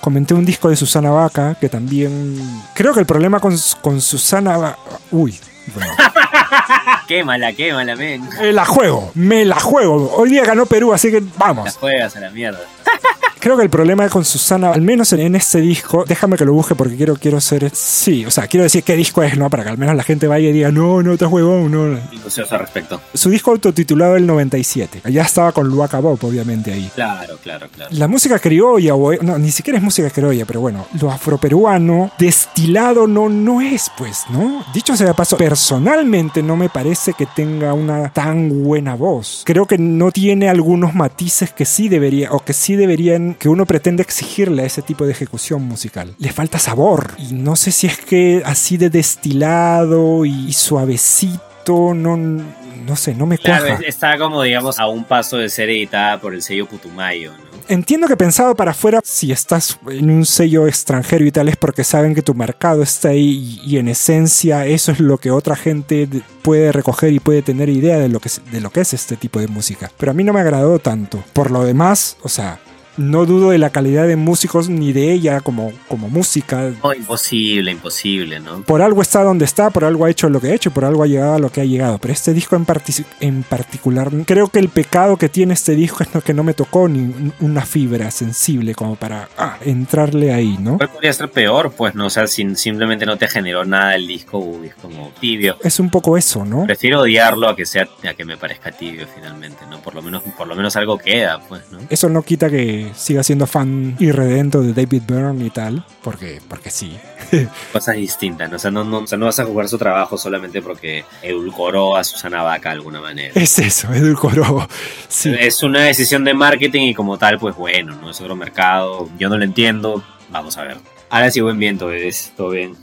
[0.00, 2.36] Comenté un disco de Susana Vaca, que también...
[2.74, 4.56] Creo que el problema con, con Susana...
[4.58, 4.78] Va-
[5.10, 5.38] Uy.
[5.74, 5.92] bueno.
[7.08, 8.26] Quémala, quémala, men.
[8.40, 10.10] Me la juego, me la juego.
[10.16, 11.76] Hoy día ganó Perú, así que La vamos.
[11.76, 12.60] juegas a la mierda.
[13.44, 16.74] Creo que el problema con Susana, al menos en, este disco, déjame que lo busque
[16.74, 17.70] porque quiero, quiero ser.
[17.74, 19.50] Sí, o sea, quiero decir qué disco es, ¿no?
[19.50, 22.00] Para que al menos la gente vaya y diga, no, no te juego, no.
[22.10, 23.02] Minucioso al respecto.
[23.12, 25.02] Su disco autotitulado el 97.
[25.10, 26.90] Ya estaba con Luaca Bob, obviamente, ahí.
[26.94, 27.90] Claro, claro, claro.
[27.94, 33.06] La música criolla, o, no, ni siquiera es música criolla, pero bueno, lo afroperuano, destilado
[33.06, 34.64] no, no es, pues, ¿no?
[34.72, 39.42] Dicho sea de paso, personalmente no me parece que tenga una tan buena voz.
[39.44, 43.66] Creo que no tiene algunos matices que sí debería, o que sí deberían, que uno
[43.66, 46.14] pretende exigirle a ese tipo de ejecución musical.
[46.18, 52.16] Le falta sabor, y no sé si es que así de destilado y suavecito, no,
[52.16, 53.82] no sé, no me Claro, cuaja.
[53.86, 57.54] está como, digamos, a un paso de ser editada por el sello Putumayo, ¿no?
[57.66, 61.82] entiendo que pensado para afuera, si estás en un sello extranjero y tal, es porque
[61.82, 65.56] saben que tu mercado está ahí y, y en esencia eso es lo que otra
[65.56, 68.82] gente de- puede recoger y puede tener idea de lo, que es, de lo que
[68.82, 69.90] es este tipo de música.
[69.96, 71.24] Pero a mí no me agradó tanto.
[71.32, 72.60] Por lo demás, o sea,
[72.96, 76.70] no dudo de la calidad de músicos ni de ella como, como música.
[76.82, 78.62] No, imposible, imposible, ¿no?
[78.62, 81.02] Por algo está donde está, por algo ha hecho lo que ha hecho, por algo
[81.02, 81.98] ha llegado a lo que ha llegado.
[81.98, 86.02] Pero este disco en, partici- en particular, creo que el pecado que tiene este disco
[86.04, 90.56] es que no me tocó ni un- una fibra sensible como para ah, entrarle ahí,
[90.60, 90.76] ¿no?
[90.78, 91.72] ¿Cuál podría ser peor?
[91.76, 95.10] Pues no, o sea, si simplemente no te generó nada el disco, uy, es como
[95.20, 95.56] tibio.
[95.62, 96.64] Es un poco eso, ¿no?
[96.64, 99.80] Prefiero odiarlo a que sea a que me parezca tibio finalmente, ¿no?
[99.80, 101.78] Por lo menos, por lo menos algo queda, pues, ¿no?
[101.90, 106.70] Eso no quita que siga siendo fan irredento de David Byrne y tal, porque, porque
[106.70, 106.96] sí.
[107.72, 108.56] Cosas distintas, ¿no?
[108.56, 111.96] O sea, no, no, o sea, no vas a jugar su trabajo solamente porque edulcoró
[111.96, 113.32] a Susana Vaca de alguna manera.
[113.34, 114.68] Es eso, edulcoró.
[115.08, 115.34] Sí.
[115.38, 119.08] Es una decisión de marketing y como tal, pues bueno, no es otro mercado.
[119.18, 120.02] Yo no lo entiendo.
[120.30, 120.76] Vamos a ver.
[121.10, 122.76] Ahora sí, buen viento, es todo bien.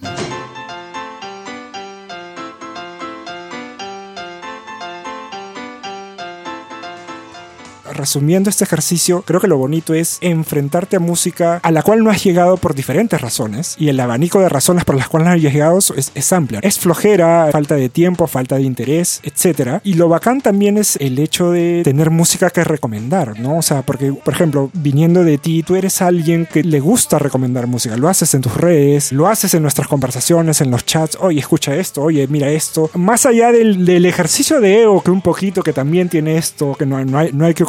[8.01, 12.09] Resumiendo este ejercicio, creo que lo bonito es enfrentarte a música a la cual no
[12.09, 13.75] has llegado por diferentes razones.
[13.79, 16.59] Y el abanico de razones por las cuales no has llegado es, es amplio.
[16.63, 19.79] Es flojera, falta de tiempo, falta de interés, etc.
[19.83, 23.57] Y lo bacán también es el hecho de tener música que recomendar, ¿no?
[23.57, 27.67] O sea, porque, por ejemplo, viniendo de ti, tú eres alguien que le gusta recomendar
[27.67, 27.95] música.
[27.97, 31.17] Lo haces en tus redes, lo haces en nuestras conversaciones, en los chats.
[31.21, 32.89] Oye, escucha esto, oye, mira esto.
[32.95, 36.85] Más allá del, del ejercicio de ego, que un poquito que también tiene esto, que
[36.85, 37.65] no, no hay, no hay que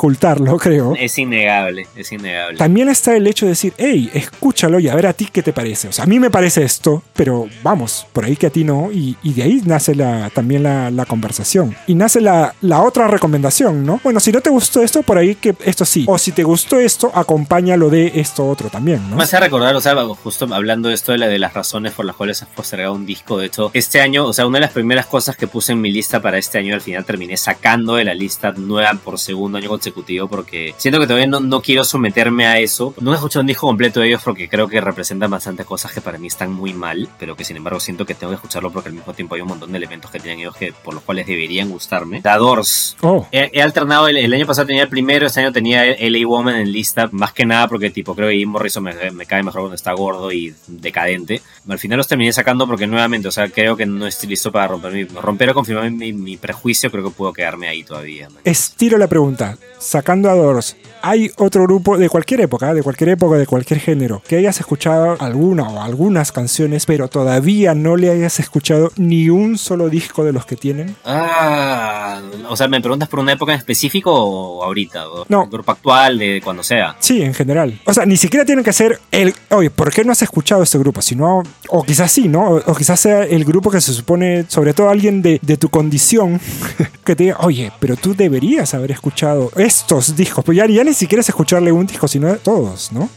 [0.59, 0.95] creo.
[0.99, 2.59] Es innegable, es innegable.
[2.59, 5.53] También está el hecho de decir, hey, escúchalo y a ver a ti qué te
[5.53, 5.89] parece.
[5.89, 8.91] O sea, a mí me parece esto, pero vamos, por ahí que a ti no.
[8.93, 11.77] Y, y de ahí nace la, también la, la conversación.
[11.87, 14.01] Y nace la, la otra recomendación, ¿no?
[14.03, 16.05] Bueno, si no te gustó esto, por ahí que esto sí.
[16.09, 19.17] O si te gustó esto, acompáñalo de esto otro también, ¿no?
[19.17, 22.05] Me hace recordar, o sea, justo hablando de esto de, la, de las razones por
[22.05, 24.73] las cuales has postergado un disco, de hecho, este año, o sea, una de las
[24.73, 28.05] primeras cosas que puse en mi lista para este año, al final terminé sacando de
[28.05, 32.47] la lista nueva por segundo año consecutivo, porque siento que todavía no, no quiero someterme
[32.47, 32.95] a eso.
[33.01, 36.01] No he escuchado un disco completo de ellos porque creo que representan bastantes cosas que
[36.01, 38.89] para mí están muy mal, pero que sin embargo siento que tengo que escucharlo porque
[38.89, 41.27] al mismo tiempo hay un montón de elementos que tienen ellos que por los cuales
[41.27, 42.23] deberían gustarme.
[42.23, 42.97] The Doors.
[43.01, 46.27] Oh, He, he alternado, el, el año pasado tenía el primero, este año tenía LA
[46.27, 49.43] Woman en lista, más que nada porque tipo creo que Jim Morrison me, me cae
[49.43, 51.43] mejor cuando está gordo y decadente.
[51.69, 54.69] Al final los terminé sacando porque nuevamente, o sea, creo que no estoy listo para
[54.69, 58.29] romper mi, romper o confirmar mi, mi prejuicio, creo que puedo quedarme ahí todavía.
[58.29, 58.39] man.
[58.45, 59.57] estiro la pregunta.
[59.79, 64.23] Sacando a Doors, ¿hay otro grupo de cualquier época, de cualquier época, de cualquier género,
[64.29, 69.59] que hayas escuchado alguna o algunas canciones, pero todavía no le hayas escuchado ni un
[69.59, 70.95] solo disco de los que tienen?
[71.05, 75.09] Ah, o sea, ¿me preguntas por una época en específico o ahorita?
[75.09, 75.47] O No.
[75.47, 76.97] grupo actual, de cuando sea.
[77.01, 77.81] Sí, en general.
[77.85, 80.79] O sea, ni siquiera tienen que ser el, oye, ¿por qué no has escuchado este
[80.79, 81.03] grupo?
[81.03, 82.57] Sino, o quizás sí, ¿no?
[82.57, 86.41] O, quizás sea el grupo que se supone, sobre todo alguien de, de tu condición,
[87.05, 90.45] que te diga, oye, pero tú deberías haber escuchado estos discos.
[90.45, 93.09] Pues ya ni siquiera es escucharle un disco, sino todos, ¿no?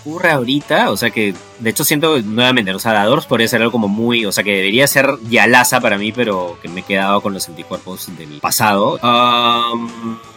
[0.00, 3.88] Ocurre ahorita, o sea que de hecho siento nuevamente, los Adadors podría ser algo como
[3.88, 7.34] muy, o sea que debería ser Yalaza para mí, pero que me he quedado con
[7.34, 8.98] los anticuerpos del pasado.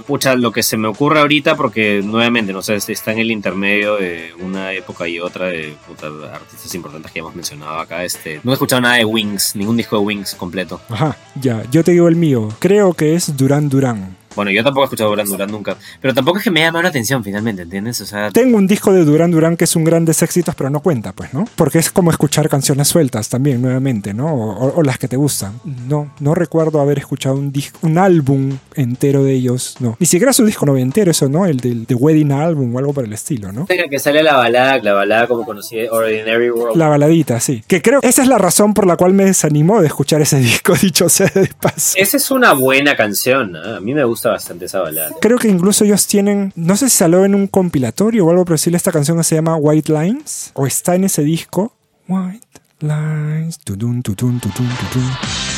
[0.05, 3.95] Pucha, lo que se me ocurre ahorita, porque nuevamente, no sé, está en el intermedio
[3.95, 8.03] de una época y otra de puta, artistas importantes que hemos mencionado acá.
[8.03, 10.81] Este, no he escuchado nada de Wings, ningún disco de Wings completo.
[10.89, 12.49] Ajá, ya, yo te digo el mío.
[12.59, 14.17] Creo que es Duran Duran.
[14.35, 16.83] Bueno, yo tampoco he escuchado Duran Duran nunca, pero tampoco es que me haya llamado
[16.83, 18.01] la atención finalmente, ¿entiendes?
[18.01, 20.79] O sea, Tengo un disco de Duran Duran que es un grandes éxitos, pero no
[20.81, 21.45] cuenta, pues, ¿no?
[21.55, 24.27] Porque es como escuchar canciones sueltas también, nuevamente, ¿no?
[24.33, 25.53] O, o- o las que te gustan.
[25.87, 29.95] No, no recuerdo haber escuchado un disco, un álbum entero de ellos, no.
[29.99, 31.45] Ni siquiera su disco noventero, eso, ¿no?
[31.45, 33.65] El del The Wedding Album o algo por el estilo, ¿no?
[33.67, 36.77] Venga, que sale la balada, la balada como conocí de Ordinary World.
[36.77, 37.63] La baladita, sí.
[37.67, 40.73] Que creo, esa es la razón por la cual me desanimó de escuchar ese disco,
[40.81, 41.93] dicho sea de paso.
[41.97, 43.77] Esa es una buena canción, ¿ah?
[43.77, 44.83] a mí me gusta bastante esa.
[45.21, 48.57] Creo que incluso ellos tienen, no sé si salió en un compilatorio o algo, pero
[48.57, 51.73] sí esta canción que se llama White Lines, o está en ese disco.
[52.07, 52.47] White
[52.79, 55.52] Lines, tudun, tutun, tutun, tutun.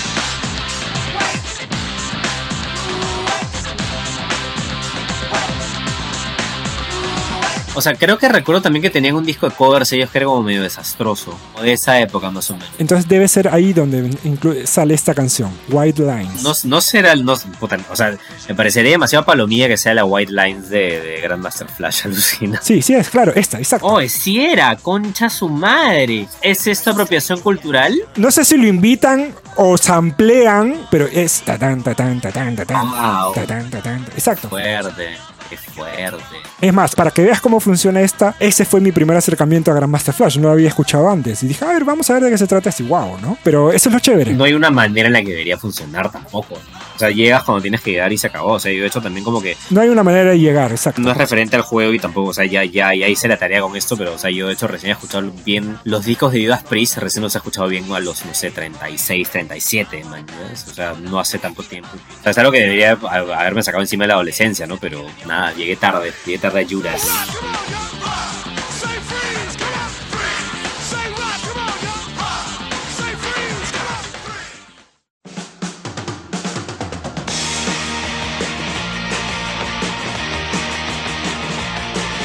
[7.75, 10.27] O sea, creo que recuerdo también que tenían un disco de covers ellos que era
[10.27, 12.69] como medio desastroso, o de esa época más o menos.
[12.77, 14.17] Entonces debe ser ahí donde
[14.65, 16.43] sale esta canción, White Lines.
[16.43, 17.25] No, no será el.
[17.25, 21.21] No, puta, o sea, me parecería demasiado palomilla que sea la White Lines de, de
[21.21, 22.59] Grandmaster Flash, alucina.
[22.63, 23.85] Sí, sí, es claro, esta, exacto.
[23.87, 26.27] Oh, si era, concha su madre.
[26.41, 27.95] ¿Es esto apropiación cultural?
[28.15, 33.33] No sé si lo invitan o samplean, pero es Wow.
[34.15, 34.49] Exacto.
[34.49, 35.17] Fuerte.
[35.63, 36.17] Qué fuerte.
[36.61, 40.13] Es más, para que veas cómo funciona esta, ese fue mi primer acercamiento a Grandmaster
[40.13, 40.37] Flash.
[40.37, 41.41] No lo había escuchado antes.
[41.43, 43.37] Y dije, a ver, vamos a ver de qué se trata este wow, ¿no?
[43.43, 44.33] Pero eso es lo chévere.
[44.33, 46.55] No hay una manera en la que debería funcionar tampoco.
[46.95, 48.53] O sea, llegas cuando tienes que llegar y se acabó.
[48.53, 51.01] O sea, yo de hecho también como que No hay una manera de llegar, exacto.
[51.01, 53.61] no es referente al juego y tampoco, o sea, ya, ya, ya hice la tarea
[53.61, 56.43] con esto, pero, o sea, yo de hecho recién he escuchado bien los discos de
[56.45, 60.25] Judas Priest, recién los he escuchado bien a los, no sé, 36, 37, man.
[60.69, 61.89] O sea, no hace tanto tiempo.
[62.19, 64.77] O sea, es algo que debería ha- haberme sacado encima de la adolescencia, ¿no?
[64.77, 67.01] Pero nada, llegué tarde, llegué tarde a Judas.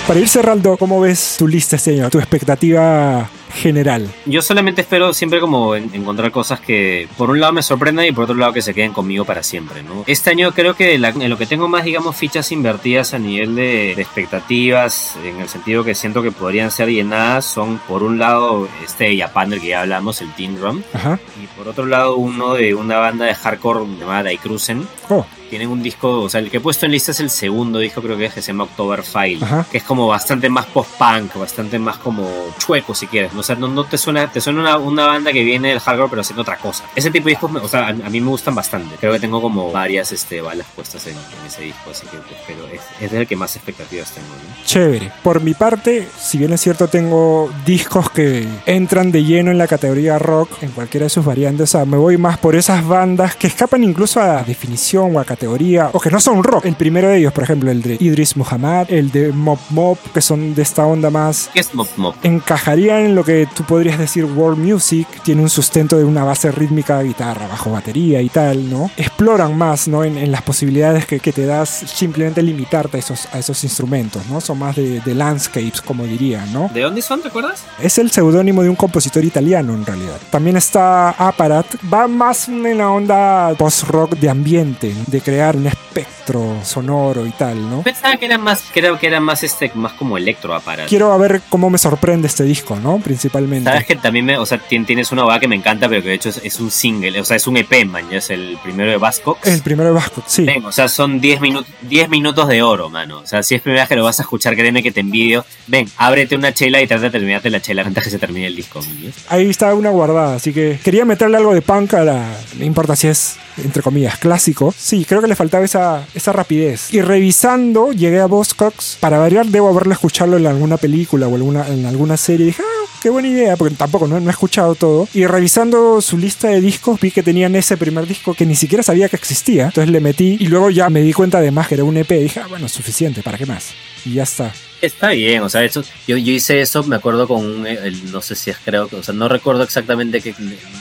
[0.06, 2.10] Para ir cerrando, ¿cómo ves tu lista este año?
[2.10, 3.30] Tu expectativa
[3.60, 4.08] general.
[4.26, 8.12] Yo solamente espero siempre como en- encontrar cosas que por un lado me sorprendan y
[8.12, 10.04] por otro lado que se queden conmigo para siempre, ¿no?
[10.06, 13.54] Este año creo que la- en lo que tengo más, digamos, fichas invertidas a nivel
[13.54, 18.18] de, de expectativas, en el sentido que siento que podrían ser llenadas, son por un
[18.18, 21.18] lado este Japan del que ya hablamos, el Teen Drum, Ajá.
[21.42, 24.86] y por otro lado uno de una banda de hardcore llamada Daikrusen.
[25.08, 27.78] Oh, Tienen un disco, o sea, el que he puesto en lista es el segundo
[27.80, 29.66] disco, creo que es que se llama October File, Ajá.
[29.70, 32.26] que es como bastante más post-punk, bastante más como
[32.58, 33.32] chueco si quieres.
[33.34, 33.40] ¿no?
[33.40, 36.08] O sea, no, no te suena, te suena una, una banda que viene del hardcore
[36.10, 36.84] pero haciendo otra cosa.
[36.94, 38.96] Ese tipo de discos, me- o sea, a, a mí me gustan bastante.
[38.96, 42.40] Creo que tengo como varias este, balas puestas en, en ese disco, así que pues,
[42.46, 44.28] pero es, es el que más expectativas tengo.
[44.28, 44.64] ¿no?
[44.64, 45.10] chévere.
[45.22, 49.66] Por mi parte, si bien es cierto, tengo discos que entran de lleno en la
[49.66, 51.70] categoría rock, en cualquiera de sus variantes.
[51.74, 55.24] O sea, me voy más por esas bandas que escapan incluso a definición o a
[55.24, 56.66] categoría, o que no son rock.
[56.66, 60.20] El primero de ellos, por ejemplo, el de Idris Muhammad, el de Mop Mop, que
[60.20, 62.14] son de esta onda más ¿Qué es Mop Mop?
[62.22, 66.50] encajaría en lo que tú podrías decir world music, tiene un sustento de una base
[66.50, 68.90] rítmica de guitarra, bajo batería y tal, ¿no?
[68.96, 70.04] Exploran más, ¿no?
[70.04, 74.26] En, en las posibilidades que, que te das simplemente limitarte a esos, a esos instrumentos,
[74.26, 74.40] ¿no?
[74.40, 76.70] Son más de, de landscapes, como dirían, ¿no?
[76.72, 77.64] ¿De dónde son, te acuerdas?
[77.80, 80.18] Es el seudónimo de un compositor italiano en realidad.
[80.30, 86.56] También está Aparat, va más en la onda post-rock de ambiente, de crear un espectro
[86.64, 87.82] sonoro y tal, ¿no?
[87.82, 90.88] Pensaba que era más, creo que era más este, más como electro aparato.
[90.88, 92.98] Quiero a ver cómo me sorprende este disco, ¿no?
[92.98, 93.70] Principalmente.
[93.70, 96.08] Sabes que también me, o sea, tien- tienes una boda que me encanta, pero que
[96.08, 98.58] de hecho es, es un single, o sea, es un EP, man, ya es el
[98.62, 99.46] primero de Buzzcocks.
[99.46, 100.44] El primero de Vasco, sí.
[100.44, 103.18] Ven, o sea, son 10 minutos 10 minutos de oro, mano.
[103.20, 105.44] O sea, si es primera vez que lo vas a escuchar, créeme que te envidio.
[105.66, 108.56] Ven, ábrete una chela y trata de terminarte la chela antes que se termine el
[108.56, 109.10] disco, ¿no?
[109.28, 112.36] Ahí está una guardada, así que quería meterle algo de punk a la.
[112.58, 114.74] No importa si es, entre comillas, clásico.
[114.76, 116.92] Sí, creo que le faltaba esa, esa rapidez.
[116.92, 118.98] Y revisando, llegué a Buzzcocks.
[119.00, 122.46] Para variar, debo haberlo escuchado en alguna película o alguna, en alguna serie.
[122.46, 125.08] Dije, ah, qué buena idea, porque tampoco no, he escuchado todo.
[125.14, 128.82] Y revisando su lista de discos, vi que tenían ese primer disco que ni siquiera
[128.82, 129.66] sabía que existía.
[129.66, 132.10] Entonces le metí y luego ya me di cuenta además que era un EP.
[132.12, 133.70] Y dije, ah, bueno, suficiente, ¿para qué más?
[134.04, 134.52] Y ya está.
[134.80, 137.66] Está bien, o sea, hecho, yo, hice eso, me acuerdo con un,
[138.12, 140.34] no sé si es creo, que- o sea, no recuerdo exactamente qué-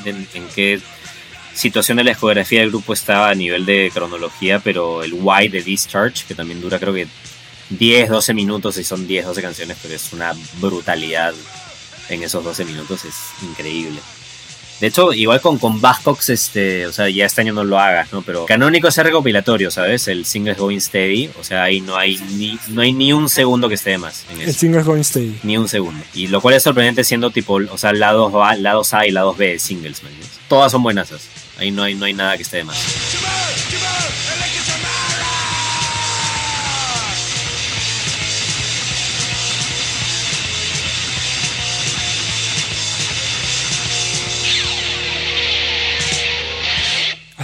[0.05, 0.79] en, en qué
[1.53, 5.61] situación de la discografía del grupo estaba a nivel de cronología, pero el Why de
[5.61, 7.07] Discharge, que también dura creo que
[7.69, 11.33] 10, 12 minutos y son 10, 12 canciones, pero es una brutalidad
[12.09, 13.99] en esos 12 minutos, es increíble.
[14.79, 18.13] De hecho, igual con, con Buzzcocks, este, o sea, ya este año no lo hagas,
[18.13, 18.21] ¿no?
[18.21, 20.07] Pero canónico es recopilatorio, ¿sabes?
[20.07, 23.67] El single Going Steady, o sea, ahí no hay ni, no hay ni un segundo
[23.67, 25.39] que esté de más en El single Going Steady.
[25.43, 26.01] Ni un segundo.
[26.13, 29.37] Y lo cual es sorprendente siendo tipo, o sea, lados A, lados A y lados
[29.37, 30.13] B de singles, man.
[30.47, 31.11] Todas son buenas.
[31.57, 33.18] Ahí no hay, no hay nada que esté de más.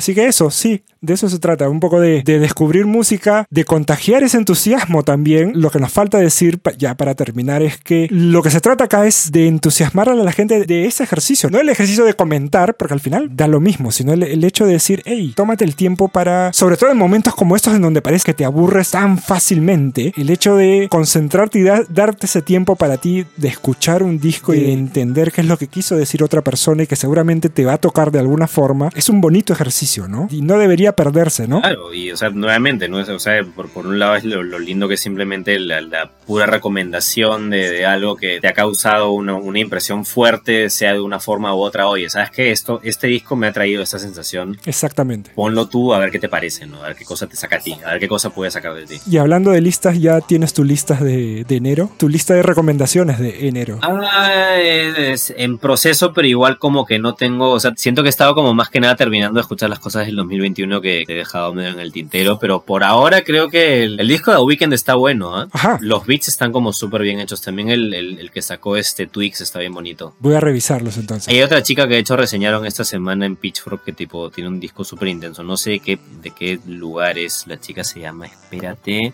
[0.06, 3.64] Así que eso, sí, de eso se trata, un poco de, de descubrir música, de
[3.66, 5.52] contagiar ese entusiasmo también.
[5.56, 9.06] Lo que nos falta decir, ya para terminar, es que lo que se trata acá
[9.06, 12.94] es de entusiasmar a la gente de ese ejercicio, no el ejercicio de comentar, porque
[12.94, 16.08] al final da lo mismo, sino el, el hecho de decir, hey, tómate el tiempo
[16.08, 20.14] para, sobre todo en momentos como estos en donde parece que te aburres tan fácilmente,
[20.18, 24.54] el hecho de concentrarte y da- darte ese tiempo para ti de escuchar un disco
[24.54, 27.64] y de entender qué es lo que quiso decir otra persona y que seguramente te
[27.66, 30.28] va a tocar de alguna forma, es un bonito ejercicio, ¿no?
[30.32, 31.62] Y no debería perderse, ¿no?
[31.62, 32.98] Claro, y o sea, nuevamente, ¿no?
[32.98, 37.70] O sea, por, por un lado es lo, lindo que simplemente la pura recomendación de,
[37.70, 41.60] de algo que te ha causado una, una impresión fuerte, sea de una forma u
[41.60, 41.88] otra.
[41.88, 42.52] Oye, ¿sabes qué?
[42.52, 44.58] Esto, este disco me ha traído esta sensación.
[44.66, 45.32] Exactamente.
[45.36, 46.84] Ponlo tú a ver qué te parece, ¿no?
[46.84, 48.86] A ver qué cosa te saca a ti, a ver qué cosa puedes sacar de
[48.86, 49.00] ti.
[49.10, 53.20] Y hablando de listas, ya tienes tu listas de, de enero, tu lista de recomendaciones
[53.20, 53.80] de enero.
[53.82, 58.10] Ah, es en proceso, pero igual como que no tengo, o sea, siento que he
[58.10, 61.54] estado como más que nada terminando de escuchar las cosas del 2021 que he dejado
[61.54, 64.74] medio en el tintero, pero por ahora creo que el, el disco de The Weeknd
[64.74, 65.48] está bueno, ¿ah?
[65.52, 65.78] Ajá.
[65.82, 69.42] Los beats están como súper bien hechos, también el, el- el que sacó este Twix
[69.42, 70.16] está bien bonito.
[70.20, 71.28] Voy a revisarlos entonces.
[71.28, 74.60] Hay otra chica que de hecho reseñaron esta semana en Pitchfork que tipo tiene un
[74.60, 78.26] disco súper intenso, no sé de qué, de qué lugar es, la chica se llama,
[78.28, 79.14] espérate,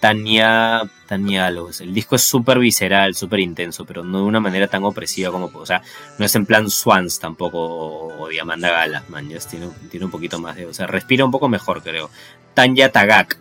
[0.00, 1.68] Tania, Tania algo.
[1.78, 5.50] El disco es súper visceral, súper intenso, pero no de una manera tan opresiva como,
[5.52, 5.82] o sea,
[6.18, 10.38] no es en plan Swans tampoco o, o Diamanda Gala, man, tiene, tiene un poquito
[10.38, 12.10] más de, o sea, respira un poco mejor creo.
[12.54, 13.36] Tanya Tagak,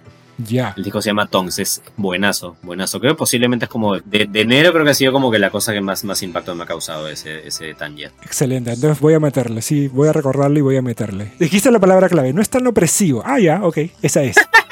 [0.47, 0.73] Ya.
[0.77, 2.99] el disco se llama Tongs, es buenazo, buenazo.
[2.99, 5.49] Creo que posiblemente es como, de, de enero creo que ha sido como que la
[5.49, 8.11] cosa que más, más impacto me ha causado ese, ese Tanya.
[8.23, 11.31] Excelente, entonces voy a meterle, sí, voy a recordarlo y voy a meterle.
[11.39, 13.21] Dijiste la palabra clave, no es tan opresivo.
[13.25, 14.37] Ah, ya, ok, esa es.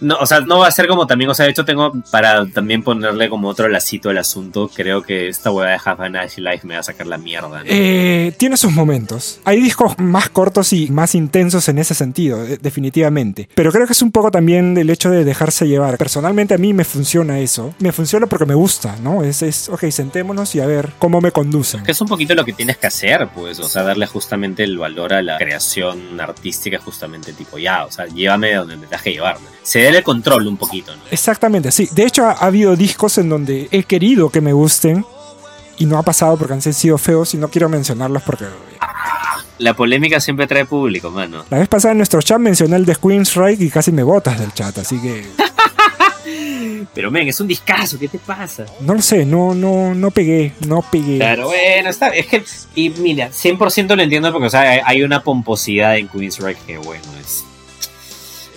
[0.00, 2.46] No, o sea, no va a ser como también, o sea, de hecho tengo para
[2.46, 6.40] también ponerle como otro lacito al asunto, creo que esta hueá de Half a Nice
[6.40, 7.48] Life me va a sacar la mierda.
[7.48, 7.64] ¿no?
[7.66, 9.40] Eh, tiene sus momentos.
[9.44, 13.48] Hay discos más cortos y más intensos en ese sentido, de- definitivamente.
[13.54, 15.98] Pero creo que es un poco también el hecho de dejarse llevar.
[15.98, 17.74] Personalmente a mí me funciona eso.
[17.78, 19.22] Me funciona porque me gusta, ¿no?
[19.22, 21.82] Es, es ok, sentémonos y a ver cómo me conducen.
[21.84, 24.78] Que es un poquito lo que tienes que hacer, pues, o sea, darle justamente el
[24.78, 29.12] valor a la creación artística, justamente tipo, ya, o sea, llévame donde me tengas que
[29.12, 29.29] llevarme.
[29.62, 31.02] Se dé el control un poquito, ¿no?
[31.10, 31.88] Exactamente, sí.
[31.92, 35.04] De hecho, ha, ha habido discos en donde he querido que me gusten
[35.78, 38.46] y no ha pasado porque han sido feos y no quiero mencionarlos porque...
[39.58, 41.44] La polémica siempre trae público, mano.
[41.50, 44.52] La vez pasada en nuestro chat mencioné el de Queensryche y casi me botas del
[44.54, 45.26] chat, así que...
[46.94, 48.64] Pero, men, es un discazo, ¿qué te pasa?
[48.80, 51.16] No lo sé, no, no, no pegué, no pegué.
[51.18, 52.42] Claro, bueno, está, es que,
[52.74, 57.04] y mira, 100% lo entiendo porque, o sea, hay- una pomposidad en Queensrÿche que, bueno,
[57.20, 57.44] es...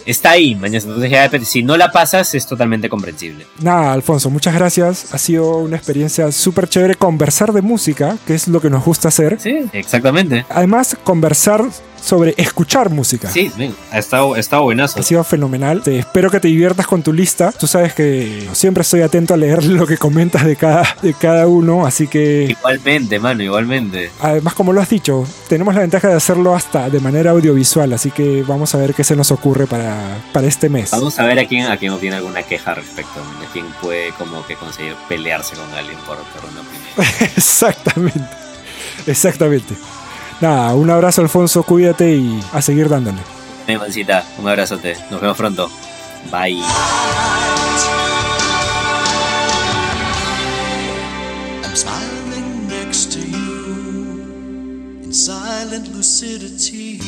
[0.05, 0.84] Está ahí, mañana.
[0.85, 3.45] Entonces, si no la pasas, es totalmente comprensible.
[3.61, 5.13] Nada, Alfonso, muchas gracias.
[5.13, 9.07] Ha sido una experiencia súper chévere conversar de música, que es lo que nos gusta
[9.09, 9.39] hacer.
[9.39, 10.45] Sí, exactamente.
[10.49, 11.63] Además, conversar
[12.03, 13.30] sobre escuchar música.
[13.30, 13.51] Sí,
[13.91, 14.99] ha estado, ha estado buenazo.
[14.99, 15.81] Ha sido fenomenal.
[15.81, 17.51] Te espero que te diviertas con tu lista.
[17.51, 21.47] Tú sabes que siempre estoy atento a leer lo que comentas de cada, de cada
[21.47, 24.11] uno, así que Igualmente, mano, igualmente.
[24.19, 28.11] además como lo has dicho, tenemos la ventaja de hacerlo hasta de manera audiovisual, así
[28.11, 30.91] que vamos a ver qué se nos ocurre para, para este mes.
[30.91, 34.45] Vamos a ver a quién, a quién tiene alguna queja respecto, a quién puede como
[34.45, 37.31] que conseguir pelearse con alguien por, por una opinión.
[37.38, 38.43] Exactamente.
[39.07, 39.75] Exactamente.
[40.44, 43.20] Nada, un abrazo Alfonso, cuídate y a seguir dándole.
[43.65, 44.98] Mi mancita, un abrazote.
[45.10, 45.72] Nos vemos pronto.
[46.30, 46.61] Bye.
[51.64, 56.99] I'm smiling next to you in silent lucidity.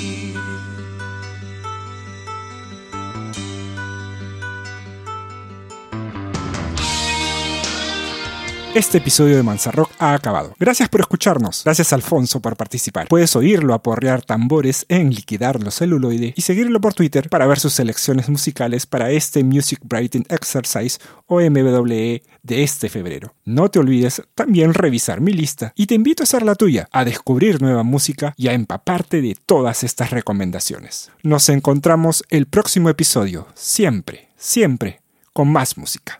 [8.75, 10.53] Este episodio de Manzarrock ha acabado.
[10.59, 11.61] Gracias por escucharnos.
[11.63, 13.07] Gracias Alfonso por participar.
[13.07, 17.71] Puedes oírlo aporrear tambores en liquidar los celuloide y seguirlo por Twitter para ver sus
[17.71, 23.33] selecciones musicales para este Music Writing Exercise o MWE de este febrero.
[23.45, 27.05] No te olvides también revisar mi lista y te invito a hacer la tuya, a
[27.05, 31.11] descubrir nueva música y a empaparte de todas estas recomendaciones.
[31.23, 34.99] Nos encontramos el próximo episodio, siempre, siempre,
[35.31, 36.19] con más música.